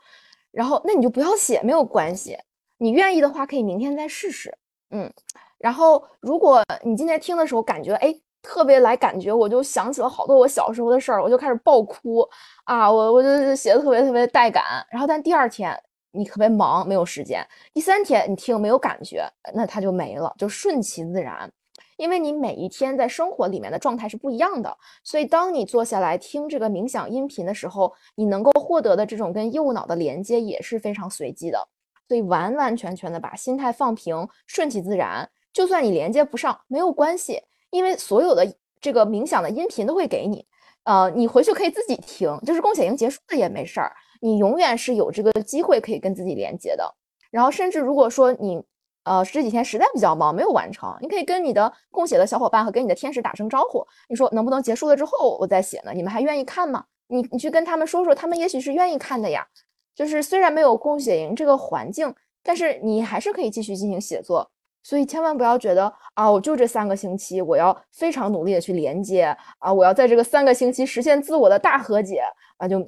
[0.51, 2.37] 然后那你就不要写，没有关系。
[2.79, 4.53] 你愿意的话，可以明天再试试。
[4.89, 5.09] 嗯，
[5.57, 12.27] 然后如果你今天听的时候感觉，哎，特别来感觉，我就想起了好多我小时候的事儿，我就开始爆哭
[12.65, 14.85] 啊，我我就写的特别特别带感。
[14.91, 15.81] 然后但第二天。
[16.13, 17.45] 你特别忙，没有时间。
[17.73, 21.51] 第三天你听没有感觉，那它就没了，就顺其自然。
[21.97, 31.67] 因为你每一天在生活里面的状态是不一样的，所以当你坐下来听这个冥想音频的时候，你能够获得的这种跟右脑的连接也是非常随机的。
[32.07, 35.27] 所以完完全全的把心态放平，顺其自然。
[35.51, 40.45] 就算你连接不上，没有关系，因为所有的这个冥想的音频都会给你。
[40.83, 43.95] 呃，你回去可以自己听，就是共享营结束了也没事儿。
[44.23, 46.95] 你永远是有这个机会可以跟自己连接的，
[47.29, 48.63] 然后甚至如果说你
[49.03, 55.91] 呃这几天实在比较忙没有完成，你可以跟你的共写的小伙伴和跟你的天使打声招呼，你说能不能结束了之后我再写呢？
[55.93, 56.85] 你们还愿意看吗？
[57.07, 59.45] 你你去跟他们说说，他们也许是愿意看的呀。
[59.93, 64.49] 就是虽然没有共写营这个环境，但是你还是可以继续进行写作。
[64.83, 72.23] 所以千万不要觉得啊，我就这三个星期，我要非常努力的去连接啊，我要在这个三个星期实现自我的大和解
[72.55, 72.79] 啊，就。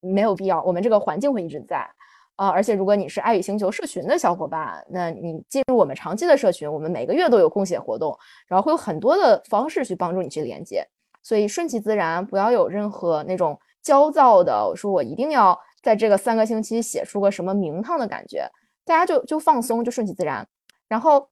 [0.00, 1.88] 没有必要，我们这个环境会一直在
[2.36, 8.16] 啊，而且如果你是爱与星球社群的小伙伴，那你进入我们长期的社群，我们每个月都有共写活动，
[8.46, 10.86] 然后会有很多的方式去帮助你去连接，
[11.22, 18.46] 所以顺其自然，不要有任何那种焦躁的，我说我一定要在这个三个星期写出个什么名堂的感觉，
[18.84, 20.46] 大家就就放松，就顺其自然。
[20.88, 21.28] 然后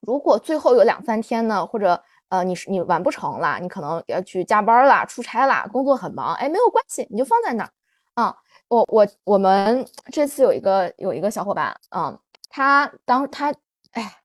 [0.00, 1.98] 如果最后有两三天呢，或者
[2.28, 7.70] 呃你是你完不成了，你可能要去加班啦、出差啦，工作很忙，哎，没有关系，你就放在那儿。
[8.14, 8.36] 啊，
[8.68, 12.18] 我我我们这次有一个有一个小伙伴，嗯，
[12.50, 13.50] 他当他，
[13.92, 14.18] 哎，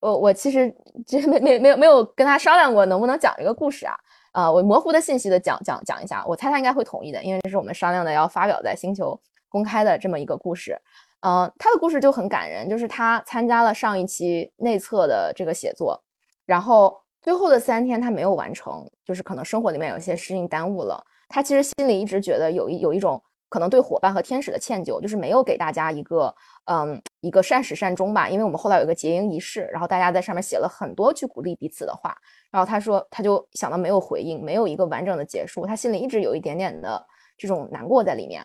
[0.00, 0.74] 我我其实
[1.06, 3.96] 其实没没没有没有跟他商量过能不能讲这个故事啊，
[4.32, 9.18] 啊，我模糊的信息的讲讲讲一下，我猜他应该会同意的，因为这是我们商量的要发表在星球
[9.48, 10.78] 公开的这么一个故事，
[11.20, 15.98] 嗯，他的故事就很感人，就是他参加了上一期内测的这个写作，
[16.44, 23.22] 然后最后的三天他没有完成，就是可能生活里面有些事情耽误了，他其实心里一直觉得有一有一种。
[23.50, 28.30] 可能对伙伴和天使的歉疚，就是没有给大家一个嗯一个善始善终吧。
[28.30, 32.16] 因为我们后来有一个结营仪式，然后大家在上面写了很多去鼓励彼此的话，
[32.50, 37.04] 然后他说他就想到没有回应，没有一个完整的结束，他心里一直有一点点的
[37.36, 38.42] 这种难过在里面。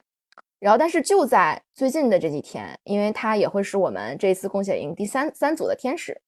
[0.60, 6.20] 然后但是就在最近的这几天，因为他也会是我们这次共写营第三三组的天使，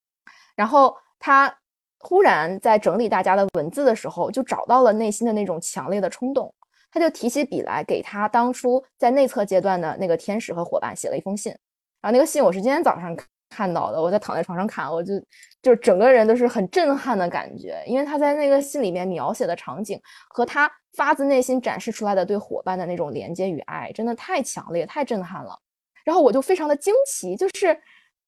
[0.56, 1.54] 然后他。
[2.00, 6.54] 忽然在整理大家的文字的时候，就找到了内心的那种强烈的冲动，
[6.90, 11.52] 他就提起笔来，给他当初在内测阶段的那个天使和伙伴写了一封信。
[12.00, 13.16] 然后那个信我是今天早上
[13.50, 15.14] 看到的，我在躺在床上看，我就
[15.62, 25.58] 就整个人都是很震撼的感觉，因为他在那个信里面描写的场景和他发自内心展示出来的对伙伴的那种连接与爱，真的太强烈、太震撼了。
[26.04, 27.78] 然后我就非常的惊奇，就是。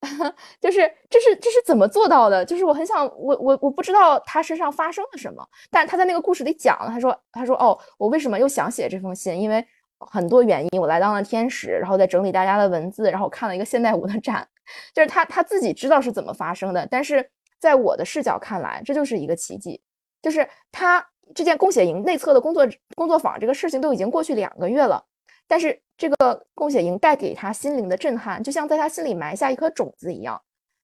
[0.61, 0.79] 就是
[1.11, 2.45] 这是这是怎么做到的？
[2.45, 9.39] 就是我很想我我我不知道他身上发生了什么，但他在那个故事里讲了，他说他说哦，我为什么又想写这封信？
[9.39, 9.65] 因为
[9.99, 14.49] 很多原因，我来当了天使，然后在整理大家的文字，然后看了一个现代舞的展，
[14.95, 19.83] 就是他他自己知道是怎么发生的，但是在我的视角看来，这就是一个奇迹，
[20.23, 22.67] 就是他这件共写营内测的工作
[22.97, 25.05] 工作坊这个事情都已经过去两个月了。
[25.51, 30.41] 但是这个共写营带给他心灵的震撼，就像在他心里埋下一颗种子一样，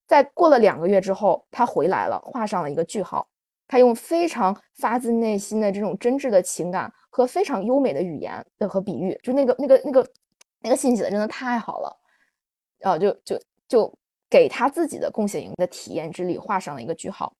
[0.08, 3.28] 在过了两个月之后，他回来了，画上了一个句号。
[3.68, 10.08] 他用非常发自内心的这种真挚的情感和非常优美的语言的和比喻，就那个那个那个
[10.62, 11.96] 那个信写的真的太好了，
[12.82, 13.98] 啊，就就就
[14.28, 17.32] 给他自己的共写营的体验之旅画上了一个句号。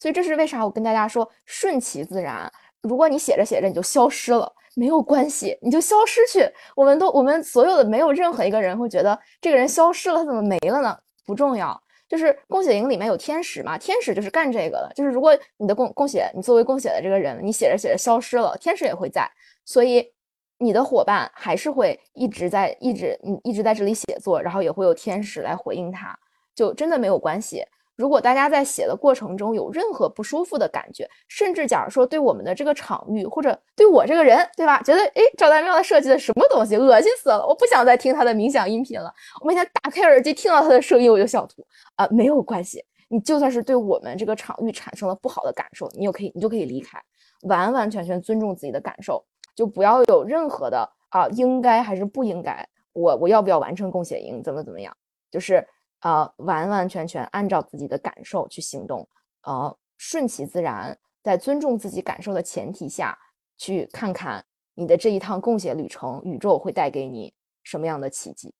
[0.00, 2.52] 所以这是为啥我跟大家说顺其自然，
[2.84, 4.52] 如果你写着写着你就消失了。
[4.76, 6.44] 没有关系，你就消失去。
[6.74, 10.98] 我们都，我们所有的没有任何一个人会觉得这个人消失了，他怎么没了呢？
[11.24, 14.90] 不重要，就是共写营里面有天使嘛，天使就是干这个的。
[14.92, 19.30] 就是如果你的共共写，你作为共写的这个人，你写着写着消失了，天使也会在，
[19.64, 20.12] 所以
[20.58, 26.18] 你的伙伴还是会一直在，一直嗯一直在这里写作，然后也会有天使来回应他，
[26.52, 27.64] 就真的没有关系。
[27.96, 34.82] 如果大家在写的过程中有任何不舒服的感觉，甚至假如说对我们的这个场域或者对我这个人，对吧？
[34.82, 39.12] 觉得哎，赵大喵设计的什么东西，恶心死了，我不想再听他的冥想音频了。
[39.40, 41.64] 我每天打开耳机听到他的声音我就想吐
[41.94, 47.00] 啊，没有关系，你就算是对我们这个场域产生了不好的感受，你又可以，你就可以离开，
[47.42, 54.96] 完完全全尊重自己的感受，就不要有任何的啊，应该还是不应该，我我要不要完成共写营，怎么怎么样，
[55.30, 55.64] 就是。
[56.04, 59.08] 呃，完完全全按照自己的感受去行动，
[59.44, 63.18] 呃，顺其自然，在尊重自己感受的前提下，
[63.56, 64.44] 去看看
[64.74, 67.32] 你的这一趟共写旅程，宇宙会带给你
[67.62, 68.52] 什么样的奇迹？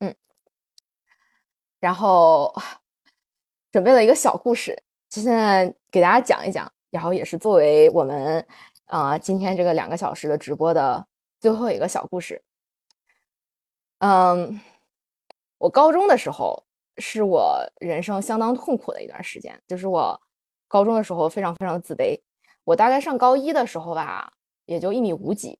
[0.00, 0.14] 嗯，
[1.80, 2.54] 然后
[3.72, 8.46] 准备了一个小故事，就现在给大家讲一讲，然后也是作为我们
[8.84, 11.06] 啊今天这个两个小时的直播的
[11.40, 12.44] 最后一个小故事。
[14.00, 14.60] 嗯，
[15.56, 16.62] 我高中的时候。
[16.98, 20.20] 是我人生相当痛苦的一段时间，就是我
[20.68, 22.20] 高中的时候非常非常自卑。
[22.64, 24.32] 我大概上高一的时候吧，
[24.66, 25.58] 也就一米五几，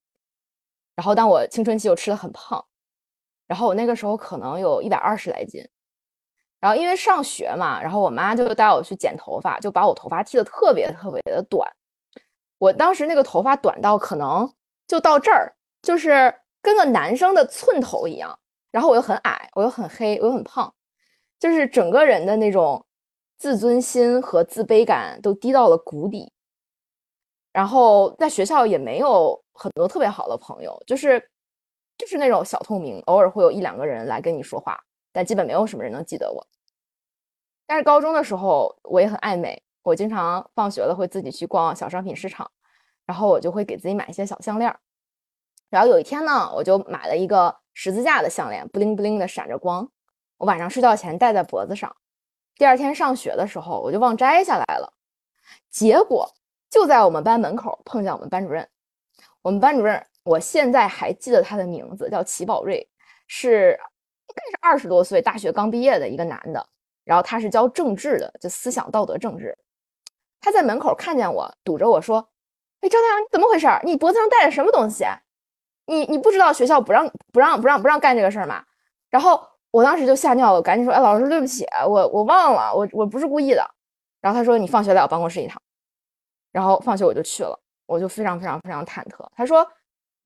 [0.96, 2.64] 然后但我青春期又吃的很胖，
[3.46, 5.66] 然后我那个时候可能有一百二十来斤。
[6.60, 11.70] 然后因为上学嘛，然后我妈就带我去剪头发，就把我头发剃的特别特别的短。
[12.56, 14.50] 我当时那个头发短到可能
[14.86, 18.38] 就到这儿，就是跟个男生的寸头一样。
[18.70, 20.74] 然后我又很矮，我又很黑，我又很胖。
[21.38, 22.84] 就是整个人的那种
[23.38, 26.32] 自尊心和自卑感都低到了谷底，
[27.52, 31.30] 然后在学校也没有很多特别好的朋友，就是
[31.98, 34.80] 就是那种小透明，偶尔会有一两个人来跟你说话，
[35.12, 36.46] 但基本没有什么人能记得我。
[37.66, 42.50] 但是高中的时候我也很爱美，我经常放学了会自己去逛小商品市场，
[43.06, 44.74] 然后我就会给自己买一些小项链。
[45.70, 49.90] 然后有一天呢，我就买了一个十字架的项链，布灵布灵的闪着光。
[50.38, 51.94] 我晚上睡觉前戴在脖子上，
[52.56, 54.92] 第二天上学的时候我就忘摘下来了。
[55.70, 56.28] 结果
[56.68, 58.68] 就在我们班门口碰见我们班主任。
[59.42, 62.88] 我们班主任，我现在还记得他的名字，叫齐宝瑞，
[63.26, 63.78] 是
[64.28, 66.66] 应该是二十多岁，大学刚毕业的一个男的。
[67.04, 69.56] 然后他是教政治的，就思想道德政治。
[70.40, 72.28] 他在门口看见我，堵着我说
[72.80, 73.68] ：“哎，张太阳，你怎么回事？
[73.84, 75.04] 你脖子上戴着什么东西？
[75.86, 78.64] 你你不知道学校不让不让不让不让干这个事儿吗？”
[79.08, 79.53] 然后。
[79.74, 83.68] 我当时就吓尿了，赶紧说：“哎，老师，对不起，我我忘了，我我不是故意的。”
[84.22, 85.60] 然后他说：“你放学来我办公室一趟。”
[86.52, 89.28] 然后放学我就去了，我就非常非常非常忐忑。
[89.34, 89.68] 他说：“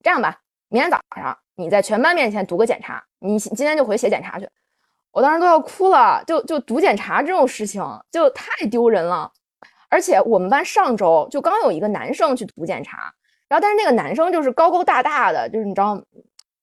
[0.04, 0.38] 这样吧，
[0.68, 4.46] 明天早上你在全班面前读个检查，你今天就回去写检查去。”
[5.12, 9.32] 我当时都要哭了，就就读检查这种事情就太丢人了。
[9.88, 13.10] 而且我们班上周就刚有一个男生去读检查，
[13.48, 15.98] 然后但是那个男生就是高高大大的，就是你知道。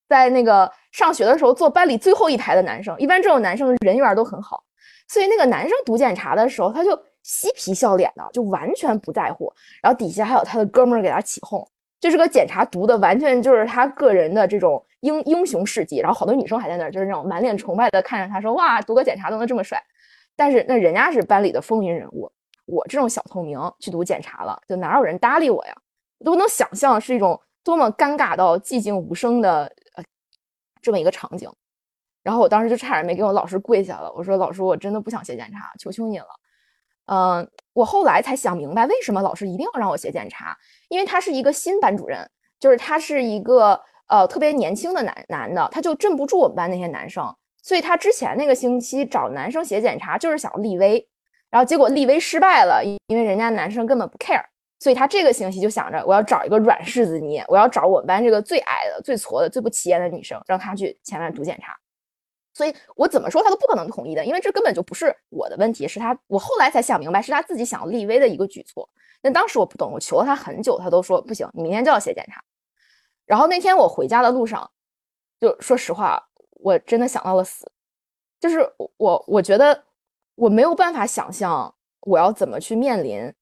[0.08, 4.64] 在那个上学的时候坐班里最后一排的男生，一般这种男生人缘都很好，
[5.08, 9.52] 所以那个男生读检查的时候，他就嬉皮笑脸的，就完全不在乎。
[9.82, 11.68] 然后底下还有他的哥们儿给他起哄，
[12.00, 15.98] 这是个检查读的完全就是他个人的这种英英雄事迹。
[15.98, 19.82] 然后好多女生还在那儿，就是那种满脸崇拜的看着他说：“哇，读个检查都能这么帅。”
[20.38, 22.32] 但是那人家是班里的风云人物，
[22.66, 25.74] 我这种小透明去读检查了，就哪有人搭理我呀？
[26.24, 29.72] 都能想象是一种多么尴尬到寂静无声的
[30.86, 31.52] 这么一个场景。
[32.22, 36.28] 然后我当时就差点没给我老师跪下了，我说：“老师，我真的不想写检查，求求你了。”
[37.08, 40.56] 嗯，我后来才想明白，为什么老师一定要让我写检查，
[40.90, 42.28] 因为他是一个新班主任，
[42.60, 47.36] 就是他是一个呃特别年轻的男男的，他就镇不住我们班那些男生。
[47.62, 51.08] 所以他之前那个星期找男生写检查，就是想立威，
[51.50, 54.46] 然后结果立威失败了，因为人家男生根本不 care。
[54.86, 61.76] 所以他这个星期就想着，我要找一个软柿子捏，我要找我们班这个最矮的、最矬的、最不起眼的女生，让她去前面读检查。
[62.54, 66.16] 所以我怎么说他都不可能同意的，因为这根本就不是我的问题，是他。
[66.28, 68.88] 我后来才想明白，是他自己想立威的一个举措。
[69.24, 72.40] 但当时我不懂，我求了他很久，他都说不行，你明天就要写检查。
[73.26, 74.70] 然后那天我回家的路上，
[75.42, 76.24] 就说实话。
[76.52, 77.72] 我真的想到了死，
[78.40, 78.60] 就是
[78.98, 79.84] 我，我觉得
[80.36, 83.34] 我没有办法想象我要怎么去面临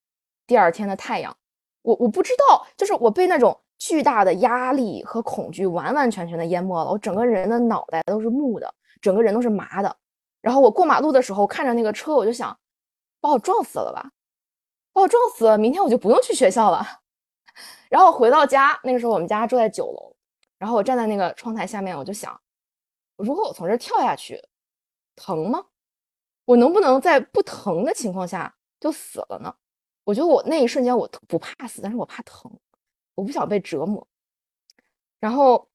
[0.46, 1.36] 第二天的太阳。
[1.82, 9.98] 我我不知道，就是我被那种巨大的压力和恐惧完完全全的淹没了，我整个人的脑袋都是木的，整个人都是麻的。
[10.42, 12.58] 然后我过马路的时候看着那个车，我就想
[13.20, 14.12] 把我撞死了吧，
[14.94, 16.86] 把我撞死了，明天我就不用去学校了。
[17.90, 20.16] 然后回到家，那个时候我们家住在九楼，
[20.58, 22.40] 然后我站在那个窗台下面，我就想。
[23.18, 24.42] 如果我从这跳下去，
[25.16, 25.66] 疼吗？
[26.46, 29.54] 我能不能在不疼的情况下就死了呢？
[30.04, 32.52] 我觉得我那一瞬间我不怕死，但是我怕疼，
[33.16, 34.06] 我不想被折磨。
[35.20, 35.68] 然后，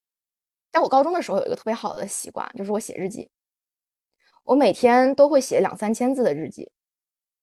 [0.70, 3.30] 在我高中的时候有一个特别好的习惯，就是我写日记。
[4.44, 6.70] 我每天都会写两三千字的日记。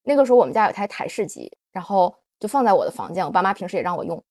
[0.04, 4.24] 那个时候我们家有台台式机，然后就放在我的房间，我爸妈平时也让我用，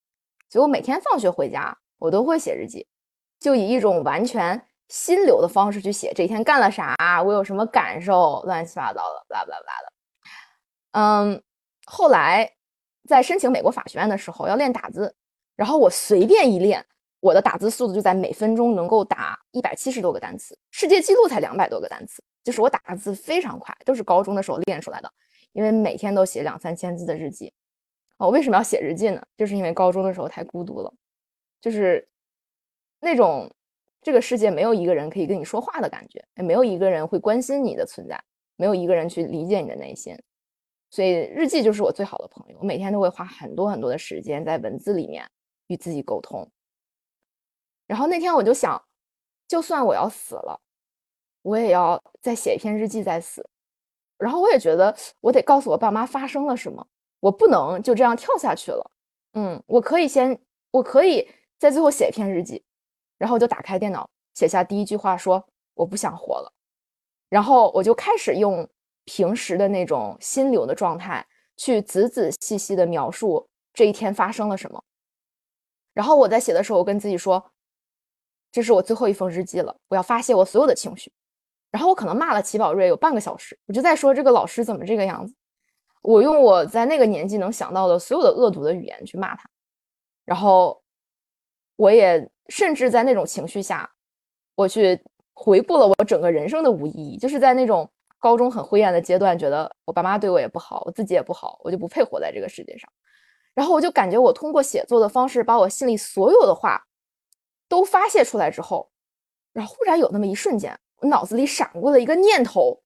[0.49, 2.87] 所以我每天放学回家，我都会写日记，
[3.39, 4.67] 就以一种完全。
[4.87, 6.95] 心流的方式去写这一天干了啥，
[7.25, 9.93] 我有什么感受，乱七八糟的，巴拉巴拉的。
[10.91, 11.43] 嗯，
[11.85, 12.51] 后来
[13.07, 15.15] 在申请美国法学院的时候要练打字，
[15.55, 16.85] 然后我随便一练，
[17.19, 25.11] 我的打字速度就在每分钟能够打一百七十多个单词，世界纪录才两百多个单词，就是我打字非常快，都是高中的时候练出来的。
[25.53, 27.53] 因为每天都写两三千字的日记。
[28.17, 29.21] 我为什么要写日记呢？
[29.37, 30.93] 就是因为高中的时候太孤独了，
[31.61, 32.07] 就是
[32.99, 33.51] 那种。
[34.01, 38.23] 这个世界没有一个人可以跟你说话的感觉，也没有一个人会关心你的存在，
[38.55, 40.15] 没有一个人去理解你的内心，
[40.95, 42.57] 所以日记就是我最好的朋友。
[42.57, 45.29] 我每天都会花很多很多的时间在文字里面
[45.67, 46.49] 与自己沟通。
[47.85, 48.81] 然后那天我就想，
[49.45, 50.61] 就算我要死了，
[51.41, 53.45] 我也要再写一篇日记再死。
[54.17, 56.87] 然后我也觉得我得告诉我爸妈发生了什么，
[57.19, 58.91] 我不能就这样跳下去了。
[59.33, 60.39] 嗯，我可以先，
[60.71, 62.63] 我可以在最后写一篇日记。
[63.17, 66.53] 然后就打开电脑，写下第一句话，说我不想活了。
[67.27, 68.65] 然后我就开始用
[69.05, 71.25] 平时的那种心流的状态，
[71.55, 74.83] 去仔仔细细的描述这一天发生了什么。
[75.93, 77.51] 然后我在写的时候，我跟自己说，
[78.51, 81.11] 这是我最后一封日记了，我要发泄我所有的情绪。
[81.71, 85.33] 然后我可能骂了齐宝瑞有半个小时，我就在说这个老师怎么这个样子。
[86.01, 89.49] 我用我在那个年纪能想到的所有的恶毒的语言去骂他。
[90.25, 90.81] 然后
[91.75, 92.29] 我也。
[92.47, 93.91] 甚至在那种情绪下，
[94.53, 95.03] 我去
[95.33, 97.89] 回顾了我整个人生的无意义，就是在那种
[98.25, 102.91] 高中很灰暗的阶段，觉得我爸妈对我也不好，我自己也不好，我就不配活在这个世界上。
[103.53, 106.87] 然后我就感觉我通过写作的方式，把我心里所有的话
[107.69, 108.89] 都发泄出来之后，
[109.53, 112.81] 然后忽然有那么一瞬间，我脑子里闪过了一个念头，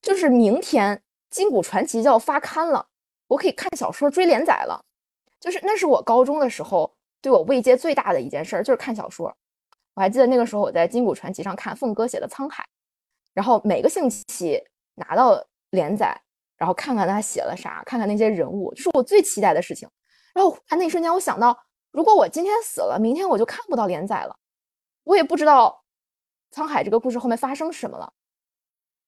[0.00, 0.96] 就是明天
[1.30, 2.86] 《金谷传奇》就要发刊了，
[3.26, 4.80] 我可以看小说追连载了。
[5.40, 6.94] 就是那是我高中的时候。
[7.20, 9.34] 对我慰藉最大的一件事儿就是看小说。
[9.94, 12.62] 我还记得那个时候我在《金谷传奇》上看凤哥写的《沧海》，
[13.34, 14.62] 然后每个星期
[14.96, 16.20] 拿到连载，
[16.56, 19.88] 然后看看他写了啥，看看那些人物，是我最期待的事情。
[20.34, 21.58] 然后那一瞬间，我想到，
[21.92, 24.36] 如果我今天死了，明天我就看不到连载了，
[25.04, 25.84] 我也不知道
[26.54, 28.12] 《沧海》这个故事后面发生什么了。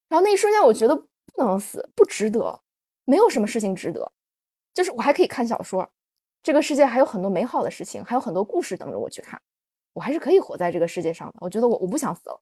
[0.08, 0.96] 然后那一瞬间，我觉得
[1.34, 2.62] 不能死，不值得，
[3.04, 4.10] 没有什么事情值得，
[4.72, 5.90] 就是我还可以看小说。
[6.42, 9.38] 这个世界还有很多美好的事情，还有很多故事等着我去看，
[9.92, 11.34] 我还是可以活在这个世界上的。
[11.40, 12.40] 我觉得我我不想死了，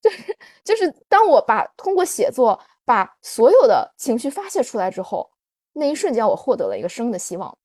[0.00, 5.30] 就是就是当我把通过写作把所有的情绪发泄出来之后，
[5.72, 7.58] 那一瞬间我获得了一个生的希望，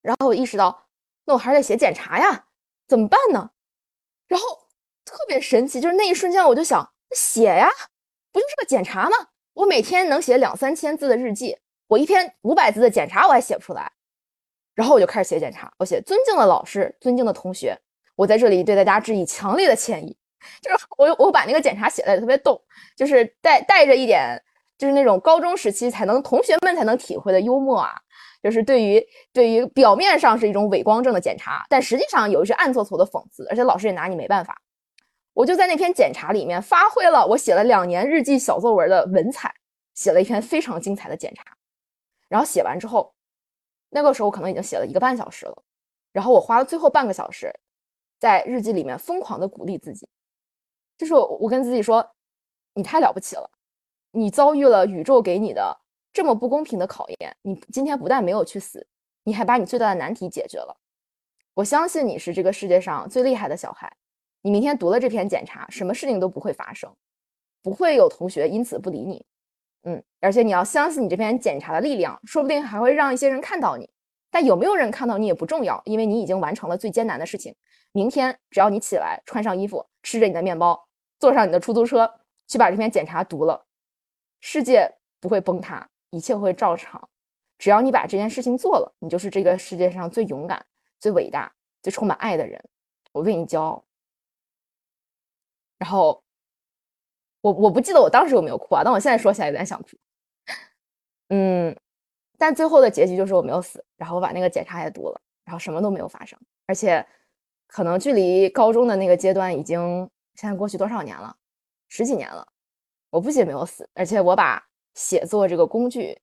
[0.00, 0.86] 然后我意识到，
[1.24, 2.46] 那我还是得写检查呀，
[2.88, 3.50] 怎么办呢？
[4.26, 4.46] 然后
[5.04, 7.68] 特别神奇，就是那一瞬间我就想写呀，
[8.32, 9.16] 不就是个检查吗？
[9.54, 13.92] 我每天能写两三千字的日记，我一篇五百字的检查我还写不出来。
[14.74, 17.78] 然后我就开始写检查，我写尊敬的老师，尊敬的同学，
[18.16, 20.16] 我在这里对大家致以强烈的歉意。
[20.60, 22.60] 就是我我把那个检查写的特别逗，
[22.96, 24.40] 就是带带着一点，
[24.78, 27.94] 就是那种高中时期才能同学们才能体会的幽默啊。
[28.42, 29.00] 就是对于
[29.32, 34.60] 对于表面上是一种伪光正的检查，但实际上有一些暗搓搓的讽刺，而且老师也拿你没办法。
[35.32, 39.54] 我就在那篇检查里面发挥了我写了两年日记小作文的文采，
[39.94, 41.44] 写了一篇非常精彩的检查。
[42.28, 43.14] 然后写完之后，
[43.90, 45.62] 那个时候可能已经写了一个半小时了，
[46.12, 47.54] 然后我花了最后半个小时，
[48.18, 50.08] 在日记里面疯狂的鼓励自己。
[51.02, 52.08] 就是我，跟自己说，
[52.74, 53.50] 你太了不起了，
[54.12, 55.76] 你遭遇了宇宙给你的
[56.12, 58.86] 这么不公平的考验，你今天不但没有去死，
[59.24, 60.76] 你还把你最大的难题解决了。
[61.54, 63.92] 我相信你是这个世界上最厉害的小孩。
[64.42, 66.94] 你明天读了这篇检查，什么事情都不会发生，
[67.64, 69.26] 不会有同学因此不理你。
[69.82, 73.90] 嗯，而且你要相信你这篇检查的力量，说不定还会让一些人看到你。
[74.30, 77.52] 但有没有人看到你也不重要，因为你已经完成了最艰难的事情。
[77.90, 80.88] 明天只要你起来，穿上衣服，吃着你的面包。
[81.22, 82.12] 坐上你的出租车
[82.48, 83.64] 去把这篇检查读了，
[84.40, 87.08] 世界不会崩塌，一切会照常。
[87.58, 90.66] 只要你把这件事情做了，你就是这个世界上最勇敢、
[90.98, 92.60] 最伟大、最充满爱的人。
[93.12, 93.84] 我为你骄傲。
[95.78, 96.24] 然后，
[97.40, 99.90] 我我不记得我当时有没有哭啊，但我现在说起来有点想哭。
[101.28, 101.78] 嗯，
[102.36, 106.36] 但最后的结局就是我没有死，然后我把那个检查也读了，然后什么都没有发生，
[106.66, 107.06] 而且
[107.68, 110.10] 可能距离高中的那个阶段已经。
[110.34, 111.36] 现在过去多少年了？
[111.88, 112.46] 十几年了。
[113.10, 116.18] 我不仅没有死，而且我把写作这个工具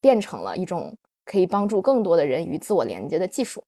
[0.00, 3.64] 变成了一种可以帮助更多的人与自我连接的技术。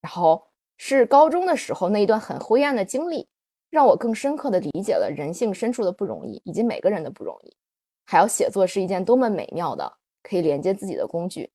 [0.00, 0.46] 然后
[0.76, 3.28] 是高中的时候那一段很灰暗的经历，
[3.68, 7.56] 让我更深刻的理解了人性深处的不容易，以及每个人的不容易。
[8.04, 9.92] 还有写作是一件多么美妙的
[10.22, 11.50] 可以连接自己的工具。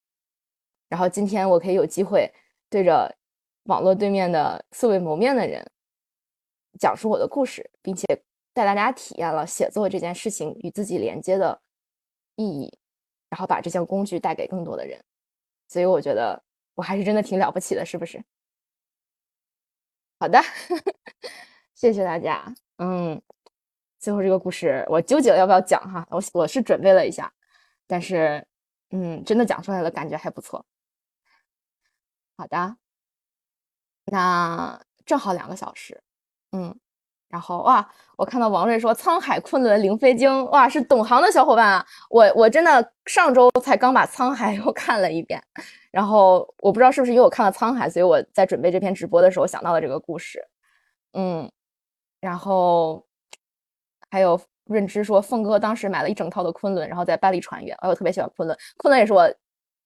[0.89, 2.29] 然后今天我可以有机会
[2.69, 3.15] 对着
[3.63, 5.65] 网络对面的素未谋面的人。
[6.81, 8.07] 讲述我的故事，并且
[8.53, 11.61] 带大家体验了写作这件事情与自己连接的
[12.35, 12.75] 意义，
[13.29, 14.99] 然后把这项工具带给更多的人，
[15.67, 16.41] 所以我觉得
[16.73, 18.23] 我还是真的挺了不起的，是不是？
[20.19, 20.41] 好的，
[21.75, 22.51] 谢谢大家。
[22.77, 23.21] 嗯，
[23.99, 27.31] 最后这个故事我纠结了要不要讲哈，我我是准备了一下，
[27.85, 28.43] 但是
[28.89, 30.65] 嗯，真的讲出来了，感觉还不错。
[32.37, 32.77] 好的，
[34.05, 36.03] 那正好两个小时。
[36.51, 36.75] 嗯，
[37.29, 41.85] 然后哇，我看到王瑞说《沧海昆仑灵飞经》，哇，是懂行的小伙伴啊！
[42.09, 45.41] 我我真的上周才刚把《沧海 》又看了一遍，
[45.91, 50.45] 然后我不知道是不是因为我看了《沧海》，所以我在准备这篇直播的时候想到了这个故事。
[51.13, 51.49] 嗯，
[52.19, 53.05] 然后
[54.09, 57.73] 还有润之说，凤哥当时买了一整套的《昆仑》，然后在巴黎船员。
[57.79, 59.33] 哎，我特别喜欢《昆仑》，《昆仑》也是我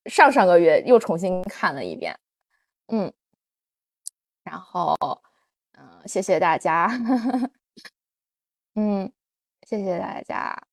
[0.10, 2.18] 上上个月又重新看了一遍。
[2.88, 3.14] 嗯，
[4.44, 4.96] 然后。
[5.78, 6.90] 嗯，谢谢大家。
[8.76, 9.12] 嗯，
[9.68, 10.68] 谢谢大家。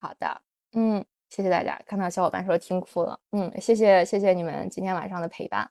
[0.00, 0.40] 好的，
[0.72, 1.80] 嗯，谢谢大家。
[1.86, 5.70] 看到小伙伴说听哭了，嗯，谢谢谢谢你们今天晚上的陪伴。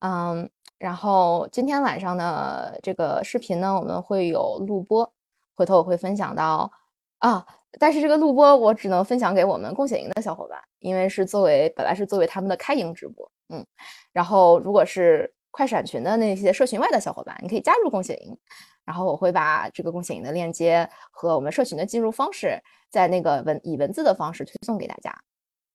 [0.00, 5.12] 嗯，然后今天晚上的这个视频呢，我们会有录播，
[5.54, 6.70] 回头我会分享到
[7.18, 7.46] 啊。
[7.78, 13.30] 但是这个录播我只能分享给我们共写营的小伙伴，因为是作为本来是作为他们的开营直播。
[13.48, 13.66] 嗯，
[14.12, 15.34] 然后如果是。
[15.52, 18.36] 快闪群的那些社群外的小伙伴，你可以加入共写营，
[18.84, 22.60] 然后我会把这个共写营的链接和我们社群的进入方式，
[22.90, 25.14] 在那个文以文字的方式推送给大家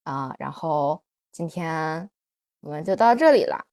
[0.04, 0.36] 啊。
[0.40, 1.02] 然后
[1.32, 2.10] 今天
[2.62, 3.64] 我们就到这里了，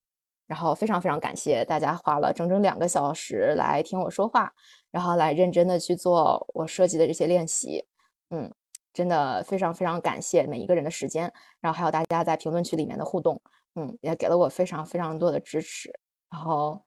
[0.46, 4.52] 然后非常非常感谢大家花了整整两个小时来听我说话，
[4.90, 7.86] 然后来认真的去做我设计的这些练习，
[8.28, 8.52] 嗯，
[8.92, 13.40] 真的非常非常感谢每一个人的时间，然后还有大家在评论区里面的互动。
[13.74, 15.92] 嗯，也给了我非常非常多的支持，
[16.30, 16.82] 然后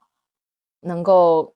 [0.81, 1.53] 能够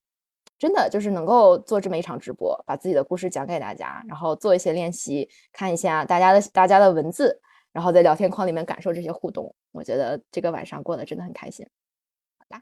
[0.58, 7.40] 真的就是能够做这么一场直播，把自己的故事讲给大家，然后做一些练习，看一下大家的大家的文字，
[7.72, 11.66] 然后在聊天框里面感受这些互动，我觉得这个晚上过得真的很开心。
[12.38, 12.62] 好啦，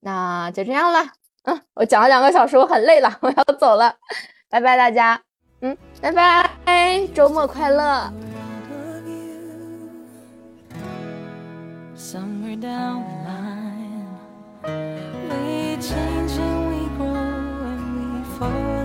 [0.00, 1.00] 那就这样了。
[1.42, 3.96] 嗯，我讲了两个小时，我很累了， 我要走了，
[4.48, 5.22] 拜拜大家。
[5.60, 8.35] 嗯，拜拜，周末快乐。
[11.96, 14.18] somewhere down the line.
[15.30, 18.75] We change and we grow and we fall.